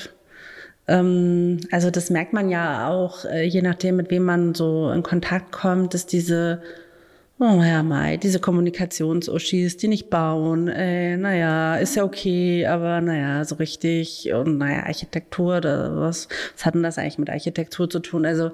ähm, 0.87 1.59
also 1.71 1.91
das 1.91 2.09
merkt 2.09 2.33
man 2.33 2.49
ja 2.49 2.89
auch, 2.89 3.25
äh, 3.25 3.43
je 3.43 3.61
nachdem, 3.61 3.97
mit 3.97 4.09
wem 4.09 4.23
man 4.23 4.55
so 4.55 4.91
in 4.91 5.03
Kontakt 5.03 5.51
kommt, 5.51 5.93
dass 5.93 6.07
diese 6.07 6.61
Oh 7.41 7.63
ja, 7.63 7.83
Mai, 7.83 8.17
diese 8.17 8.41
Kommunikations-Uschis, 8.41 9.77
die 9.77 9.87
nicht 9.87 10.09
bauen, 10.09 10.67
äh, 10.67 11.15
naja, 11.15 11.77
ist 11.77 11.95
ja 11.95 12.03
okay, 12.03 12.65
aber 12.65 12.99
naja, 12.99 13.45
so 13.45 13.55
richtig 13.55 14.29
und 14.33 14.57
naja, 14.57 14.83
Architektur 14.83 15.55
oder 15.57 15.95
was, 16.01 16.27
was 16.53 16.65
hat 16.65 16.75
denn 16.75 16.83
das 16.83 16.97
eigentlich 16.97 17.17
mit 17.17 17.29
Architektur 17.29 17.89
zu 17.89 17.99
tun? 17.99 18.25
Also 18.25 18.51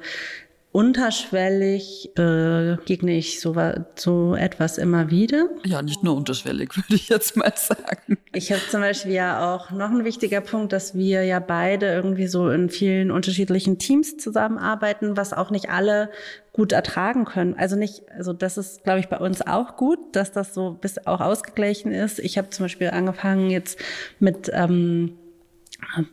unterschwellig 0.76 2.12
begegne 2.16 3.14
ich 3.16 3.40
so, 3.40 3.56
so 3.96 4.36
etwas 4.36 4.78
immer 4.78 5.10
wieder. 5.10 5.48
Ja, 5.64 5.82
nicht 5.82 6.04
nur 6.04 6.18
unterschwellig, 6.18 6.72
würde 6.76 6.96
ich 6.96 7.08
jetzt 7.08 7.38
mal 7.38 7.54
sagen. 7.56 8.18
Ich 8.34 8.52
habe 8.52 8.62
zum 8.70 8.82
Beispiel 8.82 9.14
ja 9.14 9.56
auch 9.56 9.72
noch 9.72 9.90
ein 9.90 10.04
wichtiger 10.04 10.42
Punkt, 10.42 10.74
dass 10.74 10.94
wir 10.94 11.24
ja 11.24 11.40
beide 11.40 11.86
irgendwie 11.94 12.28
so 12.28 12.50
in 12.50 12.70
vielen 12.70 13.10
unterschiedlichen 13.10 13.80
Teams 13.80 14.18
zusammenarbeiten, 14.18 15.16
was 15.16 15.32
auch 15.32 15.50
nicht 15.50 15.70
alle 15.70 16.10
gut 16.52 16.74
ertragen 16.74 17.24
können. 17.24 17.54
Also 17.54 17.78
nicht, 17.78 18.04
also 18.12 18.34
das 18.34 18.58
ist, 18.58 18.84
glaube 18.84 19.00
ich, 19.00 19.08
bei 19.08 19.18
uns 19.18 19.42
auch 19.42 19.78
gut, 19.78 20.00
dass 20.12 20.34
das 20.34 20.54
so 20.54 20.72
bis 20.74 21.08
auch 21.08 21.22
ausgeglichen 21.22 21.94
ist. 21.94 22.20
Ich 22.20 22.38
habe 22.38 22.50
zum 22.50 22.66
Beispiel 22.66 22.90
angefangen 22.90 23.50
jetzt 23.50 23.80
mit 24.20 24.52
ähm, 24.54 25.18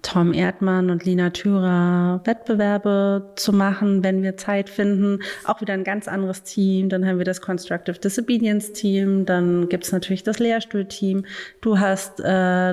Tom 0.02 0.32
Erdmann 0.32 0.90
und 0.90 1.04
Lina 1.04 1.30
Thürer 1.30 2.20
Wettbewerbe 2.24 3.32
zu 3.36 3.52
machen, 3.52 4.02
wenn 4.04 4.22
wir 4.22 4.36
Zeit 4.36 4.68
finden. 4.68 5.20
Auch 5.44 5.60
wieder 5.60 5.74
ein 5.74 5.84
ganz 5.84 6.08
anderes 6.08 6.42
Team. 6.42 6.88
Dann 6.88 7.06
haben 7.06 7.18
wir 7.18 7.24
das 7.24 7.40
Constructive 7.40 7.98
Disobedience 7.98 8.72
Team. 8.72 9.26
Dann 9.26 9.68
gibt's 9.68 9.92
natürlich 9.92 10.22
das 10.22 10.38
Lehrstuhlteam. 10.38 11.24
Du 11.60 11.78
hast 11.78 12.20
äh, 12.20 12.24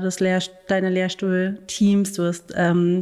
das 0.02 0.20
Lehr 0.20 0.40
deine 0.68 0.90
Lehrstuhlteams. 0.90 2.14
Du 2.14 2.24
hast 2.24 2.54
ähm, 2.56 3.02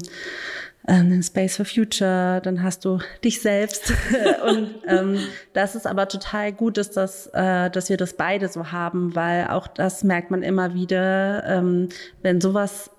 ähm, 0.87 1.21
Space 1.21 1.57
for 1.57 1.65
Future, 1.65 2.41
dann 2.41 2.63
hast 2.63 2.85
du 2.85 2.99
dich 3.23 3.41
selbst. 3.41 3.93
und 4.47 4.69
ähm, 4.87 5.19
das 5.53 5.75
ist 5.75 5.85
aber 5.85 6.07
total 6.07 6.53
gut, 6.53 6.77
dass, 6.77 6.91
das, 6.91 7.27
äh, 7.33 7.69
dass 7.69 7.89
wir 7.89 7.97
das 7.97 8.13
beide 8.13 8.47
so 8.47 8.71
haben, 8.71 9.15
weil 9.15 9.47
auch 9.47 9.67
das 9.67 10.03
merkt 10.03 10.31
man 10.31 10.43
immer 10.43 10.73
wieder, 10.73 11.43
ähm, 11.45 11.89
wenn 12.21 12.41
sowas 12.41 12.89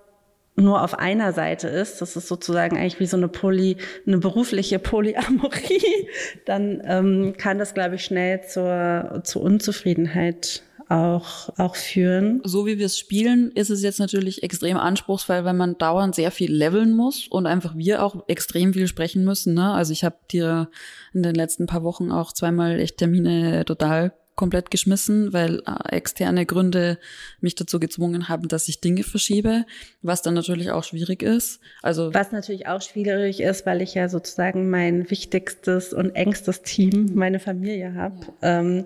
nur 0.61 0.83
auf 0.83 0.99
einer 0.99 1.33
Seite 1.33 1.69
ist, 1.69 2.01
das 2.01 2.17
ist 2.17 2.29
sozusagen 2.29 2.77
eigentlich 2.77 3.01
wie 3.01 3.07
so 3.07 3.17
eine 3.17 3.29
Poly, 3.29 3.77
eine 4.07 4.19
berufliche 4.19 4.79
Polyamorie, 4.79 6.09
dann 6.45 6.83
ähm, 6.85 7.35
kann 7.37 7.59
das, 7.59 7.75
glaube 7.75 7.95
ich, 7.95 8.05
schnell 8.05 8.43
zur, 8.43 9.21
zur 9.25 9.43
Unzufriedenheit 9.43 10.63
auch, 10.89 11.51
auch 11.59 11.77
führen. 11.77 12.41
So 12.45 12.67
wie 12.67 12.79
wir 12.79 12.87
es 12.87 12.99
spielen, 12.99 13.53
ist 13.53 13.71
es 13.71 13.83
jetzt 13.83 14.01
natürlich 14.01 14.43
extrem 14.43 14.77
anspruchsvoll, 14.77 15.45
weil 15.45 15.55
man 15.55 15.77
dauernd 15.79 16.15
sehr 16.15 16.31
viel 16.31 16.53
leveln 16.53 16.97
muss 16.97 17.29
und 17.29 17.47
einfach 17.47 17.77
wir 17.77 18.03
auch 18.03 18.25
extrem 18.29 18.73
viel 18.73 18.89
sprechen 18.89 19.25
müssen. 19.25 19.55
Ne? 19.55 19.73
Also 19.73 19.93
ich 19.93 20.05
habe 20.05 20.17
dir 20.31 20.71
in 21.13 21.23
den 21.23 21.35
letzten 21.35 21.67
paar 21.67 21.85
Wochen 21.85 22.11
auch 22.11 22.33
zweimal 22.33 22.81
echt 22.81 22.97
Termine 22.97 23.65
total 23.65 24.13
komplett 24.39 24.71
geschmissen, 24.71 25.33
weil 25.35 25.61
äh, 25.67 25.97
externe 25.97 26.47
Gründe 26.47 26.99
mich 27.41 27.57
dazu 27.57 27.79
gezwungen 27.79 28.29
haben, 28.29 28.49
dass 28.49 28.69
ich 28.69 28.81
Dinge 28.81 29.03
verschiebe, 29.03 29.67
was 30.01 30.23
dann 30.23 30.33
natürlich 30.33 30.71
auch 30.71 30.85
schwierig 30.85 31.23
ist. 31.23 31.61
Also 31.83 32.15
was 32.15 32.33
natürlich 32.33 32.69
auch 32.69 32.81
schwierig 32.81 33.41
ist, 33.41 33.67
weil 33.67 33.83
ich 33.83 33.95
ja 33.95 34.09
sozusagen 34.09 34.71
mein 34.71 35.11
wichtigstes 35.11 35.93
und 35.93 36.15
engstes 36.15 36.63
Team, 36.63 37.11
meine 37.15 37.41
Familie 37.41 37.95
habe, 37.95 38.15
ähm, 38.41 38.85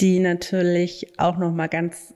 die 0.00 0.18
natürlich 0.18 1.06
auch 1.18 1.38
noch 1.38 1.52
mal 1.52 1.68
ganz 1.68 2.14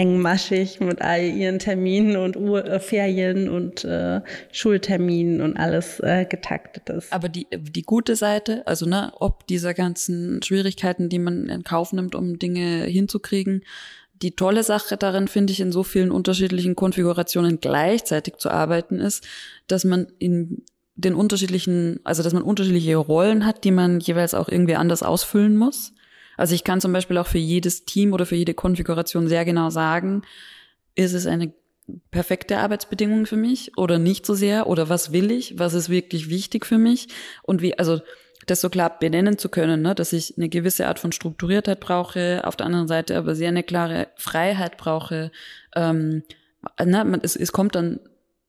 engmaschig 0.00 0.80
mit 0.80 1.02
all 1.02 1.22
ihren 1.22 1.58
Terminen 1.58 2.16
und 2.16 2.34
Ur 2.34 2.64
äh, 2.64 2.80
Ferien 2.80 3.50
und 3.50 3.84
äh, 3.84 4.22
Schulterminen 4.50 5.42
und 5.42 5.58
alles 5.58 6.00
äh, 6.00 6.24
getaktet 6.24 6.88
ist. 6.88 7.12
Aber 7.12 7.28
die, 7.28 7.46
die 7.52 7.82
gute 7.82 8.16
Seite, 8.16 8.66
also 8.66 8.86
ne, 8.86 9.12
ob 9.20 9.46
dieser 9.46 9.74
ganzen 9.74 10.42
Schwierigkeiten, 10.42 11.10
die 11.10 11.18
man 11.18 11.50
in 11.50 11.64
Kauf 11.64 11.92
nimmt, 11.92 12.14
um 12.14 12.38
Dinge 12.38 12.84
hinzukriegen, 12.84 13.62
die 14.22 14.30
tolle 14.30 14.62
Sache 14.62 14.96
darin 14.96 15.28
finde 15.28 15.52
ich, 15.52 15.60
in 15.60 15.70
so 15.70 15.82
vielen 15.82 16.10
unterschiedlichen 16.10 16.76
Konfigurationen 16.76 17.60
gleichzeitig 17.60 18.36
zu 18.38 18.50
arbeiten 18.50 19.00
ist, 19.00 19.26
dass 19.66 19.84
man 19.84 20.06
in 20.18 20.62
den 20.94 21.14
unterschiedlichen, 21.14 22.00
also 22.04 22.22
dass 22.22 22.32
man 22.32 22.42
unterschiedliche 22.42 22.96
Rollen 22.96 23.44
hat, 23.44 23.64
die 23.64 23.70
man 23.70 24.00
jeweils 24.00 24.32
auch 24.32 24.48
irgendwie 24.48 24.76
anders 24.76 25.02
ausfüllen 25.02 25.56
muss. 25.56 25.92
Also 26.36 26.54
ich 26.54 26.64
kann 26.64 26.80
zum 26.80 26.92
Beispiel 26.92 27.18
auch 27.18 27.26
für 27.26 27.38
jedes 27.38 27.84
Team 27.84 28.12
oder 28.12 28.26
für 28.26 28.36
jede 28.36 28.54
Konfiguration 28.54 29.28
sehr 29.28 29.44
genau 29.44 29.70
sagen, 29.70 30.22
ist 30.94 31.12
es 31.12 31.26
eine 31.26 31.52
perfekte 32.10 32.58
Arbeitsbedingung 32.58 33.26
für 33.26 33.36
mich 33.36 33.76
oder 33.76 33.98
nicht 33.98 34.24
so 34.26 34.34
sehr 34.34 34.66
oder 34.66 34.88
was 34.88 35.12
will 35.12 35.30
ich, 35.30 35.58
was 35.58 35.74
ist 35.74 35.88
wirklich 35.88 36.28
wichtig 36.28 36.66
für 36.66 36.78
mich 36.78 37.08
und 37.42 37.62
wie, 37.62 37.78
also 37.78 38.00
das 38.46 38.60
so 38.60 38.70
klar 38.70 38.98
benennen 38.98 39.38
zu 39.38 39.48
können, 39.48 39.82
ne, 39.82 39.94
dass 39.94 40.12
ich 40.12 40.36
eine 40.36 40.48
gewisse 40.48 40.86
Art 40.86 40.98
von 40.98 41.12
Strukturiertheit 41.12 41.80
brauche, 41.80 42.42
auf 42.44 42.56
der 42.56 42.66
anderen 42.66 42.88
Seite 42.88 43.16
aber 43.16 43.34
sehr 43.34 43.48
eine 43.48 43.62
klare 43.62 44.08
Freiheit 44.16 44.76
brauche. 44.76 45.30
Ähm, 45.74 46.22
na, 46.82 47.04
man, 47.04 47.20
es, 47.22 47.36
es 47.36 47.52
kommt 47.52 47.74
dann 47.74 48.00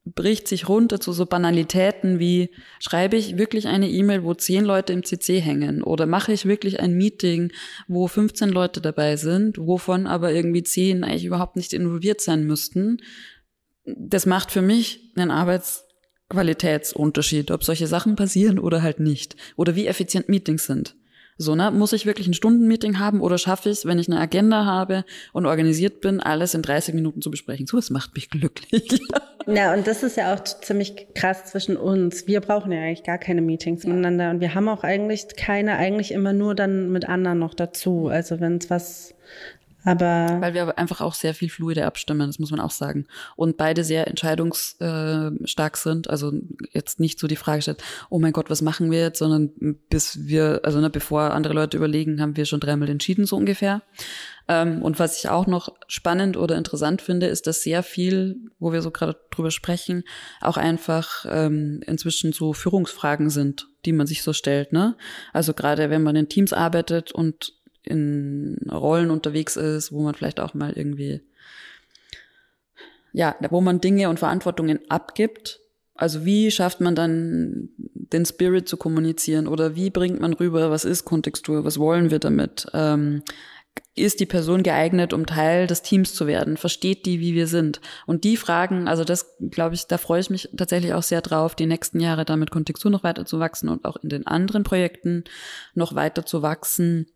bricht 0.04 0.48
sich 0.48 0.68
runter 0.68 1.00
zu 1.00 1.14
so 1.14 1.28
Banalitäten 1.28 2.18
wie, 2.20 2.50
schreibe 2.80 3.18
ich 3.18 3.38
wirklich 3.38 3.68
eine 3.68 3.88
E-Mail, 3.90 4.24
wo 4.24 4.34
zehn 4.34 4.66
Leute 4.66 4.94
im 4.94 5.04
CC 5.04 5.40
hängen? 5.40 5.84
Oder 5.84 6.08
mache 6.08 6.34
ich 6.34 6.46
wirklich 6.46 6.80
ein 6.80 6.94
Meeting, 6.94 7.52
wo 7.88 8.08
15 8.08 8.50
Leute 8.50 8.82
dabei 8.82 9.16
sind, 9.16 9.60
wovon 9.60 10.08
aber 10.08 10.34
irgendwie 10.34 10.64
zehn 10.64 11.04
eigentlich 11.04 11.26
überhaupt 11.26 11.56
nicht 11.56 11.74
involviert 11.74 12.20
sein 12.22 12.46
müssten? 12.46 12.98
Das 13.86 14.26
macht 14.26 14.50
für 14.52 14.64
mich 14.64 15.14
einen 15.16 15.32
Arbeitsqualitätsunterschied, 15.32 17.52
ob 17.52 17.64
solche 17.64 17.86
Sachen 17.88 18.16
passieren 18.16 18.58
oder 18.58 18.82
halt 18.82 19.00
nicht. 19.00 19.36
Oder 19.56 19.76
wie 19.76 19.86
effizient 19.86 20.30
Meetings 20.30 20.66
sind. 20.66 20.96
So, 21.42 21.56
ne? 21.56 21.72
Muss 21.72 21.94
ich 21.94 22.06
wirklich 22.06 22.28
ein 22.28 22.34
Stundenmeeting 22.34 23.00
haben 23.00 23.22
oder 23.22 23.38
schaffe 23.38 23.70
ich 23.70 23.80
es, 23.80 23.86
wenn 23.86 24.00
ich 24.00 24.08
eine 24.08 24.20
Agenda 24.20 24.66
habe 24.66 25.04
und 25.34 25.46
organisiert 25.46 26.02
bin, 26.02 26.20
alles 26.20 26.54
in 26.54 26.62
30 26.62 26.94
Minuten 26.94 27.22
zu 27.22 27.32
besprechen? 27.32 27.66
So, 27.68 27.78
das 27.78 27.90
macht 27.90 28.14
mich 28.16 28.30
glücklich. 28.30 29.02
Ja, 29.48 29.74
und 29.74 29.88
das 29.88 30.04
ist 30.04 30.18
ja 30.18 30.36
auch 30.36 30.44
ziemlich 30.44 31.08
krass 31.16 31.46
zwischen 31.46 31.76
uns. 31.76 32.28
Wir 32.28 32.42
brauchen 32.42 32.72
ja 32.72 32.80
eigentlich 32.80 33.04
gar 33.04 33.18
keine 33.18 33.42
Meetings 33.42 33.84
miteinander 33.86 34.30
und 34.30 34.40
wir 34.40 34.54
haben 34.54 34.70
auch 34.70 34.84
eigentlich 34.84 35.36
keine, 35.36 35.78
eigentlich 35.78 36.12
immer 36.12 36.32
nur 36.32 36.54
dann 36.54 36.92
mit 36.92 37.10
anderen 37.10 37.40
noch 37.40 37.56
dazu. 37.56 38.08
Also 38.08 38.40
wenn 38.40 38.58
es 38.58 38.70
was 38.70 39.16
Aber 39.84 40.38
Weil 40.40 40.54
wir 40.54 40.78
einfach 40.78 41.02
auch 41.02 41.14
sehr 41.14 41.34
viel 41.34 41.50
fluide 41.50 41.86
abstimmen, 41.86 42.28
das 42.28 42.40
muss 42.40 42.52
man 42.52 42.60
auch 42.60 42.72
sagen. 42.72 43.08
Und 43.36 43.58
beide 43.58 43.84
sehr 43.84 44.08
entscheidungsstark 44.08 45.78
sind. 45.78 46.10
Also 46.10 46.34
jetzt 46.72 47.00
nicht 47.00 47.20
so 47.20 47.28
die 47.28 47.36
Frage 47.36 47.62
stellt, 47.62 47.84
oh 48.10 48.20
mein 48.20 48.34
Gott, 48.34 48.50
was 48.50 48.62
machen 48.62 48.92
wir 48.92 49.00
jetzt, 49.00 49.20
sondern 49.20 49.50
bis 49.90 50.28
wir, 50.28 50.62
also 50.64 50.80
ne, 50.80 50.90
bevor 50.90 51.32
andere 51.32 51.54
Leute 51.54 51.78
überlegen, 51.78 52.22
haben 52.22 52.38
wir 52.38 52.46
schon 52.46 52.60
dreimal 52.60 52.90
entschieden, 52.90 53.26
so 53.26 53.38
ungefähr. 53.38 53.82
Ähm, 54.48 54.82
und 54.82 55.00
was 55.00 55.18
ich 55.18 55.30
auch 55.30 55.48
noch 55.48 55.74
spannend 55.88 56.38
oder 56.38 56.58
interessant 56.58 57.02
finde, 57.02 57.28
ist, 57.28 57.48
dass 57.48 57.64
sehr 57.64 57.84
viel, 57.84 58.38
wo 58.60 58.74
wir 58.74 58.82
so 58.82 58.92
gerade 58.92 59.18
drüber 59.32 59.52
sprechen, 59.52 60.04
auch 60.42 60.58
einfach 60.58 61.26
ähm, 61.28 61.82
inzwischen 61.88 62.34
so 62.34 62.54
Führungsfragen 62.54 63.30
sind, 63.30 63.68
die 63.86 63.94
man 63.94 64.08
sich 64.08 64.22
so 64.24 64.34
stellt. 64.34 64.74
Ne? 64.74 64.96
Also 65.34 65.54
gerade 65.54 65.90
wenn 65.90 66.04
man 66.04 66.16
in 66.16 66.30
Teams 66.30 66.54
arbeitet 66.54 67.12
und 67.12 67.54
in 67.84 68.58
Rollen 68.72 69.10
unterwegs 69.10 69.56
ist, 69.56 69.92
wo 69.92 70.02
man 70.02 70.14
vielleicht 70.14 70.40
auch 70.40 70.54
mal 70.54 70.74
irgendwie, 70.74 71.22
ja, 73.14 73.36
wo 73.50 73.62
man 73.62 73.82
Dinge 73.82 74.10
und 74.10 74.20
Verantwortungen 74.20 74.80
abgibt. 74.90 75.60
Also 75.96 76.26
wie 76.26 76.50
schafft 76.52 76.82
man 76.82 76.96
dann 76.96 77.70
den 77.78 78.26
Spirit 78.26 78.68
zu 78.68 78.78
kommunizieren 78.78 79.48
oder 79.48 79.76
wie 79.76 79.90
bringt 79.90 80.20
man 80.20 80.34
rüber, 80.34 80.72
was 80.72 80.86
ist 80.86 81.06
Kontextur, 81.06 81.64
was 81.64 81.80
wollen 81.80 82.12
wir 82.12 82.20
damit? 82.20 82.68
Ähm, 82.74 83.24
ist 83.94 84.20
die 84.20 84.26
Person 84.26 84.64
geeignet, 84.64 85.14
um 85.14 85.26
Teil 85.26 85.68
des 85.68 85.82
Teams 85.82 86.14
zu 86.14 86.26
werden? 86.26 86.58
Versteht 86.58 87.06
die, 87.06 87.20
wie 87.20 87.36
wir 87.36 87.48
sind? 87.48 87.82
Und 88.06 88.24
die 88.24 88.38
Fragen, 88.38 88.88
also 88.88 89.04
das 89.04 89.38
glaube 89.50 89.76
ich, 89.76 89.86
da 89.86 89.98
freue 89.98 90.22
ich 90.22 90.30
mich 90.30 90.50
tatsächlich 90.56 90.94
auch 90.94 91.04
sehr 91.04 91.22
drauf, 91.22 91.56
die 91.56 91.66
nächsten 91.66 92.00
Jahre 92.00 92.26
damit 92.26 92.52
Kontextur 92.52 92.90
noch 92.90 93.04
weiter 93.04 93.26
zu 93.26 93.40
wachsen 93.40 93.70
und 93.70 93.86
auch 93.86 93.98
in 93.98 94.10
den 94.10 94.28
anderen 94.28 94.64
Projekten 94.64 95.26
noch 95.74 95.94
weiter 95.94 96.26
zu 96.26 96.42
wachsen 96.42 97.08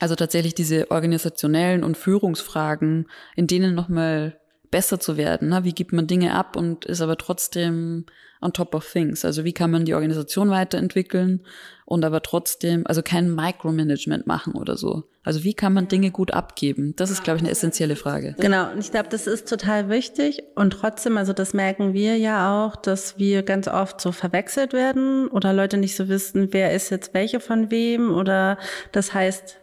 also 0.00 0.14
tatsächlich 0.14 0.54
diese 0.54 0.90
organisationellen 0.90 1.84
und 1.84 1.96
Führungsfragen, 1.96 3.06
in 3.36 3.46
denen 3.46 3.74
nochmal 3.74 4.38
besser 4.74 4.98
zu 4.98 5.16
werden. 5.16 5.50
Ne? 5.50 5.62
Wie 5.62 5.72
gibt 5.72 5.92
man 5.92 6.08
Dinge 6.08 6.34
ab 6.34 6.56
und 6.56 6.84
ist 6.84 7.00
aber 7.00 7.16
trotzdem 7.16 8.06
on 8.40 8.52
top 8.52 8.74
of 8.74 8.90
things? 8.90 9.24
Also 9.24 9.44
wie 9.44 9.52
kann 9.52 9.70
man 9.70 9.84
die 9.84 9.94
Organisation 9.94 10.50
weiterentwickeln 10.50 11.42
und 11.86 12.04
aber 12.04 12.22
trotzdem, 12.22 12.84
also 12.84 13.00
kein 13.00 13.32
Micromanagement 13.32 14.26
machen 14.26 14.54
oder 14.54 14.76
so. 14.76 15.04
Also 15.22 15.44
wie 15.44 15.54
kann 15.54 15.72
man 15.72 15.86
Dinge 15.86 16.10
gut 16.10 16.32
abgeben? 16.32 16.94
Das 16.96 17.10
ist, 17.10 17.22
glaube 17.22 17.36
ich, 17.36 17.42
eine 17.44 17.52
essentielle 17.52 17.94
Frage. 17.94 18.34
Genau, 18.40 18.72
und 18.72 18.80
ich 18.80 18.90
glaube, 18.90 19.08
das 19.10 19.28
ist 19.28 19.48
total 19.48 19.88
wichtig. 19.90 20.42
Und 20.56 20.72
trotzdem, 20.72 21.18
also 21.18 21.32
das 21.32 21.54
merken 21.54 21.94
wir 21.94 22.16
ja 22.16 22.66
auch, 22.66 22.74
dass 22.74 23.16
wir 23.16 23.44
ganz 23.44 23.68
oft 23.68 24.00
so 24.00 24.10
verwechselt 24.10 24.72
werden 24.72 25.28
oder 25.28 25.52
Leute 25.52 25.76
nicht 25.76 25.94
so 25.94 26.08
wissen, 26.08 26.48
wer 26.50 26.72
ist 26.72 26.90
jetzt 26.90 27.14
welche 27.14 27.38
von 27.38 27.70
wem 27.70 28.12
oder 28.12 28.58
das 28.90 29.14
heißt, 29.14 29.60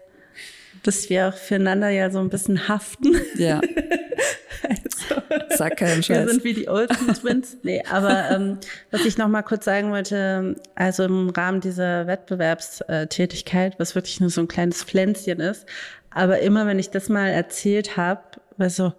dass 0.84 1.10
wir 1.10 1.30
auch 1.30 1.34
füreinander 1.34 1.90
ja 1.90 2.10
so 2.10 2.20
ein 2.20 2.30
bisschen 2.30 2.68
haften. 2.68 3.16
Ja. 3.36 3.62
also, 4.70 5.22
Sag 5.58 5.78
keinen 5.78 6.04
Scheiß. 6.04 6.26
Wir 6.26 6.28
sind 6.30 6.44
wie 6.44 6.54
die 6.54 6.70
Olsen 6.70 7.14
Twins. 7.14 7.58
Nee, 7.64 7.84
aber 7.90 8.32
ähm, 8.32 8.58
was 8.92 9.06
ich 9.06 9.18
noch 9.18 9.28
mal 9.28 9.42
kurz 9.44 9.66
sagen 9.66 9.92
wollte, 9.92 10.56
also 10.76 11.04
im 11.04 11.30
Rahmen 11.30 11.62
dieser 11.62 12.08
Wettbewerbstätigkeit, 12.08 13.80
was 13.80 13.96
wirklich 13.96 14.20
nur 14.20 14.30
so 14.30 14.42
ein 14.42 14.48
kleines 14.48 14.84
Pflänzchen 14.84 15.40
ist, 15.40 15.66
aber 16.10 16.40
immer 16.40 16.68
wenn 16.68 16.80
ich 16.80 16.90
das 16.90 17.10
mal 17.10 17.30
erzählt 17.30 17.98
habe, 17.98 18.22
war 18.58 18.70
so, 18.70 18.94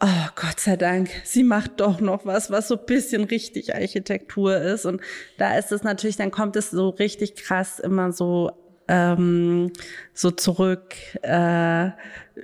oh 0.00 0.28
Gott 0.34 0.60
sei 0.60 0.76
Dank, 0.76 1.10
sie 1.24 1.42
macht 1.42 1.80
doch 1.80 2.00
noch 2.00 2.26
was, 2.26 2.50
was 2.50 2.68
so 2.68 2.76
bisschen 2.76 3.24
richtig 3.24 3.74
Architektur 3.74 4.56
ist. 4.56 4.86
Und 4.86 5.00
da 5.38 5.56
ist 5.56 5.72
es 5.72 5.82
natürlich, 5.82 6.16
dann 6.16 6.30
kommt 6.30 6.56
es 6.56 6.70
so 6.70 6.90
richtig 6.90 7.34
krass 7.34 7.78
immer 7.78 8.12
so 8.12 8.52
ähm, 8.88 9.72
so 10.14 10.30
zurück, 10.30 10.94
äh, 11.22 11.90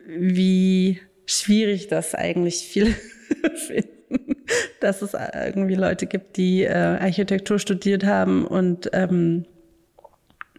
wie 0.07 1.01
schwierig 1.26 1.88
das 1.88 2.14
eigentlich 2.14 2.59
viele 2.59 2.95
finden, 3.55 4.36
dass 4.80 5.03
es 5.03 5.14
irgendwie 5.14 5.74
Leute 5.74 6.07
gibt, 6.07 6.36
die 6.36 6.62
äh, 6.62 6.72
Architektur 6.72 7.59
studiert 7.59 8.05
haben 8.05 8.47
und 8.47 8.90
ähm, 8.93 9.47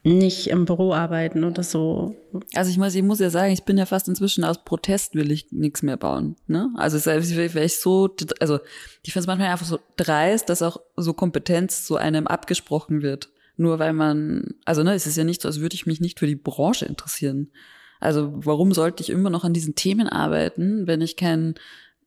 nicht 0.04 0.48
im 0.48 0.66
Büro 0.66 0.94
arbeiten 0.94 1.46
oder 1.46 1.64
so. 1.64 2.16
Also 2.54 2.70
ich 2.70 2.78
muss, 2.78 2.94
ich 2.94 3.04
muss 3.04 3.20
ja 3.20 3.30
sagen, 3.30 3.54
ich 3.54 3.64
bin 3.64 3.78
ja 3.78 3.86
fast 3.86 4.10
inzwischen 4.10 4.44
aus 4.44 4.66
Protest 4.66 5.16
will 5.16 5.32
ich 5.32 5.52
nichts 5.52 5.82
mehr 5.82 5.96
bauen. 5.96 6.36
Ne? 6.46 6.70
Also 6.76 6.98
selbst 6.98 7.34
wäre 7.36 7.64
ich 7.64 7.78
so, 7.78 8.14
also 8.42 8.60
ich 9.04 9.14
finde 9.14 9.22
es 9.24 9.28
manchmal 9.28 9.50
einfach 9.50 9.66
so 9.66 9.80
dreist, 9.96 10.50
dass 10.50 10.62
auch 10.62 10.82
so 10.98 11.14
Kompetenz 11.14 11.86
zu 11.86 11.96
einem 11.96 12.28
abgesprochen 12.28 13.02
wird. 13.02 13.30
Nur 13.56 13.80
weil 13.80 13.94
man, 13.94 14.56
also 14.66 14.84
ne, 14.84 14.94
es 14.94 15.08
ist 15.08 15.18
ja 15.18 15.24
nicht 15.24 15.42
so, 15.42 15.48
als 15.48 15.60
würde 15.60 15.76
ich 15.76 15.86
mich 15.86 16.02
nicht 16.02 16.20
für 16.20 16.28
die 16.28 16.36
Branche 16.36 16.86
interessieren. 16.86 17.52
Also 18.00 18.34
warum 18.36 18.74
sollte 18.74 19.04
ich 19.04 19.10
immer 19.10 19.30
noch 19.30 19.44
an 19.44 19.54
diesen 19.54 19.76
Themen 19.76 20.08
arbeiten, 20.08 20.88
wenn 20.88 21.02
ich 21.02 21.16
kein 21.16 21.56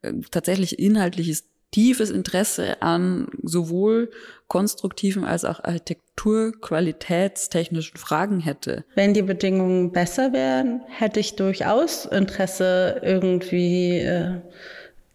äh, 0.02 0.12
tatsächlich 0.30 0.78
inhaltliches 0.78 1.44
tiefes 1.70 2.10
Interesse 2.10 2.82
an 2.82 3.28
sowohl 3.42 4.10
konstruktiven 4.48 5.24
als 5.24 5.44
auch 5.44 5.62
Architekturqualitätstechnischen 5.64 7.98
Fragen 7.98 8.40
hätte. 8.40 8.84
Wenn 8.94 9.14
die 9.14 9.22
Bedingungen 9.22 9.92
besser 9.92 10.32
wären, 10.32 10.80
hätte 10.88 11.20
ich 11.20 11.36
durchaus 11.36 12.06
Interesse 12.06 13.00
irgendwie 13.02 13.98
äh, 13.98 14.40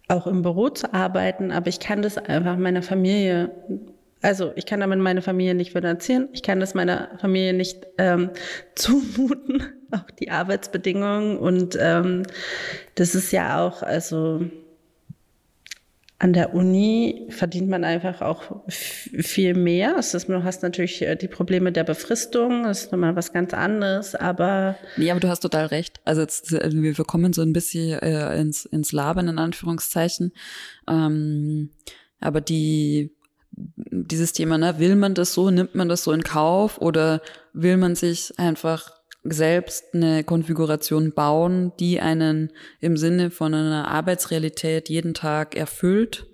auch 0.08 0.26
im 0.26 0.42
Büro 0.42 0.68
zu 0.68 0.92
arbeiten, 0.92 1.50
aber 1.50 1.68
ich 1.68 1.80
kann 1.80 2.02
das 2.02 2.18
einfach 2.18 2.56
meiner 2.56 2.82
Familie 2.82 3.50
also 4.22 4.52
ich 4.54 4.66
kann 4.66 4.80
damit 4.80 5.00
meine 5.00 5.20
Familie 5.20 5.54
nicht 5.54 5.72
finanzieren, 5.72 6.28
ich 6.32 6.42
kann 6.42 6.60
das 6.60 6.74
meiner 6.74 7.10
Familie 7.20 7.52
nicht 7.52 7.86
ähm, 7.98 8.30
zumuten, 8.76 9.64
auch 9.90 10.10
die 10.18 10.30
Arbeitsbedingungen. 10.30 11.36
Und 11.36 11.76
ähm, 11.78 12.22
das 12.94 13.14
ist 13.14 13.32
ja 13.32 13.60
auch, 13.66 13.82
also 13.82 14.46
an 16.20 16.32
der 16.32 16.54
Uni 16.54 17.26
verdient 17.30 17.68
man 17.68 17.82
einfach 17.82 18.20
auch 18.20 18.62
viel 18.68 19.54
mehr. 19.54 19.94
Das 19.96 20.14
ist, 20.14 20.28
du 20.28 20.44
hast 20.44 20.62
natürlich 20.62 21.02
äh, 21.02 21.16
die 21.16 21.26
Probleme 21.26 21.72
der 21.72 21.82
Befristung, 21.82 22.62
das 22.62 22.84
ist 22.84 22.92
nochmal 22.92 23.16
was 23.16 23.32
ganz 23.32 23.52
anderes, 23.52 24.14
aber. 24.14 24.76
Nee, 24.96 25.10
aber 25.10 25.18
du 25.18 25.28
hast 25.28 25.40
total 25.40 25.66
recht. 25.66 26.00
Also 26.04 26.20
jetzt, 26.20 26.54
also 26.54 26.80
wir 26.80 26.94
kommen 26.94 27.32
so 27.32 27.42
ein 27.42 27.52
bisschen 27.52 27.98
äh, 27.98 28.40
ins, 28.40 28.66
ins 28.66 28.92
Labern, 28.92 29.26
in 29.26 29.38
Anführungszeichen. 29.38 30.32
Ähm, 30.88 31.70
aber 32.20 32.40
die 32.40 33.10
dieses 33.54 34.32
Thema, 34.32 34.58
ne, 34.58 34.78
will 34.78 34.96
man 34.96 35.14
das 35.14 35.34
so, 35.34 35.50
nimmt 35.50 35.74
man 35.74 35.88
das 35.88 36.04
so 36.04 36.12
in 36.12 36.24
Kauf 36.24 36.78
oder 36.78 37.20
will 37.52 37.76
man 37.76 37.94
sich 37.94 38.38
einfach 38.38 38.90
selbst 39.24 39.94
eine 39.94 40.24
Konfiguration 40.24 41.12
bauen, 41.12 41.72
die 41.78 42.00
einen 42.00 42.50
im 42.80 42.96
Sinne 42.96 43.30
von 43.30 43.54
einer 43.54 43.88
Arbeitsrealität 43.88 44.88
jeden 44.88 45.14
Tag 45.14 45.54
erfüllt, 45.54 46.26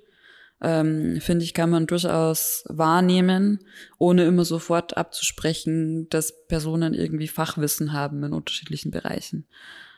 ähm, 0.61 1.21
finde 1.21 1.45
ich, 1.45 1.55
kann 1.55 1.71
man 1.71 1.87
durchaus 1.87 2.65
wahrnehmen, 2.69 3.61
ohne 3.99 4.25
immer 4.25 4.45
sofort 4.45 4.97
abzusprechen, 4.97 6.09
dass 6.09 6.47
Personen 6.47 6.95
irgendwie 6.95 7.29
Fachwissen 7.29 7.93
haben 7.93 8.25
in 8.25 8.33
unterschiedlichen 8.33 8.91
Bereichen. 8.91 9.47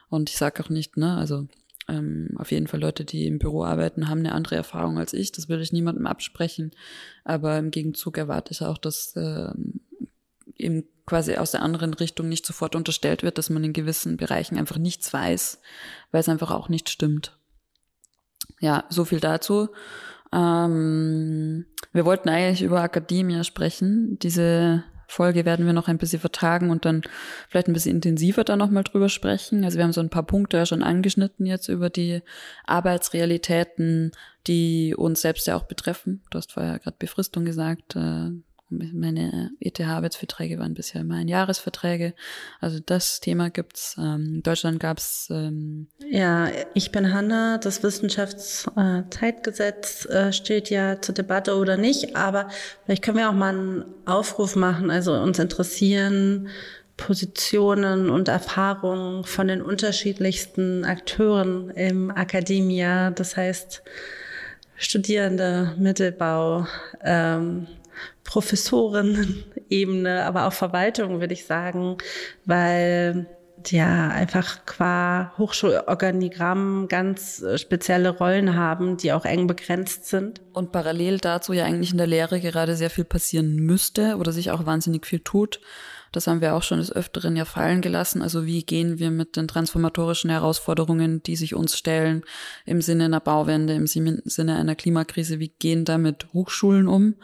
Und 0.09 0.29
ich 0.29 0.37
sage 0.37 0.63
auch 0.63 0.69
nicht, 0.69 0.97
ne, 0.97 1.17
also 1.17 1.47
ähm, 1.91 2.29
auf 2.37 2.51
jeden 2.53 2.67
Fall 2.67 2.81
Leute, 2.81 3.05
die 3.05 3.27
im 3.27 3.39
Büro 3.39 3.65
arbeiten, 3.65 4.09
haben 4.09 4.21
eine 4.21 4.33
andere 4.33 4.57
Erfahrung 4.57 4.99
als 4.99 5.13
ich. 5.13 5.33
Das 5.33 5.49
will 5.49 5.61
ich 5.61 5.73
niemandem 5.73 6.07
absprechen. 6.07 6.71
Aber 7.25 7.59
im 7.59 7.71
Gegenzug 7.71 8.17
erwarte 8.17 8.53
ich 8.53 8.63
auch, 8.63 8.79
dass 8.79 9.15
äh, 9.17 9.53
eben 10.57 10.85
quasi 11.07 11.37
aus 11.37 11.51
der 11.51 11.63
anderen 11.63 11.95
Richtung 11.95 12.29
nicht 12.29 12.47
sofort 12.47 12.77
unterstellt 12.77 13.23
wird, 13.23 13.39
dass 13.39 13.51
man 13.51 13.65
in 13.65 13.73
gewissen 13.73 14.17
Bereichen 14.17 14.57
einfach 14.57 14.79
nichts 14.79 15.13
weiß, 15.13 15.61
weil 16.13 16.21
es 16.21 16.29
einfach 16.29 16.51
auch 16.51 16.69
nicht 16.69 16.89
stimmt. 16.89 17.37
Ja, 18.61 18.85
so 18.91 19.05
viel 19.05 19.21
dazu. 19.21 19.71
Ähm, 20.33 21.67
wir 21.93 22.05
wollten 22.05 22.29
eigentlich 22.29 22.63
über 22.63 22.83
Akademie 22.83 23.43
sprechen. 23.43 24.19
Diese 24.21 24.85
Folge 25.11 25.45
werden 25.45 25.67
wir 25.67 25.73
noch 25.73 25.89
ein 25.89 25.99
bisschen 25.99 26.21
vertagen 26.21 26.71
und 26.71 26.85
dann 26.85 27.03
vielleicht 27.49 27.67
ein 27.67 27.73
bisschen 27.73 27.97
intensiver 27.97 28.45
da 28.45 28.57
nochmal 28.57 28.85
drüber 28.85 29.09
sprechen. 29.09 29.65
Also 29.65 29.77
wir 29.77 29.85
haben 29.85 29.93
so 29.93 30.01
ein 30.01 30.09
paar 30.09 30.23
Punkte 30.23 30.57
ja 30.57 30.67
schon 30.67 30.85
angeschnitten 30.85 31.47
jetzt 31.47 31.69
über 31.69 31.91
die 31.91 32.23
Arbeitsrealitäten, 32.65 34.13
die 34.47 34.95
uns 34.97 35.21
selbst 35.21 35.49
ja 35.49 35.57
auch 35.57 35.65
betreffen. 35.65 36.23
Du 36.31 36.39
hast 36.39 36.53
vorher 36.53 36.79
gerade 36.79 36.97
Befristung 36.99 37.45
gesagt. 37.45 37.97
Äh, 37.97 38.31
meine 38.71 39.51
ETH-Arbeitsverträge 39.61 40.59
waren 40.59 40.73
bisher 40.75 41.03
immer 41.03 41.17
ein 41.17 41.29
Jahresverträge. 41.29 42.15
Also 42.61 42.79
das 42.85 43.21
Thema 43.21 43.51
gibt's. 43.51 43.95
Ähm, 43.99 44.37
in 44.37 44.43
Deutschland 44.43 44.81
gab's 44.81 45.29
ähm 45.31 45.89
Ja, 46.09 46.49
ich 46.75 46.91
bin 46.93 47.13
Hanna. 47.13 47.59
Das 47.59 47.83
Wissenschaftszeitgesetz 47.83 50.07
äh, 50.07 50.33
steht 50.33 50.71
ja 50.71 50.99
zur 51.01 51.15
Debatte 51.15 51.57
oder 51.57 51.77
nicht. 51.77 52.17
Aber 52.17 52.49
vielleicht 52.85 53.03
können 53.03 53.19
wir 53.19 53.29
auch 53.29 53.35
mal 53.35 53.55
einen 53.55 53.85
Aufruf 54.07 54.57
machen. 54.57 54.91
Also 54.91 55.13
uns 55.15 55.39
interessieren 55.39 56.49
Positionen 56.97 58.11
und 58.11 58.29
Erfahrungen 58.29 59.25
von 59.25 59.49
den 59.49 59.63
unterschiedlichsten 59.63 60.85
Akteuren 60.85 61.71
im 61.71 62.11
Akademia. 62.11 63.11
Das 63.11 63.37
heißt, 63.37 63.83
Studierende, 64.77 65.75
Mittelbau, 65.79 66.67
ähm, 67.03 67.67
Professorenebene, 68.25 70.25
aber 70.25 70.47
auch 70.47 70.53
Verwaltung, 70.53 71.21
würde 71.21 71.35
ich 71.35 71.45
sagen, 71.45 71.99
weil 72.45 73.27
ja 73.69 74.09
einfach 74.09 74.65
qua 74.65 75.33
Hochschulorganigramm 75.37 76.89
ganz 76.89 77.43
äh, 77.43 77.59
spezielle 77.59 78.11
Rollen 78.11 78.57
haben, 78.57 78.97
die 78.97 79.13
auch 79.13 79.25
eng 79.25 79.47
begrenzt 79.47 80.07
sind. 80.07 80.41
Und 80.53 80.73
parallel 80.73 81.19
dazu 81.19 81.53
ja 81.53 81.65
eigentlich 81.65 81.93
in 81.93 81.99
der 81.99 82.07
Lehre 82.07 82.41
gerade 82.41 82.77
sehr 82.77 82.91
viel 82.91 83.05
passieren 83.05 83.57
müsste 83.57 84.17
oder 84.17 84.33
sich 84.33 84.51
auch 84.51 84.65
wahnsinnig 84.65 85.07
viel 85.07 85.21
tut. 85.21 85.61
Das 86.13 86.27
haben 86.27 86.41
wir 86.41 86.55
auch 86.55 86.63
schon 86.63 86.79
des 86.79 86.91
Öfteren 86.91 87.37
ja 87.37 87.45
fallen 87.45 87.83
gelassen. 87.83 88.23
Also 88.23 88.45
wie 88.45 88.65
gehen 88.65 88.99
wir 88.99 89.11
mit 89.11 89.37
den 89.37 89.47
transformatorischen 89.47 90.31
Herausforderungen, 90.31 91.23
die 91.23 91.37
sich 91.37 91.55
uns 91.55 91.77
stellen, 91.77 92.25
im 92.67 92.83
Sinne 92.83 93.05
einer 93.05 93.21
Bauwende, 93.21 93.75
im 93.75 93.87
Sinne 93.87 94.57
einer 94.57 94.75
Klimakrise, 94.75 95.39
wie 95.39 95.53
gehen 95.59 95.85
da 95.85 95.99
mit 95.99 96.33
Hochschulen 96.33 96.89
um? 96.89 97.15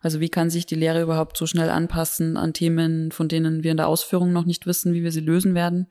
Also 0.00 0.20
wie 0.20 0.28
kann 0.28 0.50
sich 0.50 0.66
die 0.66 0.76
Lehre 0.76 1.02
überhaupt 1.02 1.36
so 1.36 1.46
schnell 1.46 1.70
anpassen 1.70 2.36
an 2.36 2.52
Themen, 2.52 3.10
von 3.10 3.28
denen 3.28 3.64
wir 3.64 3.72
in 3.72 3.76
der 3.76 3.88
Ausführung 3.88 4.32
noch 4.32 4.44
nicht 4.44 4.66
wissen, 4.66 4.94
wie 4.94 5.02
wir 5.02 5.12
sie 5.12 5.20
lösen 5.20 5.54
werden? 5.54 5.88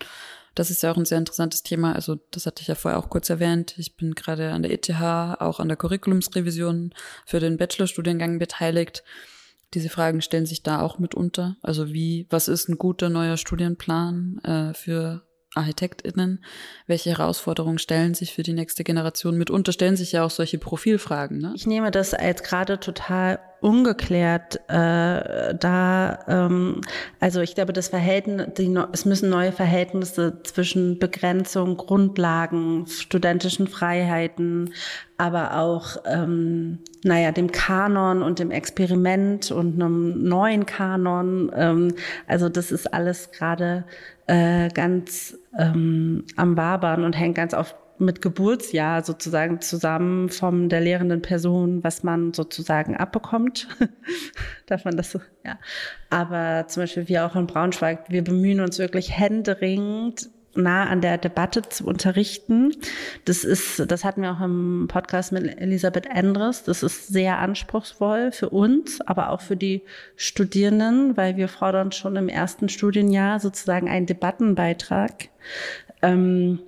Das 0.53 0.72
ist 0.72 0.84
ja 0.84 0.91
auch 0.93 0.97
ein 0.97 1.03
sehr 1.03 1.18
interessantes 1.18 1.64
Thema. 1.64 1.93
Also 1.93 2.16
das 2.32 2.45
hatte 2.45 2.62
ich 2.62 2.70
ja 2.70 2.76
vorher 2.76 2.97
auch 2.97 3.10
kurz 3.10 3.30
erwähnt. 3.30 3.76
Ich 3.78 3.97
bin 3.97 4.16
gerade 4.16 4.51
an 4.51 4.64
der 4.64 4.72
ETH, 4.72 4.89
auch 4.89 5.60
an 5.60 5.68
der 5.68 5.76
Curriculumsrevision 5.76 6.93
für 7.26 7.41
den 7.41 7.58
Bachelorstudiengang 7.58 8.39
beteiligt. 8.39 9.03
Diese 9.76 9.89
Fragen 9.89 10.21
stellen 10.21 10.45
sich 10.45 10.63
da 10.63 10.82
auch 10.82 10.99
mitunter. 10.99 11.57
Also 11.61 11.93
wie, 11.93 12.28
was 12.30 12.47
ist 12.47 12.69
ein 12.69 12.78
guter 12.78 13.09
neuer 13.09 13.38
Studienplan 13.38 14.39
äh, 14.43 14.73
für 14.73 15.23
ArchitektInnen? 15.56 16.43
Welche 16.88 17.12
Herausforderungen 17.12 17.80
stellen 17.80 18.14
sich 18.14 18.34
für 18.34 18.43
die 18.43 18.53
nächste 18.53 18.84
Generation? 18.84 19.38
Mitunter 19.38 19.72
stellen 19.72 19.95
sich 19.95 20.12
ja 20.12 20.24
auch 20.24 20.30
solche 20.30 20.58
Profilfragen. 20.58 21.39
Ne? 21.39 21.53
Ich 21.56 21.68
nehme 21.68 21.91
das 21.91 22.14
als 22.14 22.43
gerade 22.43 22.80
total 22.80 23.39
ungeklärt 23.66 24.58
äh, 24.68 25.56
da. 25.56 26.20
Ähm, 26.28 26.82
also 27.20 27.41
ich 27.41 27.56
glaube, 27.56 27.74
das 27.74 27.88
Verhältnis, 27.88 28.47
die, 28.58 28.78
es 28.91 29.06
müssen 29.06 29.30
neue 29.30 29.51
Verhältnisse 29.51 30.39
zwischen 30.43 30.99
Begrenzung, 30.99 31.76
Grundlagen, 31.76 32.86
studentischen 32.86 33.68
Freiheiten, 33.68 34.72
aber 35.18 35.58
auch, 35.58 35.97
ähm, 36.06 36.80
naja, 37.03 37.32
dem 37.32 37.51
Kanon 37.51 38.22
und 38.22 38.38
dem 38.38 38.51
Experiment 38.51 39.49
und 39.49 39.82
einem 39.82 40.24
neuen 40.24 40.68
Kanon. 40.68 41.51
Ähm, 41.56 41.95
also 42.28 42.49
das 42.49 42.72
ist 42.72 42.93
alles 42.93 43.32
gerade 43.32 43.86
äh, 44.28 44.69
ganz 44.69 45.38
ähm, 45.57 46.26
am 46.36 46.57
Wabern 46.57 47.03
und 47.03 47.13
hängt 47.13 47.36
ganz 47.36 47.53
oft 47.53 47.76
mit 47.97 48.21
Geburtsjahr 48.21 49.03
sozusagen 49.03 49.61
zusammen 49.61 50.30
von 50.30 50.69
der 50.69 50.82
lehrenden 50.82 51.21
Person, 51.21 51.84
was 51.84 52.03
man 52.03 52.34
sozusagen 52.34 52.97
abbekommt. 52.97 53.67
Darf 54.65 54.86
man 54.86 54.97
das 54.97 55.11
so? 55.11 55.21
Ja. 55.45 55.57
Aber 56.09 56.67
zum 56.67 56.84
Beispiel 56.84 57.07
wir 57.07 57.26
auch 57.26 57.36
in 57.36 57.47
Braunschweig, 57.47 58.09
wir 58.09 58.23
bemühen 58.23 58.59
uns 58.59 58.80
wirklich 58.80 59.17
händeringend, 59.17 60.30
nah 60.56 60.88
an 60.88 61.01
der 61.01 61.18
Debatte 61.18 61.62
zu 61.64 61.86
unterrichten. 61.86 62.74
Das 63.26 63.43
ist, 63.43 63.89
das 63.91 64.03
hatten 64.03 64.22
wir 64.22 64.32
auch 64.32 64.41
im 64.41 64.88
Podcast 64.88 65.32
mit 65.32 65.60
Elisabeth 65.60 66.08
Endres. 66.08 66.64
Das 66.64 66.84
ist 66.84 67.08
sehr 67.08 67.39
anspruchsvoll 67.39 68.32
für 68.32 68.49
uns, 68.49 69.01
aber 69.01 69.30
auch 69.30 69.41
für 69.41 69.58
die 69.58 69.82
Studierenden, 70.16 71.18
weil 71.18 71.38
wir 71.38 71.47
fordern 71.47 71.91
schon 71.91 72.16
im 72.16 72.30
ersten 72.30 72.70
Studienjahr 72.70 73.39
sozusagen 73.39 73.89
einen 73.89 74.06
Debattenbeitrag. 74.06 75.30
Ähm, 76.01 76.60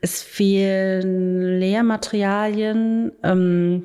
es 0.00 0.22
fehlen 0.22 1.58
Lehrmaterialien. 1.58 3.12
Ähm, 3.22 3.84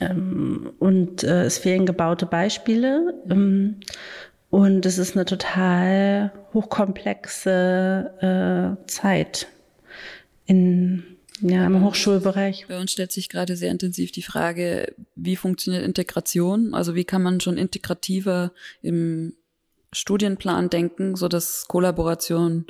ähm, 0.00 0.72
und 0.78 1.24
äh, 1.24 1.44
es 1.44 1.58
fehlen 1.58 1.86
gebaute 1.86 2.26
Beispiele. 2.26 3.14
Ähm, 3.28 3.76
und 4.50 4.84
es 4.84 4.98
ist 4.98 5.16
eine 5.16 5.24
total 5.24 6.32
hochkomplexe 6.52 8.76
äh, 8.80 8.86
Zeit 8.86 9.46
in, 10.46 11.04
ja, 11.40 11.66
im 11.66 11.84
Hochschulbereich. 11.84 12.66
Bei 12.68 12.80
uns 12.80 12.92
stellt 12.92 13.12
sich 13.12 13.28
gerade 13.28 13.56
sehr 13.56 13.70
intensiv 13.70 14.10
die 14.10 14.22
Frage, 14.22 14.94
wie 15.14 15.36
funktioniert 15.36 15.84
Integration? 15.84 16.74
Also 16.74 16.94
wie 16.94 17.04
kann 17.04 17.22
man 17.22 17.40
schon 17.40 17.56
integrativer 17.56 18.52
im 18.82 19.34
Studienplan 19.92 20.68
denken, 20.68 21.16
so 21.16 21.28
dass 21.28 21.66
Kollaboration 21.68 22.66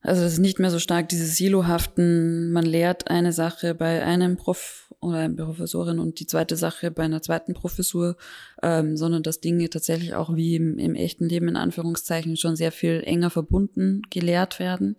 also 0.00 0.22
es 0.22 0.34
ist 0.34 0.38
nicht 0.38 0.58
mehr 0.58 0.70
so 0.70 0.78
stark 0.78 1.08
diese 1.08 1.26
Silohaften, 1.26 2.52
man 2.52 2.64
lehrt 2.64 3.10
eine 3.10 3.32
Sache 3.32 3.74
bei 3.74 4.04
einem 4.04 4.36
Prof 4.36 4.87
oder 5.00 5.18
einer 5.18 5.44
Professorin 5.44 5.98
und 5.98 6.20
die 6.20 6.26
zweite 6.26 6.56
Sache 6.56 6.90
bei 6.90 7.04
einer 7.04 7.22
zweiten 7.22 7.54
Professur, 7.54 8.16
ähm, 8.62 8.96
sondern 8.96 9.22
dass 9.22 9.40
Dinge 9.40 9.70
tatsächlich 9.70 10.14
auch 10.14 10.34
wie 10.34 10.56
im, 10.56 10.78
im, 10.78 10.94
echten 10.94 11.28
Leben 11.28 11.48
in 11.48 11.56
Anführungszeichen 11.56 12.36
schon 12.36 12.56
sehr 12.56 12.72
viel 12.72 13.02
enger 13.04 13.30
verbunden 13.30 14.02
gelehrt 14.10 14.58
werden. 14.58 14.96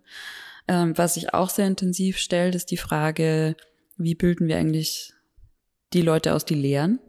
Ähm, 0.68 0.96
was 0.96 1.14
sich 1.14 1.34
auch 1.34 1.50
sehr 1.50 1.66
intensiv 1.66 2.18
stellt, 2.18 2.54
ist 2.54 2.70
die 2.70 2.76
Frage, 2.76 3.56
wie 3.96 4.14
bilden 4.14 4.48
wir 4.48 4.56
eigentlich 4.56 5.12
die 5.92 6.02
Leute 6.02 6.34
aus, 6.34 6.44
die 6.44 6.54
lehren? 6.54 7.00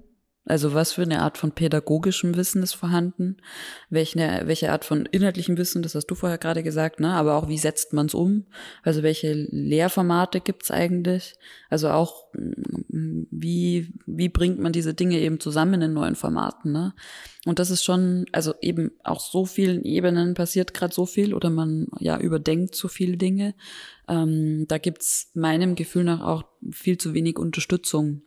Also 0.52 0.74
was 0.74 0.92
für 0.92 1.04
eine 1.04 1.22
Art 1.22 1.38
von 1.38 1.54
pädagogischem 1.54 2.36
Wissen 2.36 2.62
ist 2.62 2.74
vorhanden? 2.74 3.38
Welche, 3.90 4.42
welche 4.44 4.74
Art 4.74 4.84
von 4.84 5.06
inhaltlichem 5.06 5.58
Wissen, 5.58 5.82
das 5.82 5.96
hast 5.96 6.08
du 6.08 6.16
vorher 6.16 6.38
gerade 6.38 6.62
gesagt, 6.62 7.00
ne? 7.00 7.14
aber 7.14 7.36
auch 7.36 7.48
wie 7.48 7.58
setzt 7.58 7.94
man 7.94 8.08
es 8.08 8.14
um? 8.14 8.44
Also 8.84 9.02
welche 9.02 9.32
Lehrformate 9.32 10.42
gibt's 10.42 10.70
eigentlich? 10.70 11.36
Also 11.70 11.90
auch 11.90 12.26
mm, 12.34 13.28
wie, 13.32 13.94
wie 14.06 14.28
bringt 14.28 14.60
man 14.60 14.74
diese 14.74 14.94
Dinge 14.94 15.20
eben 15.20 15.40
zusammen 15.40 15.82
in 15.82 15.94
neuen 15.94 16.16
Formaten? 16.16 16.74
Ne? 16.74 16.94
Und 17.46 17.60
das 17.60 17.70
ist 17.70 17.86
schon, 17.86 18.26
also 18.34 18.54
eben 18.60 18.92
auf 19.06 19.22
so 19.22 19.46
vielen 19.46 19.86
Ebenen 19.86 20.34
passiert 20.34 20.74
gerade 20.74 20.94
so 20.94 21.06
viel 21.06 21.34
oder 21.34 21.50
man 21.50 21.88
ja 22.00 22.20
überdenkt 22.20 22.76
so 22.76 22.90
viele 22.90 23.16
Dinge. 23.16 23.56
Ähm, 24.10 24.66
da 24.68 24.80
gibt's 24.80 25.32
meinem 25.34 25.76
Gefühl 25.76 26.04
nach 26.04 26.20
auch 26.20 26.44
viel 26.72 26.98
zu 26.98 27.14
wenig 27.14 27.40
Unterstützung 27.40 28.24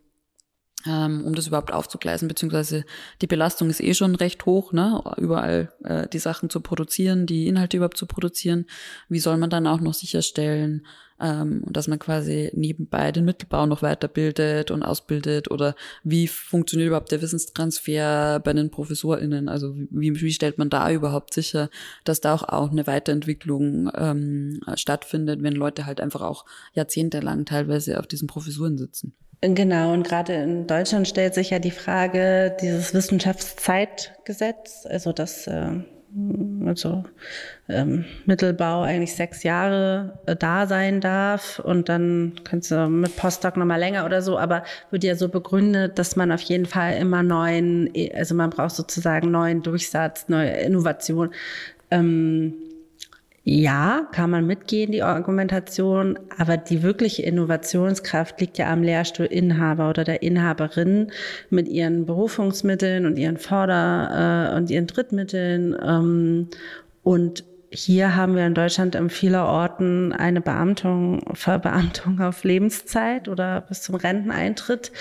um 1.25 1.35
das 1.35 1.47
überhaupt 1.47 1.73
aufzugleisen, 1.73 2.29
beziehungsweise 2.29 2.85
die 3.23 3.27
Belastung 3.27 3.71
ist 3.71 3.81
eh 3.81 3.95
schon 3.95 4.15
recht 4.15 4.45
hoch, 4.47 4.73
ne? 4.73 5.03
überall 5.17 5.73
äh, 5.83 6.09
die 6.09 6.19
Sachen 6.19 6.51
zu 6.51 6.61
produzieren, 6.61 7.27
die 7.27 7.49
Inhalte 7.49 7.79
überhaupt 7.79 7.97
zu 7.97 8.07
produzieren. 8.07 8.67
Wie 9.09 9.21
soll 9.21 9.37
man 9.37 9.51
dann 9.51 9.67
auch 9.67 9.81
noch 9.81 9.95
sicherstellen, 9.95 10.87
ähm, 11.21 11.63
dass 11.67 11.89
man 11.89 11.99
quasi 11.99 12.51
nebenbei 12.55 13.13
den 13.13 13.25
Mittelbau 13.25 13.67
noch 13.67 13.83
weiterbildet 13.83 14.71
und 14.71 14.83
ausbildet 14.83 15.51
oder 15.51 15.75
wie 16.03 16.27
funktioniert 16.27 16.89
überhaupt 16.89 17.13
der 17.13 17.23
Wissenstransfer 17.23 18.41
bei 18.41 18.53
den 18.53 18.71
ProfessorInnen? 18.71 19.49
Also 19.49 19.75
wie, 19.91 20.21
wie 20.21 20.33
stellt 20.33 20.59
man 20.59 20.71
da 20.71 20.91
überhaupt 20.91 21.33
sicher, 21.33 21.71
dass 22.05 22.21
da 22.21 22.35
auch, 22.35 22.43
auch 22.43 22.71
eine 22.71 22.87
Weiterentwicklung 22.87 23.91
ähm, 23.97 24.61
stattfindet, 24.75 25.43
wenn 25.43 25.55
Leute 25.55 25.87
halt 25.87 26.01
einfach 26.01 26.23
auch 26.23 26.45
jahrzehntelang 26.73 27.45
teilweise 27.45 27.99
auf 28.01 28.07
diesen 28.07 28.27
Professuren 28.27 28.77
sitzen? 28.77 29.15
Genau, 29.47 29.93
und 29.93 30.07
gerade 30.07 30.33
in 30.33 30.67
Deutschland 30.67 31.07
stellt 31.07 31.35
sich 31.35 31.51
ja 31.51 31.59
die 31.59 31.71
Frage, 31.71 32.57
dieses 32.63 32.95
Wissenschaftszeitgesetz, 32.95 34.87
also 34.89 35.13
das 35.13 35.47
äh, 35.47 35.81
also 36.65 37.05
ähm, 37.69 38.07
Mittelbau 38.25 38.83
eigentlich 38.83 39.15
sechs 39.15 39.43
Jahre 39.43 40.19
äh, 40.25 40.35
da 40.35 40.67
sein 40.67 41.03
darf 41.03 41.59
und 41.59 41.91
dann 41.91 42.33
kannst 42.45 42.71
du 42.71 42.89
mit 42.89 43.17
Postdoc 43.17 43.59
nochmal 43.59 43.81
länger 43.81 44.07
oder 44.07 44.23
so, 44.23 44.39
aber 44.39 44.65
wird 44.91 45.05
ja 45.05 45.15
so 45.15 45.29
begründet, 45.29 45.99
dass 45.99 46.17
man 46.17 46.33
auf 46.33 46.41
jeden 46.43 46.67
Fall 46.67 46.97
immer 46.97 47.23
neuen, 47.23 47.91
also 48.15 48.35
man 48.35 48.49
braucht 48.49 48.77
sozusagen 48.77 49.31
neuen 49.31 49.63
Durchsatz, 49.63 50.29
neue 50.29 50.51
Innovation. 50.53 51.35
Ähm, 51.91 52.55
ja, 53.47 54.09
kann 54.13 54.31
man 54.31 54.47
mitgehen, 54.47 54.91
die 54.91 55.03
Argumentation, 55.03 56.19
aber 56.39 56.57
die 56.57 56.83
wirkliche 56.83 57.23
Innovationskraft 57.23 58.41
liegt 58.41 58.57
ja 58.57 58.73
am 58.73 58.83
Lehrstuhlinhaber 58.83 59.91
oder 59.91 60.03
der 60.03 60.23
Inhaberin 60.23 61.13
mit 61.51 61.69
ihren 61.69 62.07
Berufungsmitteln 62.07 63.05
und 63.05 63.19
ihren 63.19 63.37
Vorder- 63.37 64.53
äh, 64.53 64.57
und 64.57 64.71
ihren 64.71 64.87
Drittmitteln. 64.87 65.77
Ähm, 65.85 66.49
und 67.03 67.45
hier 67.75 68.15
haben 68.15 68.37
wir 68.37 68.47
in 68.47 68.55
Deutschland 68.55 68.95
in 68.95 69.11
vieler 69.11 69.47
Orten 69.47 70.13
eine 70.13 70.41
Beamtung, 70.41 71.23
Verbeamtung 71.35 72.21
auf 72.21 72.45
Lebenszeit 72.45 73.29
oder 73.29 73.63
bis 73.63 73.83
zum 73.83 73.97
Renteneintritt. 73.97 74.93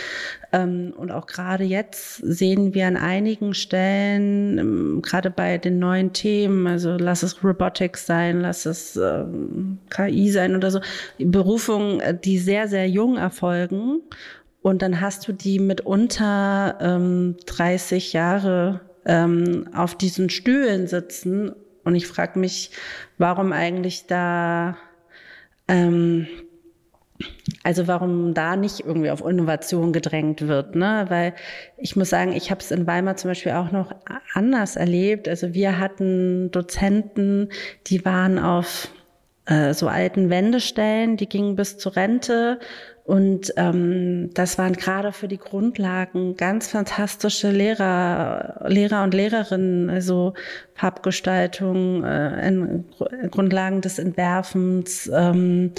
Ähm, 0.52 0.92
und 0.98 1.12
auch 1.12 1.28
gerade 1.28 1.64
jetzt 1.64 2.18
sehen 2.18 2.74
wir 2.74 2.88
an 2.88 2.98
einigen 2.98 3.54
Stellen, 3.54 4.58
ähm, 4.58 5.02
gerade 5.04 5.30
bei 5.30 5.60
den 5.60 5.78
neuen 5.78 6.14
Themen, 6.14 6.66
also 6.66 6.98
lass 6.98 7.22
es 7.22 7.44
Robotics 7.44 8.08
sein, 8.08 8.42
lass 8.42 8.66
es 8.66 8.96
ähm, 8.96 9.78
KI 9.92 10.32
sein 10.32 10.56
oder 10.56 10.72
so, 10.72 10.80
Berufungen, 11.20 12.02
die 12.24 12.40
sehr, 12.40 12.68
sehr 12.68 12.90
jung 12.90 13.18
erfolgen. 13.18 14.02
Und 14.64 14.82
dann 14.82 15.00
hast 15.00 15.28
du 15.28 15.34
die 15.34 15.60
mitunter 15.60 16.78
ähm, 16.82 17.36
30 17.46 18.14
Jahre 18.14 18.82
auf 19.76 19.96
diesen 19.96 20.30
Stühlen 20.30 20.88
sitzen 20.88 21.52
und 21.84 21.96
ich 21.96 22.08
frage 22.08 22.40
mich, 22.40 22.72
warum 23.18 23.52
eigentlich 23.54 24.08
da 24.08 24.78
ähm, 25.68 26.28
Also 27.64 27.88
warum 27.88 28.34
da 28.34 28.56
nicht 28.56 28.82
irgendwie 28.82 29.10
auf 29.12 29.26
Innovation 29.26 29.94
gedrängt 29.94 30.48
wird, 30.48 30.76
ne? 30.76 31.06
Weil 31.10 31.34
ich 31.78 31.96
muss 31.96 32.10
sagen, 32.10 32.34
ich 32.34 32.52
habe 32.52 32.62
es 32.62 32.72
in 32.72 32.88
Weimar 32.88 33.16
zum 33.18 33.32
Beispiel 33.32 33.54
auch 33.54 33.72
noch 33.72 33.94
anders 34.34 34.76
erlebt. 34.76 35.28
Also 35.28 35.54
wir 35.54 35.80
hatten 35.80 36.52
Dozenten, 36.52 37.50
die 37.88 38.04
waren 38.06 38.40
auf 38.40 38.90
äh, 39.46 39.74
so 39.74 39.88
alten 39.88 40.30
Wendestellen, 40.30 41.18
die 41.18 41.28
gingen 41.30 41.56
bis 41.56 41.78
zur 41.78 41.96
Rente 41.96 42.60
und 43.06 43.54
ähm, 43.58 44.30
das 44.34 44.58
waren 44.58 44.74
gerade 44.74 45.12
für 45.12 45.28
die 45.28 45.38
Grundlagen 45.38 46.38
ganz 46.38 46.70
fantastische 46.70 47.52
Lehrer, 47.52 48.64
Lehrer 48.66 49.04
und 49.04 49.14
Lehrerinnen, 49.14 49.90
also 49.90 50.34
Farbgestaltung, 50.74 52.06
äh, 52.06 52.80
Grundlagen 53.30 53.82
des 53.82 54.00
Entwerfens. 54.00 55.12
Ähm, 55.14 55.74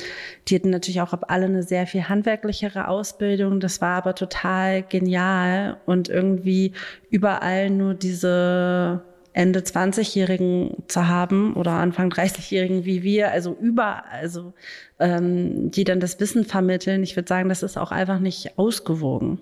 die 0.48 0.56
hatten 0.56 0.68
natürlich 0.68 1.00
auch 1.00 1.14
alle 1.26 1.46
eine 1.46 1.62
sehr 1.62 1.86
viel 1.86 2.10
handwerklichere 2.10 2.88
Ausbildung. 2.88 3.58
Das 3.58 3.80
war 3.80 3.96
aber 3.96 4.14
total 4.14 4.82
genial 4.82 5.78
und 5.86 6.10
irgendwie 6.10 6.72
überall 7.08 7.70
nur 7.70 7.94
diese 7.94 9.02
Ende 9.34 9.60
20-Jährigen 9.60 10.84
zu 10.86 11.08
haben 11.08 11.54
oder 11.54 11.72
Anfang 11.72 12.10
30-Jährigen 12.10 12.84
wie 12.84 13.02
wir, 13.02 13.32
also 13.32 13.52
über, 13.60 14.04
also 14.10 14.54
ähm, 15.00 15.72
die 15.72 15.82
dann 15.82 15.98
das 15.98 16.20
Wissen 16.20 16.44
vermitteln. 16.44 17.02
Ich 17.02 17.16
würde 17.16 17.28
sagen, 17.28 17.48
das 17.48 17.64
ist 17.64 17.76
auch 17.76 17.90
einfach 17.90 18.20
nicht 18.20 18.56
ausgewogen. 18.58 19.40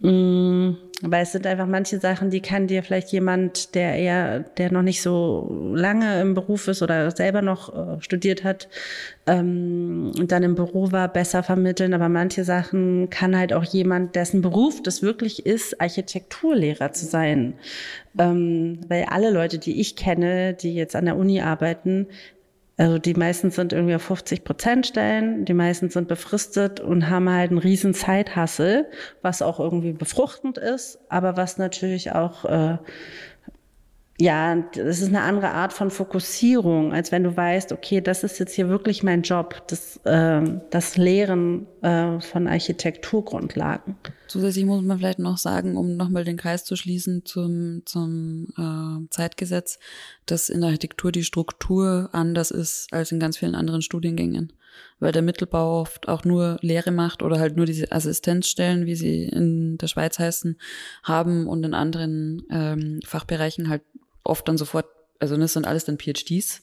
Mm, 0.00 0.76
weil 1.02 1.24
es 1.24 1.32
sind 1.32 1.46
einfach 1.46 1.66
manche 1.66 1.98
Sachen, 1.98 2.30
die 2.30 2.40
kann 2.40 2.68
dir 2.68 2.82
vielleicht 2.82 3.12
jemand, 3.12 3.74
der 3.74 3.96
eher, 3.96 4.40
der 4.40 4.72
noch 4.72 4.82
nicht 4.82 5.02
so 5.02 5.72
lange 5.74 6.20
im 6.20 6.34
Beruf 6.34 6.68
ist 6.68 6.80
oder 6.80 7.10
selber 7.10 7.42
noch 7.42 7.74
äh, 7.74 8.00
studiert 8.00 8.44
hat 8.44 8.68
ähm, 9.26 10.12
und 10.18 10.32
dann 10.32 10.44
im 10.44 10.54
Büro 10.54 10.92
war, 10.92 11.08
besser 11.08 11.42
vermitteln. 11.42 11.92
Aber 11.92 12.08
manche 12.08 12.44
Sachen 12.44 13.10
kann 13.10 13.36
halt 13.36 13.52
auch 13.52 13.64
jemand, 13.64 14.14
dessen 14.14 14.42
Beruf 14.42 14.82
das 14.82 15.02
wirklich 15.02 15.44
ist, 15.44 15.80
Architekturlehrer 15.80 16.92
zu 16.92 17.04
sein. 17.04 17.54
Ähm, 18.18 18.80
weil 18.88 19.04
alle 19.04 19.30
Leute, 19.30 19.58
die 19.58 19.80
ich 19.80 19.96
kenne, 19.96 20.54
die 20.54 20.74
jetzt 20.74 20.96
an 20.96 21.06
der 21.06 21.16
Uni 21.16 21.40
arbeiten, 21.40 22.08
also 22.78 22.98
die 22.98 23.14
meisten 23.14 23.50
sind 23.50 23.72
irgendwie 23.72 23.94
auf 23.94 24.02
50 24.02 24.44
Prozent 24.44 24.86
Stellen, 24.86 25.44
die 25.44 25.54
meisten 25.54 25.90
sind 25.90 26.08
befristet 26.08 26.80
und 26.80 27.10
haben 27.10 27.28
halt 27.28 27.50
einen 27.50 27.58
riesen 27.58 27.94
Zeithassel, 27.94 28.86
was 29.20 29.42
auch 29.42 29.60
irgendwie 29.60 29.92
befruchtend 29.92 30.58
ist, 30.58 30.98
aber 31.08 31.36
was 31.36 31.58
natürlich 31.58 32.12
auch 32.12 32.44
äh, 32.44 32.78
ja, 34.20 34.56
das 34.74 35.00
ist 35.00 35.08
eine 35.08 35.22
andere 35.22 35.50
Art 35.50 35.72
von 35.72 35.90
Fokussierung, 35.90 36.92
als 36.92 37.12
wenn 37.12 37.24
du 37.24 37.36
weißt, 37.36 37.72
okay, 37.72 38.00
das 38.00 38.22
ist 38.22 38.38
jetzt 38.38 38.54
hier 38.54 38.68
wirklich 38.68 39.02
mein 39.02 39.22
Job, 39.22 39.62
das, 39.68 39.96
äh, 40.04 40.42
das 40.70 40.96
Lehren 40.96 41.66
äh, 41.80 42.20
von 42.20 42.46
Architekturgrundlagen. 42.46 43.96
Zusätzlich 44.28 44.64
muss 44.64 44.82
man 44.82 44.98
vielleicht 44.98 45.18
noch 45.18 45.38
sagen, 45.38 45.76
um 45.76 45.96
nochmal 45.96 46.24
den 46.24 46.36
Kreis 46.36 46.64
zu 46.64 46.76
schließen 46.76 47.24
zum, 47.24 47.82
zum 47.84 48.48
äh, 48.56 49.08
Zeitgesetz, 49.10 49.78
dass 50.26 50.50
in 50.50 50.60
der 50.60 50.68
Architektur 50.68 51.10
die 51.10 51.24
Struktur 51.24 52.10
anders 52.12 52.50
ist 52.50 52.92
als 52.92 53.12
in 53.12 53.20
ganz 53.20 53.38
vielen 53.38 53.54
anderen 53.54 53.82
Studiengängen. 53.82 54.52
Weil 55.00 55.12
der 55.12 55.20
Mittelbau 55.20 55.80
oft 55.80 56.08
auch 56.08 56.24
nur 56.24 56.58
Lehre 56.62 56.92
macht 56.92 57.22
oder 57.22 57.38
halt 57.38 57.56
nur 57.56 57.66
diese 57.66 57.92
Assistenzstellen, 57.92 58.86
wie 58.86 58.94
sie 58.94 59.24
in 59.24 59.76
der 59.76 59.86
Schweiz 59.86 60.18
heißen, 60.18 60.56
haben 61.02 61.46
und 61.46 61.64
in 61.64 61.74
anderen 61.74 62.44
ähm, 62.50 63.00
Fachbereichen 63.04 63.68
halt 63.68 63.82
oft 64.24 64.46
dann 64.48 64.58
sofort, 64.58 64.86
also 65.18 65.36
das 65.36 65.52
sind 65.52 65.66
alles 65.66 65.84
dann 65.84 65.98
PhDs, 65.98 66.62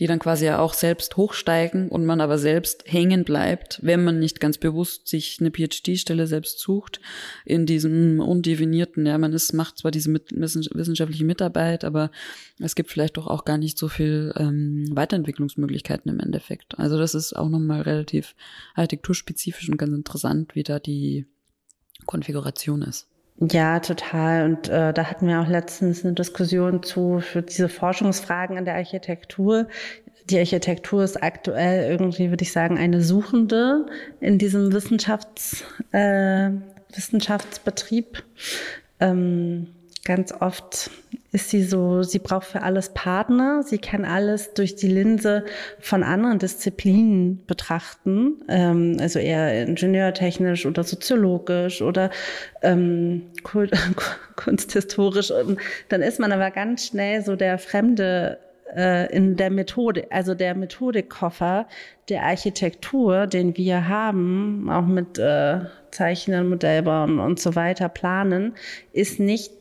die 0.00 0.06
dann 0.06 0.18
quasi 0.18 0.46
ja 0.46 0.58
auch 0.60 0.72
selbst 0.72 1.18
hochsteigen 1.18 1.90
und 1.90 2.06
man 2.06 2.22
aber 2.22 2.38
selbst 2.38 2.84
hängen 2.86 3.22
bleibt, 3.22 3.80
wenn 3.82 4.02
man 4.02 4.18
nicht 4.18 4.40
ganz 4.40 4.56
bewusst 4.56 5.06
sich 5.06 5.36
eine 5.40 5.50
PhD-Stelle 5.50 6.26
selbst 6.26 6.58
sucht, 6.58 7.00
in 7.44 7.66
diesem 7.66 8.18
undefinierten, 8.18 9.04
ja, 9.04 9.18
man 9.18 9.34
ist, 9.34 9.52
macht 9.52 9.76
zwar 9.76 9.90
diese 9.90 10.08
mit, 10.08 10.32
wissenschaftliche 10.32 11.26
Mitarbeit, 11.26 11.84
aber 11.84 12.10
es 12.58 12.74
gibt 12.74 12.90
vielleicht 12.90 13.18
doch 13.18 13.26
auch 13.26 13.44
gar 13.44 13.58
nicht 13.58 13.76
so 13.76 13.88
viel 13.88 14.32
ähm, 14.36 14.88
Weiterentwicklungsmöglichkeiten 14.90 16.10
im 16.10 16.18
Endeffekt. 16.18 16.78
Also 16.78 16.98
das 16.98 17.14
ist 17.14 17.34
auch 17.34 17.50
nochmal 17.50 17.82
relativ 17.82 18.34
architekturspezifisch 18.74 19.68
und 19.68 19.76
ganz 19.76 19.92
interessant, 19.92 20.54
wie 20.54 20.62
da 20.62 20.78
die 20.78 21.26
Konfiguration 22.06 22.80
ist. 22.80 23.09
Ja, 23.40 23.80
total. 23.80 24.44
Und 24.44 24.68
äh, 24.68 24.92
da 24.92 25.04
hatten 25.04 25.26
wir 25.26 25.40
auch 25.40 25.48
letztens 25.48 26.04
eine 26.04 26.12
Diskussion 26.12 26.82
zu 26.82 27.20
für 27.20 27.40
diese 27.40 27.70
Forschungsfragen 27.70 28.58
in 28.58 28.66
der 28.66 28.74
Architektur. 28.74 29.66
Die 30.28 30.38
Architektur 30.38 31.02
ist 31.02 31.22
aktuell 31.22 31.90
irgendwie, 31.90 32.28
würde 32.28 32.42
ich 32.42 32.52
sagen, 32.52 32.76
eine 32.76 33.02
Suchende 33.02 33.86
in 34.20 34.38
diesem 34.38 34.72
Wissenschafts, 34.72 35.64
äh, 35.92 36.50
Wissenschaftsbetrieb. 36.92 38.22
Ähm, 39.00 39.68
ganz 40.04 40.32
oft 40.32 40.90
ist 41.32 41.50
sie 41.50 41.62
so, 41.62 42.02
sie 42.02 42.18
braucht 42.18 42.46
für 42.46 42.62
alles 42.62 42.88
Partner, 42.90 43.62
sie 43.62 43.78
kann 43.78 44.04
alles 44.04 44.52
durch 44.54 44.74
die 44.74 44.88
Linse 44.88 45.44
von 45.78 46.02
anderen 46.02 46.38
Disziplinen 46.38 47.44
betrachten, 47.46 48.42
ähm, 48.48 48.96
also 49.00 49.18
eher 49.18 49.66
ingenieurtechnisch 49.66 50.66
oder 50.66 50.82
soziologisch 50.82 51.82
oder 51.82 52.10
ähm, 52.62 53.30
kunsthistorisch. 54.36 55.30
Und 55.30 55.60
dann 55.88 56.02
ist 56.02 56.18
man 56.18 56.32
aber 56.32 56.50
ganz 56.50 56.86
schnell 56.86 57.22
so 57.22 57.36
der 57.36 57.58
Fremde 57.58 58.38
äh, 58.74 59.14
in 59.14 59.36
der 59.36 59.50
Methode, 59.50 60.06
also 60.10 60.34
der 60.34 60.54
Methodikkoffer 60.54 61.66
der 62.08 62.24
Architektur, 62.24 63.26
den 63.26 63.56
wir 63.56 63.88
haben, 63.88 64.68
auch 64.68 64.86
mit 64.86 65.18
äh, 65.18 65.60
Zeichnen, 65.92 66.48
Modellbauen 66.48 67.18
und 67.20 67.38
so 67.38 67.54
weiter 67.54 67.88
planen, 67.88 68.54
ist 68.92 69.20
nicht 69.20 69.59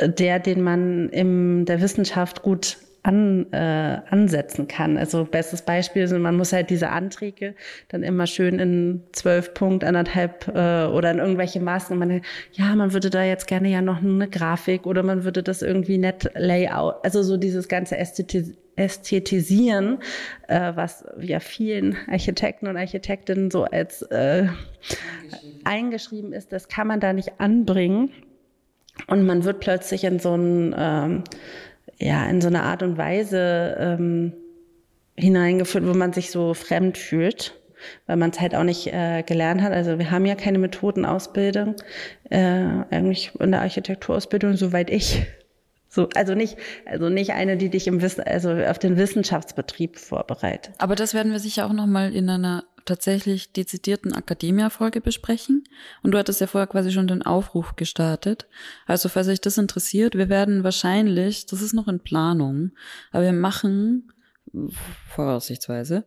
der, 0.00 0.38
den 0.38 0.62
man 0.62 1.08
in 1.10 1.64
der 1.64 1.80
Wissenschaft 1.80 2.42
gut 2.42 2.78
an, 3.04 3.52
äh, 3.52 4.00
ansetzen 4.08 4.66
kann. 4.66 4.96
Also 4.96 5.24
bestes 5.24 5.62
Beispiel 5.62 6.08
sind, 6.08 6.22
man 6.22 6.36
muss 6.36 6.54
halt 6.54 6.70
diese 6.70 6.88
Anträge 6.88 7.54
dann 7.88 8.02
immer 8.02 8.26
schön 8.26 8.58
in 8.58 9.02
zwölf 9.12 9.52
Punkt, 9.52 9.84
anderthalb 9.84 10.48
äh, 10.48 10.86
oder 10.86 11.10
in 11.10 11.18
irgendwelche 11.18 11.60
Maßen. 11.60 11.98
Man, 11.98 12.22
ja, 12.52 12.74
man 12.74 12.94
würde 12.94 13.10
da 13.10 13.22
jetzt 13.22 13.46
gerne 13.46 13.68
ja 13.68 13.82
noch 13.82 14.02
eine 14.02 14.26
Grafik 14.28 14.86
oder 14.86 15.02
man 15.02 15.24
würde 15.24 15.42
das 15.42 15.60
irgendwie 15.60 15.98
nett 15.98 16.30
Layout, 16.34 17.04
also 17.04 17.22
so 17.22 17.36
dieses 17.36 17.68
ganze 17.68 17.96
Ästhetis 17.98 18.54
Ästhetisieren, 18.76 20.00
äh, 20.48 20.72
was 20.74 21.04
ja 21.20 21.38
vielen 21.38 21.96
Architekten 22.10 22.66
und 22.66 22.76
Architektinnen 22.76 23.52
so 23.52 23.62
als 23.62 24.02
äh, 24.02 24.48
eingeschrieben. 24.48 25.60
eingeschrieben 25.64 26.32
ist, 26.32 26.52
das 26.52 26.66
kann 26.66 26.88
man 26.88 26.98
da 26.98 27.12
nicht 27.12 27.38
anbringen. 27.38 28.10
Und 29.06 29.26
man 29.26 29.44
wird 29.44 29.60
plötzlich 29.60 30.04
in 30.04 30.18
so 30.18 30.34
ein, 30.34 30.74
ähm, 30.76 31.24
ja, 31.98 32.24
in 32.26 32.40
so 32.40 32.48
eine 32.48 32.62
Art 32.62 32.82
und 32.82 32.96
Weise 32.96 33.76
ähm, 33.78 34.32
hineingeführt, 35.16 35.86
wo 35.86 35.94
man 35.94 36.12
sich 36.12 36.30
so 36.30 36.54
fremd 36.54 36.98
fühlt, 36.98 37.54
weil 38.06 38.16
man 38.16 38.30
es 38.30 38.40
halt 38.40 38.54
auch 38.54 38.64
nicht 38.64 38.92
äh, 38.92 39.22
gelernt 39.22 39.62
hat. 39.62 39.72
Also 39.72 39.98
wir 39.98 40.10
haben 40.10 40.26
ja 40.26 40.34
keine 40.34 40.58
Methodenausbildung, 40.58 41.76
äh, 42.30 42.64
eigentlich 42.90 43.32
in 43.38 43.52
der 43.52 43.62
Architekturausbildung, 43.62 44.56
soweit 44.56 44.90
ich. 44.90 45.26
So, 45.94 46.08
also 46.16 46.34
nicht, 46.34 46.56
also 46.86 47.08
nicht 47.08 47.34
eine, 47.34 47.56
die 47.56 47.68
dich 47.68 47.86
im 47.86 48.02
Wissen, 48.02 48.24
also 48.24 48.50
auf 48.50 48.80
den 48.80 48.96
Wissenschaftsbetrieb 48.96 49.96
vorbereitet. 49.96 50.74
Aber 50.78 50.96
das 50.96 51.14
werden 51.14 51.30
wir 51.30 51.38
sicher 51.38 51.66
auch 51.66 51.72
nochmal 51.72 52.12
in 52.12 52.28
einer 52.28 52.64
tatsächlich 52.84 53.52
dezidierten 53.52 54.12
Akademia-Folge 54.12 55.00
besprechen. 55.00 55.64
Und 56.02 56.12
du 56.12 56.18
hattest 56.18 56.40
ja 56.40 56.46
vorher 56.46 56.66
quasi 56.66 56.92
schon 56.92 57.06
den 57.06 57.22
Aufruf 57.22 57.76
gestartet. 57.76 58.46
Also 58.86 59.08
falls 59.08 59.28
euch 59.28 59.40
das 59.40 59.58
interessiert, 59.58 60.14
wir 60.14 60.28
werden 60.28 60.64
wahrscheinlich, 60.64 61.46
das 61.46 61.62
ist 61.62 61.72
noch 61.72 61.88
in 61.88 62.00
Planung, 62.00 62.72
aber 63.12 63.24
wir 63.24 63.32
machen 63.32 64.12
voraussichtsweise 65.08 66.04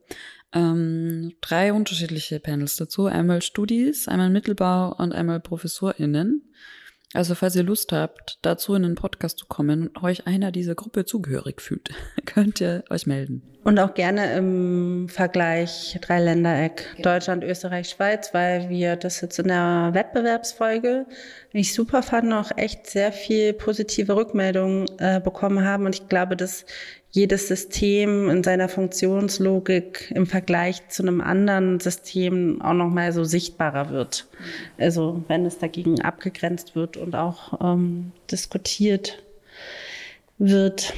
ähm, 0.53 1.33
drei 1.41 1.73
unterschiedliche 1.73 2.39
Panels 2.39 2.77
dazu. 2.77 3.05
Einmal 3.05 3.41
Studis, 3.41 4.07
einmal 4.07 4.29
Mittelbau 4.29 4.93
und 4.95 5.13
einmal 5.13 5.39
ProfessorInnen. 5.39 6.43
Also 7.17 7.33
falls 7.33 7.55
ihr 7.55 7.63
Lust 7.63 7.93
habt, 7.93 8.37
dazu 8.43 8.75
in 8.75 8.83
den 8.83 8.93
Podcast 8.93 9.39
zu 9.39 9.47
kommen 9.47 9.87
und 9.87 10.03
euch 10.03 10.27
einer 10.27 10.51
dieser 10.51 10.75
Gruppe 10.75 11.03
zugehörig 11.03 11.63
fühlt, 11.63 11.89
könnt 12.27 12.61
ihr 12.61 12.83
euch 12.91 13.07
melden. 13.07 13.41
Und 13.63 13.79
auch 13.79 13.95
gerne 13.95 14.35
im 14.35 15.09
Vergleich 15.09 15.97
Dreiländereck 15.99 16.91
okay. 16.93 17.01
Deutschland, 17.01 17.43
Österreich, 17.43 17.89
Schweiz, 17.89 18.35
weil 18.35 18.69
wir 18.69 18.97
das 18.97 19.19
jetzt 19.21 19.39
in 19.39 19.47
der 19.47 19.89
Wettbewerbsfolge 19.93 21.07
nicht 21.53 21.73
super 21.73 22.03
fanden, 22.03 22.33
auch 22.33 22.51
echt 22.55 22.85
sehr 22.85 23.11
viel 23.11 23.53
positive 23.53 24.15
Rückmeldungen 24.15 24.85
äh, 24.99 25.19
bekommen 25.19 25.65
haben. 25.65 25.87
Und 25.87 25.95
ich 25.95 26.07
glaube, 26.07 26.35
dass 26.35 26.65
jedes 27.17 27.47
System 27.47 28.29
in 28.29 28.43
seiner 28.43 28.69
Funktionslogik 28.69 30.11
im 30.15 30.27
Vergleich 30.27 30.87
zu 30.89 31.01
einem 31.01 31.19
anderen 31.19 31.79
System 31.79 32.61
auch 32.61 32.73
nochmal 32.73 33.11
so 33.11 33.23
sichtbarer 33.23 33.89
wird. 33.89 34.27
Also 34.77 35.23
wenn 35.27 35.43
es 35.45 35.57
dagegen 35.57 35.99
abgegrenzt 36.01 36.75
wird 36.75 36.95
und 36.95 37.15
auch 37.15 37.59
ähm, 37.59 38.11
diskutiert 38.29 39.23
wird. 40.37 40.93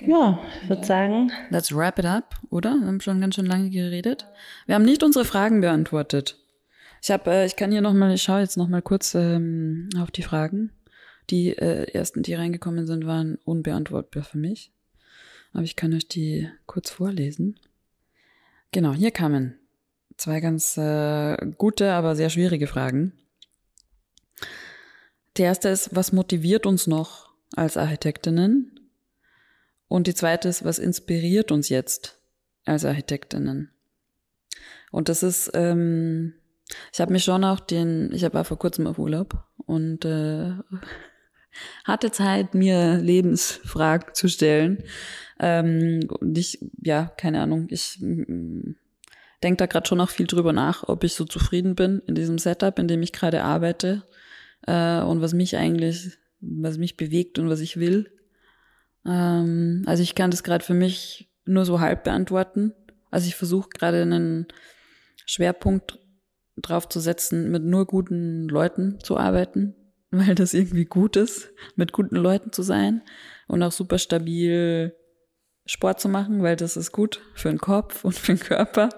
Ja, 0.00 0.38
ich 0.62 0.70
würde 0.70 0.86
sagen. 0.86 1.32
Let's 1.50 1.74
wrap 1.74 1.98
it 1.98 2.06
up, 2.06 2.36
oder? 2.48 2.74
Wir 2.74 2.86
haben 2.86 3.00
schon 3.02 3.20
ganz 3.20 3.34
schön 3.34 3.46
lange 3.46 3.68
geredet. 3.68 4.26
Wir 4.64 4.74
haben 4.74 4.86
nicht 4.86 5.02
unsere 5.02 5.26
Fragen 5.26 5.60
beantwortet. 5.60 6.38
Ich 7.02 7.10
habe, 7.10 7.30
äh, 7.30 7.46
ich 7.46 7.56
kann 7.56 7.72
hier 7.72 7.82
nochmal, 7.82 8.14
ich 8.14 8.22
schaue 8.22 8.40
jetzt 8.40 8.56
nochmal 8.56 8.80
kurz 8.80 9.14
ähm, 9.14 9.90
auf 9.98 10.10
die 10.10 10.22
Fragen. 10.22 10.70
Die 11.28 11.50
äh, 11.50 11.92
ersten, 11.92 12.22
die 12.22 12.32
reingekommen 12.32 12.86
sind, 12.86 13.06
waren 13.06 13.36
unbeantwortbar 13.44 14.22
für 14.22 14.38
mich. 14.38 14.72
Aber 15.52 15.62
ich 15.62 15.76
kann 15.76 15.94
euch 15.94 16.08
die 16.08 16.48
kurz 16.66 16.90
vorlesen. 16.90 17.58
Genau, 18.70 18.92
hier 18.92 19.10
kamen 19.10 19.58
zwei 20.18 20.40
ganz 20.40 20.76
äh, 20.76 21.36
gute, 21.56 21.92
aber 21.92 22.16
sehr 22.16 22.28
schwierige 22.28 22.66
Fragen. 22.66 23.12
Die 25.36 25.42
erste 25.42 25.68
ist, 25.68 25.94
was 25.94 26.12
motiviert 26.12 26.66
uns 26.66 26.86
noch 26.86 27.32
als 27.54 27.76
Architektinnen? 27.76 28.78
Und 29.86 30.06
die 30.06 30.14
zweite 30.14 30.48
ist, 30.48 30.64
was 30.64 30.78
inspiriert 30.78 31.50
uns 31.50 31.68
jetzt 31.68 32.18
als 32.66 32.84
Architektinnen? 32.84 33.70
Und 34.90 35.08
das 35.08 35.22
ist, 35.22 35.50
ähm, 35.54 36.34
ich 36.92 37.00
habe 37.00 37.12
mich 37.12 37.24
schon 37.24 37.44
auch 37.44 37.60
den, 37.60 38.12
ich 38.12 38.22
war 38.34 38.44
vor 38.44 38.58
kurzem 38.58 38.86
auf 38.86 38.98
Urlaub 38.98 39.44
und 39.64 40.04
äh, 40.04 40.52
hatte 41.84 42.10
Zeit, 42.10 42.54
mir 42.54 42.96
Lebensfragen 42.96 44.14
zu 44.14 44.28
stellen. 44.28 44.84
Ähm, 45.38 46.00
und 46.20 46.36
ich, 46.36 46.58
ja, 46.82 47.12
keine 47.16 47.40
Ahnung, 47.40 47.66
ich 47.70 47.98
mm, 48.00 48.74
denke 49.42 49.56
da 49.58 49.66
gerade 49.66 49.86
schon 49.86 49.98
noch 49.98 50.10
viel 50.10 50.26
drüber 50.26 50.52
nach, 50.52 50.88
ob 50.88 51.04
ich 51.04 51.14
so 51.14 51.24
zufrieden 51.24 51.74
bin 51.74 52.02
in 52.06 52.14
diesem 52.14 52.38
Setup, 52.38 52.78
in 52.78 52.88
dem 52.88 53.02
ich 53.02 53.12
gerade 53.12 53.44
arbeite 53.44 54.02
äh, 54.66 55.00
und 55.00 55.20
was 55.20 55.34
mich 55.34 55.56
eigentlich, 55.56 56.18
was 56.40 56.78
mich 56.78 56.96
bewegt 56.96 57.38
und 57.38 57.48
was 57.48 57.60
ich 57.60 57.78
will. 57.78 58.10
Ähm, 59.06 59.84
also 59.86 60.02
ich 60.02 60.14
kann 60.14 60.30
das 60.30 60.42
gerade 60.42 60.64
für 60.64 60.74
mich 60.74 61.30
nur 61.44 61.64
so 61.64 61.80
halb 61.80 62.04
beantworten. 62.04 62.72
Also 63.10 63.28
ich 63.28 63.36
versuche 63.36 63.70
gerade 63.70 64.02
einen 64.02 64.46
Schwerpunkt 65.24 65.98
drauf 66.56 66.88
zu 66.88 67.00
setzen, 67.00 67.50
mit 67.50 67.64
nur 67.64 67.86
guten 67.86 68.48
Leuten 68.48 68.98
zu 69.00 69.16
arbeiten, 69.16 69.74
weil 70.10 70.34
das 70.34 70.54
irgendwie 70.54 70.84
gut 70.84 71.16
ist, 71.16 71.50
mit 71.76 71.92
guten 71.92 72.16
Leuten 72.16 72.52
zu 72.52 72.62
sein 72.62 73.02
und 73.46 73.62
auch 73.62 73.72
super 73.72 73.98
stabil 73.98 74.94
Sport 75.68 76.00
zu 76.00 76.08
machen, 76.08 76.42
weil 76.42 76.56
das 76.56 76.78
ist 76.78 76.92
gut 76.92 77.20
für 77.34 77.50
den 77.50 77.58
Kopf 77.58 78.02
und 78.02 78.14
für 78.14 78.32
den 78.32 78.40
Körper 78.40 78.88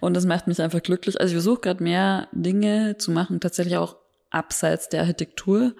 und 0.00 0.12
das 0.14 0.26
macht 0.26 0.46
mich 0.46 0.60
einfach 0.60 0.82
glücklich. 0.82 1.18
Also 1.18 1.32
ich 1.32 1.42
versuche 1.42 1.62
gerade 1.62 1.82
mehr 1.82 2.28
Dinge 2.32 2.96
zu 2.98 3.10
machen, 3.10 3.40
tatsächlich 3.40 3.78
auch 3.78 3.96
abseits 4.28 4.90
der 4.90 5.00
Architektur, 5.00 5.74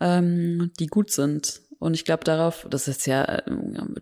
ähm, 0.00 0.72
die 0.78 0.88
gut 0.88 1.10
sind. 1.10 1.62
Und 1.78 1.94
ich 1.94 2.04
glaube 2.04 2.22
darauf, 2.24 2.66
das 2.68 2.86
ist 2.86 3.06
ja 3.06 3.24
äh, 3.24 3.42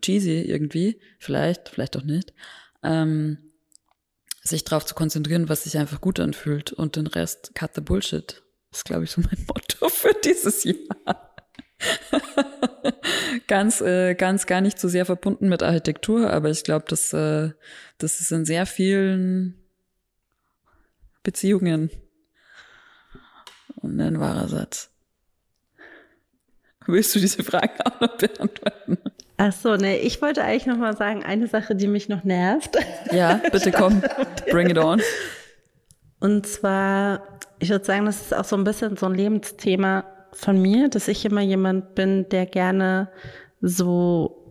cheesy 0.00 0.42
irgendwie, 0.42 1.00
vielleicht, 1.20 1.68
vielleicht 1.68 1.96
auch 1.96 2.02
nicht, 2.02 2.34
ähm, 2.82 3.38
sich 4.42 4.64
darauf 4.64 4.84
zu 4.86 4.96
konzentrieren, 4.96 5.48
was 5.48 5.64
sich 5.64 5.78
einfach 5.78 6.00
gut 6.00 6.18
anfühlt 6.18 6.72
und 6.72 6.96
den 6.96 7.06
Rest 7.06 7.54
cut 7.54 7.76
the 7.76 7.80
bullshit. 7.80 8.42
Das 8.70 8.80
ist, 8.80 8.84
glaube 8.86 9.04
ich, 9.04 9.12
so 9.12 9.20
mein 9.20 9.44
Motto 9.46 9.88
für 9.88 10.14
dieses 10.24 10.64
Jahr. 10.64 11.36
Ganz, 13.46 13.80
äh, 13.80 14.14
ganz 14.14 14.46
gar 14.46 14.60
nicht 14.60 14.78
so 14.78 14.88
sehr 14.88 15.06
verbunden 15.06 15.48
mit 15.48 15.62
Architektur, 15.62 16.30
aber 16.30 16.50
ich 16.50 16.64
glaube, 16.64 16.86
dass 16.88 17.12
äh, 17.12 17.50
das 17.98 18.20
ist 18.20 18.32
in 18.32 18.44
sehr 18.44 18.66
vielen 18.66 19.62
Beziehungen 21.22 21.90
und 23.76 24.00
ein 24.00 24.20
wahrer 24.20 24.48
Satz. 24.48 24.90
Willst 26.86 27.14
du 27.14 27.18
diese 27.18 27.42
Frage 27.42 27.84
auch 27.84 28.00
noch 28.00 28.16
beantworten? 28.16 28.98
Ach 29.38 29.52
so, 29.52 29.76
nee, 29.76 29.98
ich 29.98 30.22
wollte 30.22 30.42
eigentlich 30.42 30.66
noch 30.66 30.78
mal 30.78 30.96
sagen, 30.96 31.24
eine 31.24 31.46
Sache, 31.46 31.74
die 31.74 31.88
mich 31.88 32.08
noch 32.08 32.24
nervt. 32.24 32.76
Ja, 33.12 33.40
bitte 33.52 33.72
komm, 33.72 34.02
bring 34.50 34.70
it 34.70 34.78
on. 34.78 35.02
Und 36.20 36.46
zwar, 36.46 37.38
ich 37.58 37.68
würde 37.68 37.84
sagen, 37.84 38.06
das 38.06 38.22
ist 38.22 38.34
auch 38.34 38.44
so 38.44 38.56
ein 38.56 38.64
bisschen 38.64 38.96
so 38.96 39.06
ein 39.06 39.14
Lebensthema 39.14 40.04
von 40.36 40.60
mir, 40.60 40.88
dass 40.88 41.08
ich 41.08 41.24
immer 41.24 41.40
jemand 41.40 41.94
bin, 41.94 42.28
der 42.28 42.46
gerne 42.46 43.08
so 43.60 44.46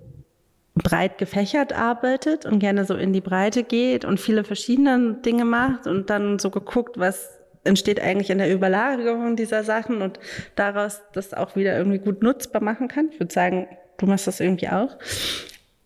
breit 0.76 1.18
gefächert 1.18 1.74
arbeitet 1.74 2.46
und 2.46 2.60
gerne 2.60 2.86
so 2.86 2.96
in 2.96 3.14
die 3.14 3.22
Breite 3.22 3.64
geht 3.64 4.04
und 4.04 4.20
viele 4.20 4.44
verschiedene 4.44 5.16
Dinge 5.26 5.46
macht 5.46 5.88
und 5.88 6.10
dann 6.10 6.38
so 6.38 6.50
geguckt, 6.50 7.00
was 7.00 7.40
entsteht 7.64 8.00
eigentlich 8.00 8.30
in 8.30 8.38
der 8.38 8.54
Überlagerung 8.54 9.36
dieser 9.36 9.64
Sachen 9.64 10.02
und 10.02 10.20
daraus 10.56 11.02
das 11.14 11.34
auch 11.34 11.56
wieder 11.56 11.78
irgendwie 11.78 12.00
gut 12.00 12.22
nutzbar 12.22 12.62
machen 12.62 12.88
kann. 12.88 13.10
Ich 13.12 13.20
würde 13.20 13.34
sagen, 13.34 13.68
du 13.98 14.06
machst 14.06 14.28
das 14.28 14.40
irgendwie 14.40 14.70
auch. 14.70 14.98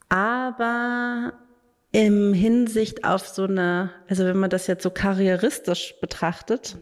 Aber 0.10 1.34
im 1.92 2.34
Hinsicht 2.34 3.06
auf 3.06 3.28
so 3.28 3.44
eine, 3.44 3.92
also 4.08 4.26
wenn 4.26 4.38
man 4.38 4.50
das 4.50 4.68
jetzt 4.68 4.84
so 4.84 4.90
karrieristisch 4.90 5.96
betrachtet, 6.02 6.78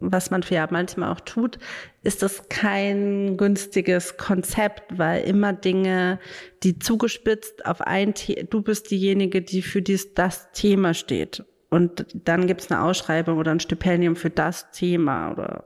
was 0.00 0.30
man 0.30 0.42
ja 0.48 0.66
manchmal 0.70 1.12
auch 1.12 1.20
tut, 1.20 1.58
ist 2.02 2.22
das 2.22 2.48
kein 2.48 3.36
günstiges 3.36 4.16
Konzept, 4.16 4.98
weil 4.98 5.24
immer 5.24 5.52
Dinge, 5.52 6.18
die 6.62 6.78
zugespitzt 6.78 7.64
auf 7.66 7.80
ein 7.80 8.14
Thema, 8.14 8.42
du 8.44 8.62
bist 8.62 8.90
diejenige, 8.90 9.42
die 9.42 9.62
für 9.62 9.82
dies, 9.82 10.14
das 10.14 10.52
Thema 10.52 10.94
steht. 10.94 11.44
Und 11.72 12.04
dann 12.12 12.46
gibt's 12.46 12.70
eine 12.70 12.82
Ausschreibung 12.82 13.38
oder 13.38 13.50
ein 13.50 13.58
Stipendium 13.58 14.14
für 14.14 14.28
das 14.28 14.70
Thema 14.72 15.32
oder 15.32 15.64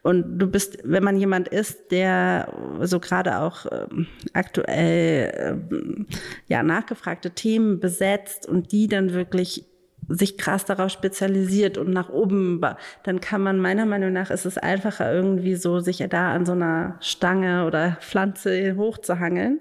und 0.00 0.38
du 0.38 0.46
bist, 0.46 0.78
wenn 0.82 1.04
man 1.04 1.18
jemand 1.18 1.48
ist, 1.48 1.90
der 1.90 2.54
so 2.80 3.00
gerade 3.00 3.40
auch 3.40 3.66
ähm, 3.70 4.06
aktuell 4.32 5.58
ähm, 5.70 6.06
ja 6.46 6.62
nachgefragte 6.62 7.32
Themen 7.32 7.80
besetzt 7.80 8.48
und 8.48 8.72
die 8.72 8.88
dann 8.88 9.12
wirklich 9.12 9.66
sich 10.08 10.38
krass 10.38 10.64
darauf 10.64 10.90
spezialisiert 10.90 11.78
und 11.78 11.90
nach 11.90 12.08
oben, 12.08 12.60
dann 13.02 13.20
kann 13.20 13.42
man 13.42 13.58
meiner 13.58 13.86
Meinung 13.86 14.12
nach 14.12 14.30
ist 14.30 14.44
es 14.44 14.58
einfacher 14.58 15.12
irgendwie 15.12 15.56
so 15.56 15.80
sich 15.80 16.04
da 16.08 16.32
an 16.32 16.46
so 16.46 16.52
einer 16.52 16.96
Stange 17.00 17.66
oder 17.66 17.98
Pflanze 18.00 18.76
hochzuhangeln. 18.76 19.60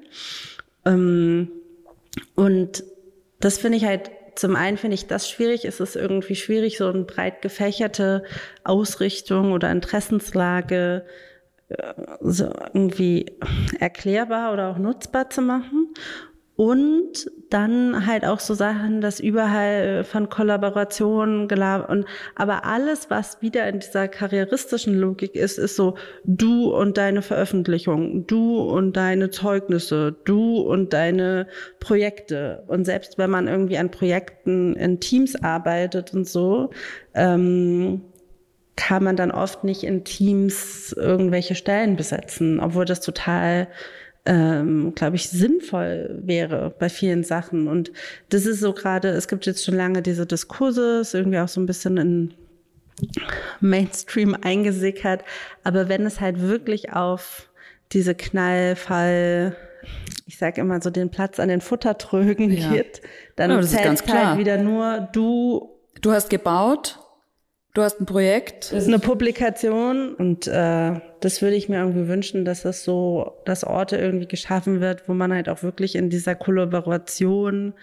Ähm, 0.85 1.51
und 2.35 2.83
das 3.39 3.57
finde 3.57 3.77
ich 3.77 3.85
halt 3.85 4.11
zum 4.35 4.55
einen 4.55 4.77
finde 4.77 4.95
ich 4.95 5.07
das 5.07 5.29
schwierig. 5.29 5.65
Es 5.65 5.79
ist 5.79 5.95
irgendwie 5.95 6.35
schwierig, 6.35 6.77
so 6.77 6.87
eine 6.87 7.03
breit 7.03 7.41
gefächerte 7.41 8.23
Ausrichtung 8.63 9.53
oder 9.53 9.71
Interessenslage 9.71 11.05
äh, 11.69 11.93
so 12.21 12.45
irgendwie 12.45 13.37
erklärbar 13.79 14.53
oder 14.53 14.69
auch 14.69 14.77
nutzbar 14.77 15.29
zu 15.29 15.41
machen. 15.41 15.93
Und 16.57 17.29
dann 17.49 18.05
halt 18.07 18.25
auch 18.25 18.39
so 18.39 18.53
Sachen, 18.53 19.01
dass 19.01 19.19
überall 19.19 20.05
von 20.05 20.29
Kollaborationen 20.29 21.49
gelabert 21.49 21.89
und 21.89 22.05
aber 22.35 22.63
alles, 22.65 23.09
was 23.09 23.41
wieder 23.41 23.67
in 23.67 23.79
dieser 23.79 24.07
karrieristischen 24.07 24.97
Logik 24.97 25.35
ist, 25.35 25.57
ist 25.57 25.75
so 25.75 25.95
du 26.23 26.73
und 26.73 26.97
deine 26.97 27.21
Veröffentlichung, 27.21 28.25
du 28.25 28.61
und 28.61 28.93
deine 28.95 29.31
Zeugnisse, 29.31 30.15
du 30.23 30.61
und 30.61 30.93
deine 30.93 31.47
Projekte. 31.81 32.63
Und 32.67 32.85
selbst 32.85 33.17
wenn 33.17 33.29
man 33.29 33.49
irgendwie 33.49 33.77
an 33.77 33.91
Projekten 33.91 34.77
in 34.77 35.01
Teams 35.01 35.35
arbeitet 35.35 36.13
und 36.13 36.25
so, 36.25 36.69
ähm, 37.13 38.01
kann 38.77 39.03
man 39.03 39.15
dann 39.15 39.31
oft 39.31 39.63
nicht 39.63 39.83
in 39.83 40.03
Teams 40.03 40.93
irgendwelche 40.93 41.55
Stellen 41.55 41.95
besetzen, 41.95 42.59
obwohl 42.59 42.85
das 42.85 43.01
total 43.01 43.67
ähm, 44.25 44.93
glaube 44.95 45.15
ich, 45.15 45.29
sinnvoll 45.29 46.19
wäre 46.23 46.73
bei 46.77 46.89
vielen 46.89 47.23
Sachen. 47.23 47.67
Und 47.67 47.91
das 48.29 48.45
ist 48.45 48.59
so 48.59 48.73
gerade, 48.73 49.09
es 49.09 49.27
gibt 49.27 49.45
jetzt 49.45 49.63
schon 49.63 49.75
lange 49.75 50.01
diese 50.01 50.25
Diskurse, 50.25 50.99
ist 51.01 51.13
irgendwie 51.13 51.39
auch 51.39 51.47
so 51.47 51.61
ein 51.61 51.65
bisschen 51.65 51.97
in 51.97 52.33
Mainstream 53.59 54.35
eingesickert. 54.39 55.23
Aber 55.63 55.89
wenn 55.89 56.05
es 56.05 56.21
halt 56.21 56.41
wirklich 56.41 56.93
auf 56.93 57.49
diese 57.91 58.15
Knallfall, 58.15 59.55
ich 60.25 60.37
sage 60.37 60.61
immer 60.61 60.81
so 60.81 60.89
den 60.89 61.11
Platz 61.11 61.39
an 61.39 61.49
den 61.49 61.61
Futtertrögen 61.61 62.51
ja. 62.51 62.69
geht, 62.69 63.01
dann 63.35 63.51
ja, 63.51 63.61
zählt 63.61 64.07
halt 64.07 64.39
wieder 64.39 64.57
nur 64.57 65.07
du. 65.13 65.71
Du 66.01 66.11
hast 66.11 66.29
gebaut, 66.29 66.99
Du 67.75 67.81
hast 67.81 67.99
ein 67.99 68.05
Projekt. 68.05 68.71
Das 68.71 68.83
ist 68.83 68.87
eine 68.87 68.99
Publikation 68.99 70.15
und 70.15 70.47
äh, 70.47 70.93
das 71.19 71.41
würde 71.41 71.57
ich 71.57 71.67
mir 71.67 71.79
irgendwie 71.79 72.07
wünschen, 72.07 72.45
dass 72.45 72.61
das 72.61 72.85
so, 72.85 73.33
dass 73.43 73.65
Orte 73.65 73.97
irgendwie 73.97 74.27
geschaffen 74.27 74.79
wird, 74.79 75.09
wo 75.09 75.13
man 75.13 75.33
halt 75.33 75.49
auch 75.49 75.61
wirklich 75.61 75.97
in 75.97 76.09
dieser 76.09 76.35
Kollaboration 76.35 77.73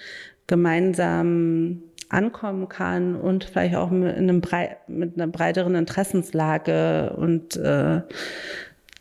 gemeinsam 0.47 1.83
ankommen 2.09 2.71
kann 2.71 3.17
und 3.17 3.45
vielleicht 3.45 3.77
auch 3.77 3.91
mit, 3.91 4.17
einem 4.17 4.41
brei 4.41 4.79
mit 4.89 5.17
einer 5.17 5.27
breiteren 5.27 5.75
Interessenslage 5.75 7.13
und 7.19 7.57
äh, 7.57 8.01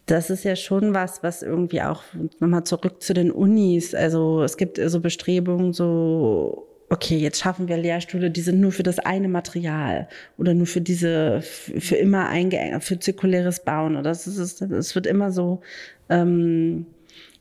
das 0.08 0.30
ist 0.30 0.44
ja 0.44 0.58
schon 0.58 0.94
was, 0.94 1.24
was 1.24 1.42
irgendwie 1.42 1.84
auch 1.84 2.04
nochmal 2.42 2.66
zurück 2.66 3.02
zu 3.02 3.14
den 3.14 3.32
Unis. 3.32 3.96
Also 3.96 4.44
es 4.44 4.58
gibt 4.58 4.78
so 4.78 5.00
Bestrebungen, 5.00 5.72
so 5.72 6.68
okay, 6.92 7.18
jetzt 7.18 7.40
schaffen 7.40 7.70
wir 7.70 7.78
Lehrstühle, 7.78 8.30
die 8.30 8.42
sind 8.42 8.60
nur 8.60 8.74
für 8.74 8.84
das 8.84 9.00
eine 9.00 9.30
Material 9.30 10.10
oder 10.38 10.54
nur 10.54 10.68
für 10.68 10.82
diese, 10.82 11.42
für 11.42 11.96
immer 11.96 12.28
eingeengt, 12.28 12.84
für 12.84 13.00
zirkuläres 13.00 13.64
Bauen. 13.64 13.96
Oder 13.96 14.12
es, 14.12 14.28
ist, 14.28 14.62
es 14.62 14.94
wird 14.94 15.08
immer 15.08 15.32
so, 15.32 15.62
ähm, 16.10 16.86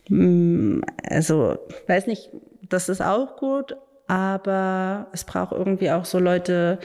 mm, 0.09 0.83
also, 1.03 1.59
weiß 1.89 2.07
nicht, 2.07 2.31
das 2.69 2.89
ist 2.89 3.03
auch 3.03 3.37
gut, 3.37 3.75
aber 4.07 5.09
es 5.13 5.25
braucht 5.25 5.53
irgendwie 5.53 5.91
auch 5.91 6.05
so 6.05 6.21
Leute, 6.21 6.79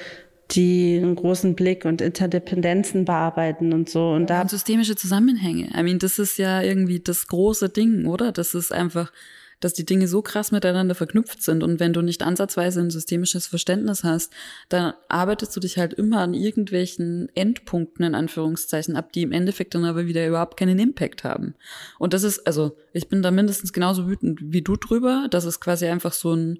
die 0.51 0.99
einen 1.01 1.15
großen 1.15 1.53
Blick 1.53 1.85
und 1.85 2.01
Interdependenzen 2.01 3.05
bearbeiten 3.05 3.73
und 3.73 3.89
so. 3.89 4.09
Und 4.09 4.31
da 4.31 4.41
und 4.41 4.49
systemische 4.49 4.95
Zusammenhänge. 4.95 5.69
I 5.77 5.83
mean, 5.83 5.99
das 5.99 6.17
ist 6.17 6.39
ja 6.39 6.63
irgendwie 6.63 6.99
das 6.99 7.27
große 7.27 7.69
Ding, 7.69 8.07
oder? 8.07 8.31
Das 8.31 8.55
ist 8.55 8.71
einfach, 8.71 9.11
dass 9.59 9.73
die 9.73 9.85
Dinge 9.85 10.07
so 10.07 10.21
krass 10.21 10.51
miteinander 10.51 10.95
verknüpft 10.95 11.41
sind. 11.41 11.63
Und 11.63 11.79
wenn 11.79 11.93
du 11.93 12.01
nicht 12.01 12.23
ansatzweise 12.23 12.81
ein 12.81 12.89
systemisches 12.89 13.47
Verständnis 13.47 14.03
hast, 14.03 14.33
dann 14.69 14.93
arbeitest 15.09 15.55
du 15.55 15.59
dich 15.59 15.77
halt 15.77 15.93
immer 15.93 16.19
an 16.19 16.33
irgendwelchen 16.33 17.29
Endpunkten 17.35 18.05
in 18.05 18.15
Anführungszeichen 18.15 18.95
ab, 18.95 19.11
die 19.13 19.23
im 19.23 19.31
Endeffekt 19.31 19.75
dann 19.75 19.85
aber 19.85 20.05
wieder 20.07 20.27
überhaupt 20.27 20.57
keinen 20.57 20.79
Impact 20.79 21.23
haben. 21.23 21.55
Und 21.99 22.13
das 22.13 22.23
ist, 22.23 22.45
also 22.45 22.77
ich 22.93 23.09
bin 23.09 23.21
da 23.21 23.31
mindestens 23.31 23.73
genauso 23.73 24.07
wütend 24.07 24.39
wie 24.41 24.61
du 24.61 24.75
drüber, 24.75 25.27
dass 25.29 25.45
es 25.45 25.59
quasi 25.59 25.87
einfach 25.87 26.13
so 26.13 26.33
ein 26.33 26.59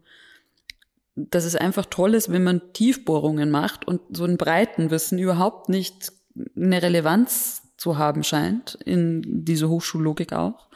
dass 1.15 1.45
es 1.45 1.55
einfach 1.55 1.85
toll 1.85 2.13
ist, 2.13 2.29
wenn 2.31 2.43
man 2.43 2.73
Tiefbohrungen 2.73 3.49
macht 3.49 3.87
und 3.87 4.01
so 4.11 4.25
ein 4.25 4.37
Breitenwissen 4.37 5.17
überhaupt 5.17 5.69
nicht 5.69 6.11
eine 6.55 6.81
Relevanz 6.81 7.63
zu 7.77 7.97
haben 7.97 8.23
scheint, 8.23 8.77
in 8.85 9.21
diese 9.45 9.69
Hochschullogik 9.69 10.33
auch. 10.33 10.67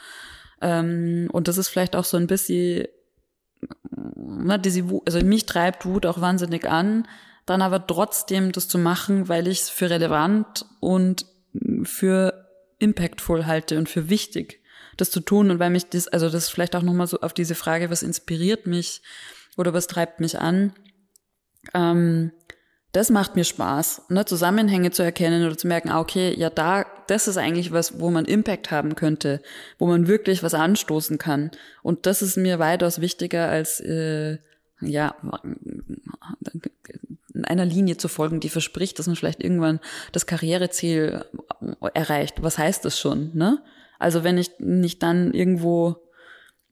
Ähm, 0.61 1.29
und 1.31 1.47
das 1.47 1.57
ist 1.57 1.69
vielleicht 1.69 1.95
auch 1.95 2.05
so 2.05 2.17
ein 2.17 2.27
bisschen, 2.27 2.87
ne, 3.93 4.59
diese 4.59 4.89
Wut, 4.89 5.03
also 5.05 5.25
mich 5.25 5.45
treibt 5.45 5.85
Wut 5.85 6.05
auch 6.05 6.21
wahnsinnig 6.21 6.69
an, 6.69 7.07
dann 7.45 7.61
aber 7.61 7.85
trotzdem 7.85 8.51
das 8.51 8.67
zu 8.67 8.77
machen, 8.77 9.27
weil 9.27 9.47
ich 9.47 9.61
es 9.61 9.69
für 9.69 9.89
relevant 9.89 10.65
und 10.79 11.25
für 11.83 12.47
impactful 12.79 13.45
halte 13.45 13.77
und 13.77 13.89
für 13.89 14.09
wichtig, 14.09 14.61
das 14.97 15.11
zu 15.11 15.19
tun 15.19 15.49
und 15.49 15.59
weil 15.59 15.69
mich 15.69 15.89
das, 15.89 16.07
also 16.07 16.29
das 16.29 16.43
ist 16.45 16.49
vielleicht 16.49 16.75
auch 16.75 16.83
nochmal 16.83 17.07
so 17.07 17.19
auf 17.21 17.33
diese 17.33 17.55
Frage, 17.55 17.89
was 17.89 18.03
inspiriert 18.03 18.67
mich, 18.67 19.01
oder 19.59 19.73
was 19.73 19.87
treibt 19.87 20.21
mich 20.21 20.39
an. 20.39 20.73
Ähm, 21.73 22.31
das 22.91 23.09
macht 23.09 23.35
mir 23.35 23.43
Spaß, 23.43 24.03
ne, 24.09 24.25
Zusammenhänge 24.25 24.91
zu 24.91 25.03
erkennen 25.03 25.45
oder 25.45 25.57
zu 25.57 25.67
merken, 25.67 25.89
ah, 25.89 25.99
okay, 25.99 26.33
ja, 26.35 26.49
da, 26.49 26.85
das 27.07 27.27
ist 27.27 27.37
eigentlich 27.37 27.71
was, 27.71 27.99
wo 27.99 28.09
man 28.09 28.25
Impact 28.25 28.71
haben 28.71 28.95
könnte, 28.95 29.41
wo 29.77 29.85
man 29.85 30.07
wirklich 30.07 30.41
was 30.41 30.53
anstoßen 30.53 31.17
kann. 31.17 31.51
Und 31.83 32.05
das 32.05 32.21
ist 32.21 32.37
mir 32.37 32.57
weitaus 32.57 32.99
wichtiger 32.99 33.47
als, 33.49 33.79
äh, 33.79 34.39
ja, 34.81 35.15
in 37.33 37.45
einer 37.45 37.65
Linie 37.65 37.97
zu 37.97 38.07
folgen, 38.07 38.39
die 38.39 38.49
verspricht, 38.49 38.97
dass 38.97 39.07
man 39.07 39.15
vielleicht 39.15 39.43
irgendwann 39.43 39.79
das 40.11 40.25
Karriereziel 40.25 41.25
erreicht. 41.93 42.41
Was 42.41 42.57
heißt 42.57 42.83
das 42.85 42.99
schon, 42.99 43.31
ne? 43.35 43.61
Also 43.97 44.23
wenn 44.23 44.37
ich 44.37 44.51
nicht 44.59 45.03
dann 45.03 45.33
irgendwo 45.33 45.97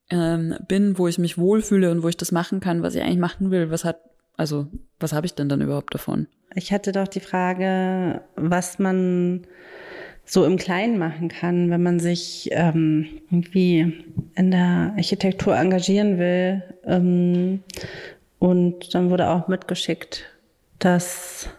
ähm, 0.10 0.56
bin, 0.68 0.98
wo 0.98 1.08
ich 1.08 1.18
mich 1.18 1.38
wohlfühle 1.38 1.92
und 1.92 2.04
wo 2.04 2.08
ich 2.08 2.18
das 2.18 2.32
machen 2.32 2.60
kann, 2.60 2.82
was 2.82 2.96
ich 2.96 3.02
eigentlich 3.02 3.18
machen 3.18 3.52
will, 3.52 3.70
was 3.70 3.84
hat, 3.84 4.00
also 4.38 4.68
was 5.00 5.14
habe 5.14 5.26
ich 5.26 5.34
denn 5.34 5.50
dann 5.50 5.62
überhaupt 5.62 5.94
davon? 5.94 6.28
Ich 6.56 6.72
hatte 6.72 6.92
doch 6.92 7.08
die 7.08 7.20
Frage, 7.20 8.22
was 8.36 8.80
man 8.80 9.46
so 10.26 10.46
im 10.46 10.58
Kleinen 10.58 10.98
machen 10.98 11.30
kann, 11.30 11.70
wenn 11.70 11.84
man 11.84 12.00
sich 12.00 12.50
ähm, 12.52 13.08
irgendwie 13.30 14.06
in 14.36 14.52
der 14.52 14.94
Architektur 14.96 15.56
engagieren 15.56 16.18
will. 16.18 16.64
Ähm, 16.86 17.64
und 18.40 18.94
dann 18.94 19.10
wurde 19.10 19.30
auch 19.30 19.48
mitgeschickt, 19.48 20.26
dass 20.80 21.50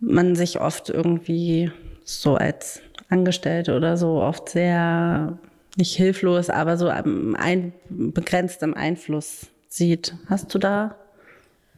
man 0.00 0.36
sich 0.36 0.60
oft 0.60 0.90
irgendwie 0.90 1.70
so 2.04 2.34
als 2.34 2.82
Angestellte 3.08 3.74
oder 3.74 3.96
so 3.96 4.20
oft 4.20 4.48
sehr 4.48 5.38
nicht 5.76 5.96
hilflos, 5.96 6.50
aber 6.50 6.76
so 6.76 6.88
ein, 6.88 7.72
begrenzt 7.88 8.62
im 8.62 8.74
Einfluss 8.74 9.46
sieht. 9.68 10.14
Hast 10.28 10.54
du 10.54 10.58
da 10.58 10.96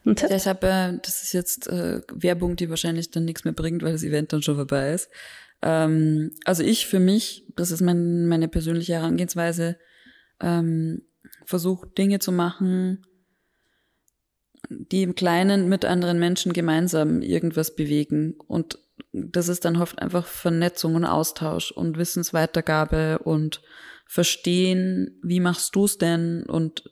einen 0.05 0.17
Tipp? 0.17 0.31
Ja, 0.31 0.37
ich 0.37 0.47
habe, 0.47 0.67
äh, 0.67 0.99
das 1.03 1.23
ist 1.23 1.33
jetzt 1.33 1.69
äh, 1.69 2.01
Werbung, 2.13 2.57
die 2.57 2.71
wahrscheinlich 2.71 3.11
dann 3.11 3.25
nichts 3.25 3.45
mehr 3.45 3.55
bringt, 3.55 3.83
weil 3.83 3.93
das 3.93 4.03
Event 4.03 4.33
dann 4.33 4.43
schon 4.43 4.57
vorbei 4.57 4.93
ist. 4.93 5.09
Ähm, 5.63 6.33
also 6.45 6.63
ich 6.63 6.87
für 6.87 7.01
mich, 7.01 7.47
das 7.57 7.71
ist 7.71 7.81
mein, 7.81 8.27
meine 8.27 8.49
persönliche 8.49 8.95
Herangehensweise, 8.95 9.77
ähm, 10.41 11.03
versuche 11.45 11.89
Dinge 11.89 12.19
zu 12.19 12.33
machen, 12.33 13.07
die 14.69 15.03
im 15.03 15.15
Kleinen 15.15 15.69
mit 15.69 15.85
anderen 15.85 16.19
Menschen 16.19 16.53
gemeinsam 16.53 17.23
irgendwas 17.23 17.75
bewegen. 17.75 18.35
Und 18.47 18.79
das 19.13 19.49
ist 19.49 19.65
dann 19.65 19.77
oft 19.77 19.99
einfach 19.99 20.27
Vernetzung 20.27 20.95
und 20.95 21.05
Austausch 21.05 21.71
und 21.71 21.99
Wissensweitergabe 21.99 23.19
und 23.21 23.63
verstehen, 24.07 25.19
wie 25.23 25.41
machst 25.41 25.75
du 25.77 25.85
es 25.85 25.99
denn 25.99 26.45
und 26.45 26.85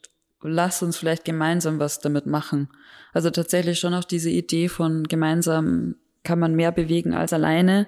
lass 0.43 0.83
uns 0.83 0.97
vielleicht 0.97 1.25
gemeinsam 1.25 1.79
was 1.79 1.99
damit 1.99 2.25
machen. 2.25 2.69
Also 3.13 3.29
tatsächlich 3.29 3.79
schon 3.79 3.93
auch 3.93 4.03
diese 4.03 4.29
Idee 4.29 4.69
von 4.69 5.03
gemeinsam 5.03 5.95
kann 6.23 6.39
man 6.39 6.55
mehr 6.55 6.71
bewegen 6.71 7.13
als 7.13 7.33
alleine 7.33 7.87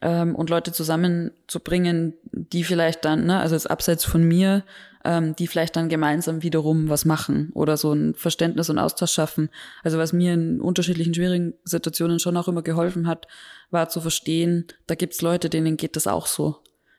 ähm, 0.00 0.34
und 0.34 0.50
Leute 0.50 0.72
zusammenzubringen, 0.72 2.14
die 2.32 2.64
vielleicht 2.64 3.04
dann, 3.04 3.26
ne, 3.26 3.40
also 3.40 3.54
jetzt 3.54 3.70
abseits 3.70 4.04
von 4.04 4.22
mir, 4.22 4.64
ähm, 5.04 5.36
die 5.36 5.46
vielleicht 5.46 5.76
dann 5.76 5.88
gemeinsam 5.88 6.42
wiederum 6.42 6.88
was 6.88 7.04
machen 7.04 7.50
oder 7.54 7.76
so 7.76 7.92
ein 7.92 8.14
Verständnis 8.14 8.70
und 8.70 8.78
Austausch 8.78 9.12
schaffen. 9.12 9.48
Also 9.82 9.98
was 9.98 10.12
mir 10.12 10.34
in 10.34 10.60
unterschiedlichen 10.60 11.14
schwierigen 11.14 11.54
Situationen 11.64 12.18
schon 12.18 12.36
auch 12.36 12.48
immer 12.48 12.62
geholfen 12.62 13.06
hat, 13.06 13.26
war 13.70 13.88
zu 13.88 14.00
verstehen, 14.00 14.66
da 14.86 14.94
gibt's 14.94 15.22
Leute, 15.22 15.50
denen 15.50 15.76
geht 15.76 15.96
das 15.96 16.06
auch 16.06 16.26
so. 16.26 16.56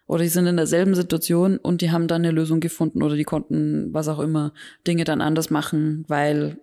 Oder 0.09 0.23
die 0.23 0.29
sind 0.29 0.47
in 0.47 0.57
derselben 0.57 0.95
Situation 0.95 1.59
und 1.59 1.81
die 1.81 1.91
haben 1.91 2.07
dann 2.07 2.23
eine 2.23 2.31
Lösung 2.31 2.61
gefunden 2.61 3.03
oder 3.03 3.15
die 3.15 3.25
konnten, 3.25 3.93
was 3.93 4.07
auch 4.07 4.17
immer, 4.17 4.53
Dinge 4.87 5.03
dann 5.03 5.21
anders 5.21 5.51
machen, 5.51 6.03
weil 6.07 6.57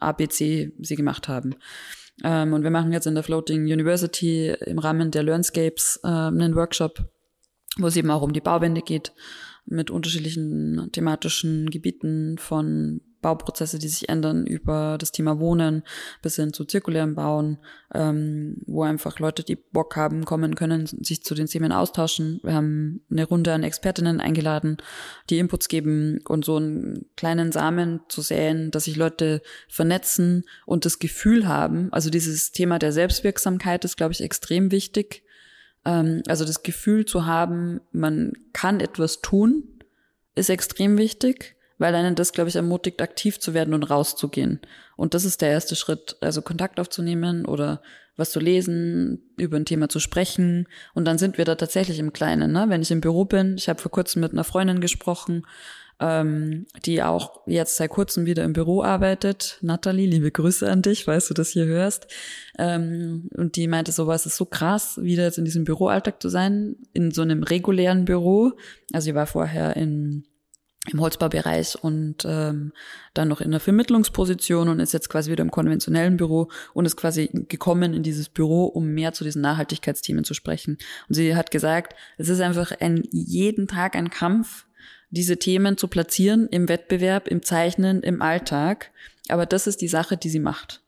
ABC 0.00 0.74
sie 0.78 0.96
gemacht 0.96 1.26
haben. 1.26 1.54
Ähm, 2.22 2.52
und 2.52 2.62
wir 2.62 2.70
machen 2.70 2.92
jetzt 2.92 3.06
in 3.06 3.14
der 3.14 3.24
Floating 3.24 3.62
University 3.62 4.54
im 4.66 4.78
Rahmen 4.78 5.10
der 5.10 5.22
Learnscapes 5.22 6.00
äh, 6.04 6.08
einen 6.08 6.54
Workshop, 6.54 7.08
wo 7.78 7.86
es 7.86 7.96
eben 7.96 8.10
auch 8.10 8.20
um 8.20 8.34
die 8.34 8.42
Bauwende 8.42 8.82
geht 8.82 9.14
mit 9.64 9.90
unterschiedlichen 9.90 10.90
thematischen 10.92 11.70
Gebieten 11.70 12.36
von 12.36 13.00
Bauprozesse, 13.20 13.78
die 13.78 13.88
sich 13.88 14.08
ändern, 14.08 14.46
über 14.46 14.96
das 14.98 15.12
Thema 15.12 15.38
Wohnen 15.38 15.82
bis 16.22 16.36
hin 16.36 16.52
zu 16.52 16.64
zirkulären 16.64 17.14
Bauen, 17.14 17.58
ähm, 17.94 18.62
wo 18.66 18.82
einfach 18.82 19.18
Leute, 19.18 19.42
die 19.42 19.56
Bock 19.56 19.96
haben, 19.96 20.24
kommen 20.24 20.54
können, 20.54 20.86
sich 20.86 21.22
zu 21.22 21.34
den 21.34 21.46
Themen 21.46 21.72
austauschen. 21.72 22.40
Wir 22.42 22.54
haben 22.54 23.02
eine 23.10 23.24
Runde 23.24 23.52
an 23.52 23.62
Expertinnen 23.62 24.20
eingeladen, 24.20 24.78
die 25.28 25.38
Inputs 25.38 25.68
geben 25.68 26.20
und 26.26 26.44
so 26.44 26.56
einen 26.56 27.06
kleinen 27.16 27.52
Samen 27.52 28.00
zu 28.08 28.22
säen, 28.22 28.70
dass 28.70 28.84
sich 28.84 28.96
Leute 28.96 29.42
vernetzen 29.68 30.44
und 30.66 30.84
das 30.84 30.98
Gefühl 30.98 31.46
haben, 31.46 31.92
also 31.92 32.10
dieses 32.10 32.52
Thema 32.52 32.78
der 32.78 32.92
Selbstwirksamkeit 32.92 33.84
ist, 33.84 33.96
glaube 33.96 34.12
ich, 34.12 34.22
extrem 34.22 34.70
wichtig. 34.70 35.22
Ähm, 35.84 36.22
also 36.26 36.44
das 36.44 36.62
Gefühl 36.62 37.04
zu 37.04 37.26
haben, 37.26 37.80
man 37.92 38.32
kann 38.52 38.80
etwas 38.80 39.20
tun, 39.20 39.64
ist 40.34 40.50
extrem 40.50 40.98
wichtig, 40.98 41.56
weil 41.80 41.94
einen 41.94 42.14
das, 42.14 42.32
glaube 42.32 42.50
ich, 42.50 42.56
ermutigt, 42.56 43.00
aktiv 43.00 43.40
zu 43.40 43.54
werden 43.54 43.72
und 43.72 43.84
rauszugehen. 43.84 44.60
Und 44.96 45.14
das 45.14 45.24
ist 45.24 45.40
der 45.40 45.48
erste 45.48 45.74
Schritt, 45.74 46.16
also 46.20 46.42
Kontakt 46.42 46.78
aufzunehmen 46.78 47.46
oder 47.46 47.80
was 48.16 48.30
zu 48.30 48.38
lesen, 48.38 49.22
über 49.38 49.56
ein 49.56 49.64
Thema 49.64 49.88
zu 49.88 49.98
sprechen. 49.98 50.68
Und 50.92 51.06
dann 51.06 51.16
sind 51.16 51.38
wir 51.38 51.46
da 51.46 51.54
tatsächlich 51.54 51.98
im 51.98 52.12
Kleinen. 52.12 52.52
Ne? 52.52 52.66
Wenn 52.68 52.82
ich 52.82 52.90
im 52.90 53.00
Büro 53.00 53.24
bin, 53.24 53.56
ich 53.56 53.70
habe 53.70 53.80
vor 53.80 53.90
kurzem 53.90 54.20
mit 54.20 54.32
einer 54.32 54.44
Freundin 54.44 54.82
gesprochen, 54.82 55.46
ähm, 56.00 56.66
die 56.84 57.02
auch 57.02 57.40
jetzt 57.46 57.76
seit 57.76 57.88
kurzem 57.88 58.26
wieder 58.26 58.44
im 58.44 58.52
Büro 58.52 58.82
arbeitet. 58.82 59.56
Natalie, 59.62 60.06
liebe 60.06 60.30
Grüße 60.30 60.70
an 60.70 60.82
dich, 60.82 61.04
falls 61.06 61.28
du 61.28 61.34
das 61.34 61.48
hier 61.48 61.64
hörst. 61.64 62.08
Ähm, 62.58 63.30
und 63.38 63.56
die 63.56 63.68
meinte 63.68 63.92
so, 63.92 64.06
was 64.06 64.26
ist 64.26 64.36
so 64.36 64.44
krass, 64.44 64.98
wieder 65.00 65.24
jetzt 65.24 65.38
in 65.38 65.46
diesem 65.46 65.64
Büroalltag 65.64 66.20
zu 66.20 66.28
sein, 66.28 66.76
in 66.92 67.10
so 67.10 67.22
einem 67.22 67.42
regulären 67.42 68.04
Büro. 68.04 68.52
Also 68.92 69.06
sie 69.06 69.14
war 69.14 69.26
vorher 69.26 69.76
in 69.76 70.24
im 70.88 71.00
Holzbaubereich 71.00 71.76
und 71.82 72.24
ähm, 72.24 72.72
dann 73.12 73.28
noch 73.28 73.42
in 73.42 73.50
der 73.50 73.60
Vermittlungsposition 73.60 74.68
und 74.68 74.80
ist 74.80 74.94
jetzt 74.94 75.10
quasi 75.10 75.30
wieder 75.30 75.42
im 75.42 75.50
konventionellen 75.50 76.16
Büro 76.16 76.48
und 76.72 76.86
ist 76.86 76.96
quasi 76.96 77.28
gekommen 77.48 77.92
in 77.92 78.02
dieses 78.02 78.30
Büro, 78.30 78.64
um 78.64 78.86
mehr 78.86 79.12
zu 79.12 79.22
diesen 79.22 79.42
Nachhaltigkeitsthemen 79.42 80.24
zu 80.24 80.32
sprechen. 80.32 80.78
Und 81.08 81.14
sie 81.14 81.36
hat 81.36 81.50
gesagt, 81.50 81.94
es 82.16 82.30
ist 82.30 82.40
einfach 82.40 82.72
ein 82.80 83.02
jeden 83.10 83.68
Tag 83.68 83.94
ein 83.94 84.08
Kampf, 84.08 84.64
diese 85.10 85.38
Themen 85.38 85.76
zu 85.76 85.88
platzieren 85.88 86.48
im 86.48 86.68
Wettbewerb, 86.68 87.28
im 87.28 87.42
Zeichnen, 87.42 88.02
im 88.02 88.22
Alltag. 88.22 88.90
Aber 89.28 89.44
das 89.44 89.66
ist 89.66 89.82
die 89.82 89.88
Sache, 89.88 90.16
die 90.16 90.30
sie 90.30 90.40
macht. 90.40 90.80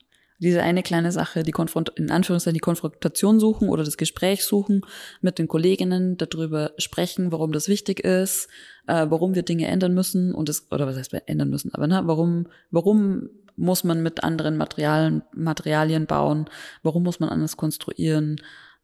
Diese 0.43 0.61
eine 0.61 0.83
kleine 0.83 1.13
Sache, 1.13 1.45
die 1.45 1.53
Konfront 1.53 1.91
in 1.91 2.11
Anführungszeichen 2.11 2.55
die 2.55 2.61
Konfrontation 2.61 3.39
suchen 3.39 3.69
oder 3.69 3.85
das 3.85 3.97
Gespräch 3.97 4.45
suchen 4.45 4.81
mit 5.21 5.39
den 5.39 5.47
Kolleginnen, 5.47 6.17
darüber 6.17 6.73
sprechen, 6.79 7.31
warum 7.31 7.53
das 7.53 7.69
wichtig 7.69 8.01
ist, 8.01 8.49
äh, 8.89 9.07
warum 9.09 9.37
wir 9.37 9.45
Dinge 9.45 9.69
ändern 9.69 9.95
müssen 9.95 10.35
und 10.35 10.49
das, 10.49 10.67
oder 10.73 10.89
was 10.89 10.97
heißt 10.97 11.15
ändern 11.27 11.49
müssen, 11.49 11.73
aber 11.73 11.87
na, 11.87 12.09
warum, 12.09 12.49
warum 12.73 13.29
muss 13.55 13.85
man 13.85 14.03
mit 14.03 14.25
anderen 14.25 14.57
Materialien, 14.57 15.23
Materialien 15.33 16.07
bauen, 16.07 16.47
warum 16.83 17.05
muss 17.05 17.21
man 17.21 17.29
anders 17.29 17.57
konstruieren, 17.57 18.41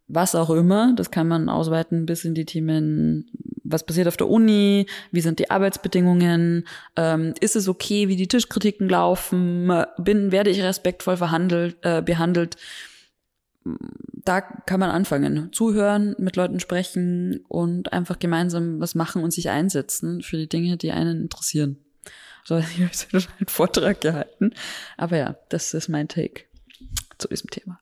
was 0.06 0.36
auch 0.36 0.50
immer, 0.50 0.94
das 0.94 1.11
kann 1.11 1.26
man 1.26 1.48
ausweiten 1.48 2.06
bis 2.06 2.24
in 2.24 2.34
die 2.34 2.44
Themen 2.44 3.30
was 3.71 3.85
passiert 3.85 4.09
auf 4.09 4.16
der 4.16 4.29
Uni, 4.29 4.87
wie 5.12 5.21
sind 5.21 5.39
die 5.39 5.51
Arbeitsbedingungen, 5.51 6.66
ähm, 6.97 7.35
ist 7.41 7.57
es 7.57 7.69
okay, 7.69 8.09
wie 8.09 8.16
die 8.16 8.29
Tischkritiken 8.29 8.89
laufen, 8.89 9.73
bin, 9.99 10.33
werde 10.33 10.51
ich 10.51 10.62
respektvoll 10.62 11.16
verhandelt, 11.16 11.77
äh, 11.83 12.03
behandelt. 12.03 12.57
Da 14.25 14.41
kann 14.41 14.81
man 14.81 14.91
anfangen. 14.91 15.53
Zuhören, 15.53 16.14
mit 16.19 16.37
Leuten 16.37 16.61
sprechen 16.61 17.45
und 17.49 17.93
einfach 17.93 18.19
gemeinsam 18.19 18.81
was 18.81 18.95
machen 18.95 19.23
und 19.23 19.33
sich 19.33 19.51
einsetzen 19.51 20.23
für 20.23 20.37
die 20.37 20.49
Dinge, 20.49 20.77
die 20.77 20.93
einen 20.93 21.23
interessieren. 21.23 21.79
So, 22.45 22.59
ich 22.79 22.81
habe 22.81 23.27
einen 23.39 23.49
Vortrag 23.49 24.01
gehalten. 24.01 24.53
Aber 24.97 25.16
ja, 25.16 25.37
das 25.51 25.75
ist 25.75 25.89
mein 25.89 26.09
Take 26.09 26.45
zu 27.19 27.29
diesem 27.29 27.51
Thema. 27.51 27.79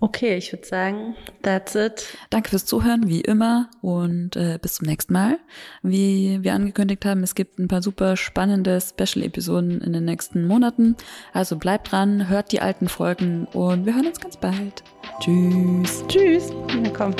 Okay, 0.00 0.36
ich 0.36 0.52
würde 0.52 0.64
sagen, 0.64 1.16
that's 1.42 1.74
it. 1.74 2.06
Danke 2.30 2.50
fürs 2.50 2.66
Zuhören, 2.66 3.08
wie 3.08 3.20
immer, 3.20 3.68
und 3.82 4.36
äh, 4.36 4.58
bis 4.62 4.74
zum 4.74 4.86
nächsten 4.86 5.12
Mal. 5.12 5.38
Wie 5.82 6.38
wir 6.42 6.54
angekündigt 6.54 7.04
haben, 7.04 7.24
es 7.24 7.34
gibt 7.34 7.58
ein 7.58 7.66
paar 7.66 7.82
super 7.82 8.16
spannende 8.16 8.80
Special-Episoden 8.80 9.80
in 9.80 9.92
den 9.92 10.04
nächsten 10.04 10.46
Monaten. 10.46 10.96
Also 11.32 11.56
bleibt 11.56 11.90
dran, 11.90 12.28
hört 12.28 12.52
die 12.52 12.60
alten 12.60 12.88
Folgen 12.88 13.46
und 13.46 13.86
wir 13.86 13.94
hören 13.94 14.06
uns 14.06 14.20
ganz 14.20 14.36
bald. 14.36 14.84
Tschüss. 15.20 16.04
Tschüss. 16.06 16.52
Na 16.80 16.90
komm. 16.90 17.14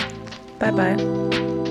Bye, 0.61 0.72
bye. 0.72 1.68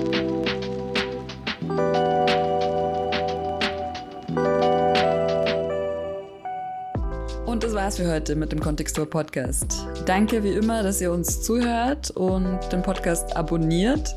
Und 7.48 7.64
das 7.64 7.72
war's 7.72 7.96
für 7.96 8.12
heute 8.12 8.36
mit 8.36 8.52
dem 8.52 8.60
Kontextur 8.60 9.08
Podcast. 9.08 9.86
Danke 10.04 10.44
wie 10.44 10.52
immer, 10.52 10.82
dass 10.82 11.00
ihr 11.00 11.10
uns 11.10 11.40
zuhört 11.40 12.10
und 12.10 12.60
den 12.70 12.82
Podcast 12.82 13.34
abonniert. 13.38 14.14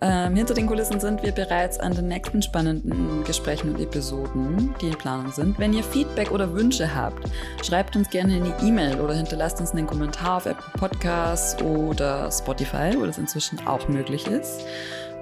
Ähm, 0.00 0.36
hinter 0.36 0.54
den 0.54 0.68
Kulissen 0.68 1.00
sind 1.00 1.24
wir 1.24 1.32
bereits 1.32 1.80
an 1.80 1.96
den 1.96 2.06
nächsten 2.06 2.40
spannenden 2.40 3.24
Gesprächen 3.24 3.74
und 3.74 3.80
Episoden, 3.80 4.76
die 4.80 4.86
in 4.86 4.92
Planung 4.96 5.32
sind. 5.32 5.58
Wenn 5.58 5.72
ihr 5.72 5.82
Feedback 5.82 6.30
oder 6.30 6.54
Wünsche 6.54 6.94
habt, 6.94 7.28
schreibt 7.66 7.96
uns 7.96 8.08
gerne 8.10 8.34
eine 8.34 8.54
E-Mail 8.62 9.00
oder 9.00 9.14
hinterlasst 9.14 9.58
uns 9.58 9.72
einen 9.72 9.88
Kommentar 9.88 10.36
auf 10.36 10.46
Apple 10.46 10.72
Podcasts 10.78 11.60
oder 11.60 12.30
Spotify, 12.30 12.94
wo 12.96 13.06
das 13.06 13.18
inzwischen 13.18 13.58
auch 13.66 13.88
möglich 13.88 14.24
ist. 14.28 14.60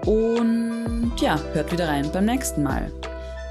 Und 0.05 1.13
ja, 1.21 1.41
hört 1.55 1.73
wieder 1.73 1.89
rein 1.89 2.11
beim 2.13 2.27
nächsten 2.27 2.63
Mal. 2.63 2.93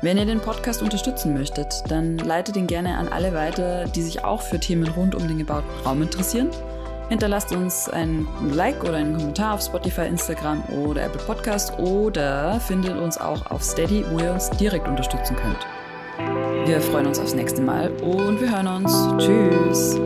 Wenn 0.02 0.18
ihr 0.18 0.26
den 0.26 0.40
Podcast 0.40 0.82
unterstützen 0.82 1.34
möchtet, 1.34 1.84
dann 1.90 2.18
leitet 2.18 2.58
ihn 2.58 2.68
gerne 2.68 2.98
an 2.98 3.08
alle 3.08 3.34
weiter, 3.34 3.86
die 3.86 4.02
sich 4.02 4.24
auch 4.24 4.42
für 4.42 4.60
Themen 4.60 4.88
rund 4.90 5.16
um 5.16 5.28
den 5.28 5.38
gebauten 5.38 5.70
Raum 5.86 6.02
interessieren. 6.02 6.50
Hinterlasst 7.10 7.52
uns 7.52 7.88
ein 7.88 8.28
Like 8.52 8.84
oder 8.84 8.96
einen 8.96 9.16
Kommentar 9.16 9.54
auf 9.54 9.62
Spotify, 9.62 10.08
Instagram 10.08 10.64
oder 10.86 11.04
Apple 11.04 11.22
Podcast 11.22 11.78
oder 11.78 12.60
findet 12.60 12.98
uns 12.98 13.18
auch 13.18 13.50
auf 13.52 13.64
Steady, 13.64 14.04
wo 14.12 14.20
ihr 14.20 14.32
uns 14.32 14.50
direkt 14.52 14.88
unterstützen 14.88 15.36
könnt. 15.36 16.68
Wir 16.68 16.82
freuen 16.82 17.08
uns 17.08 17.20
aufs 17.20 17.36
nächste 17.36 17.62
Mal 17.62 17.92
und 18.02 18.42
wir 18.42 18.52
hören 18.52 18.68
uns. 18.68 19.24
Tschüss. 19.24 20.00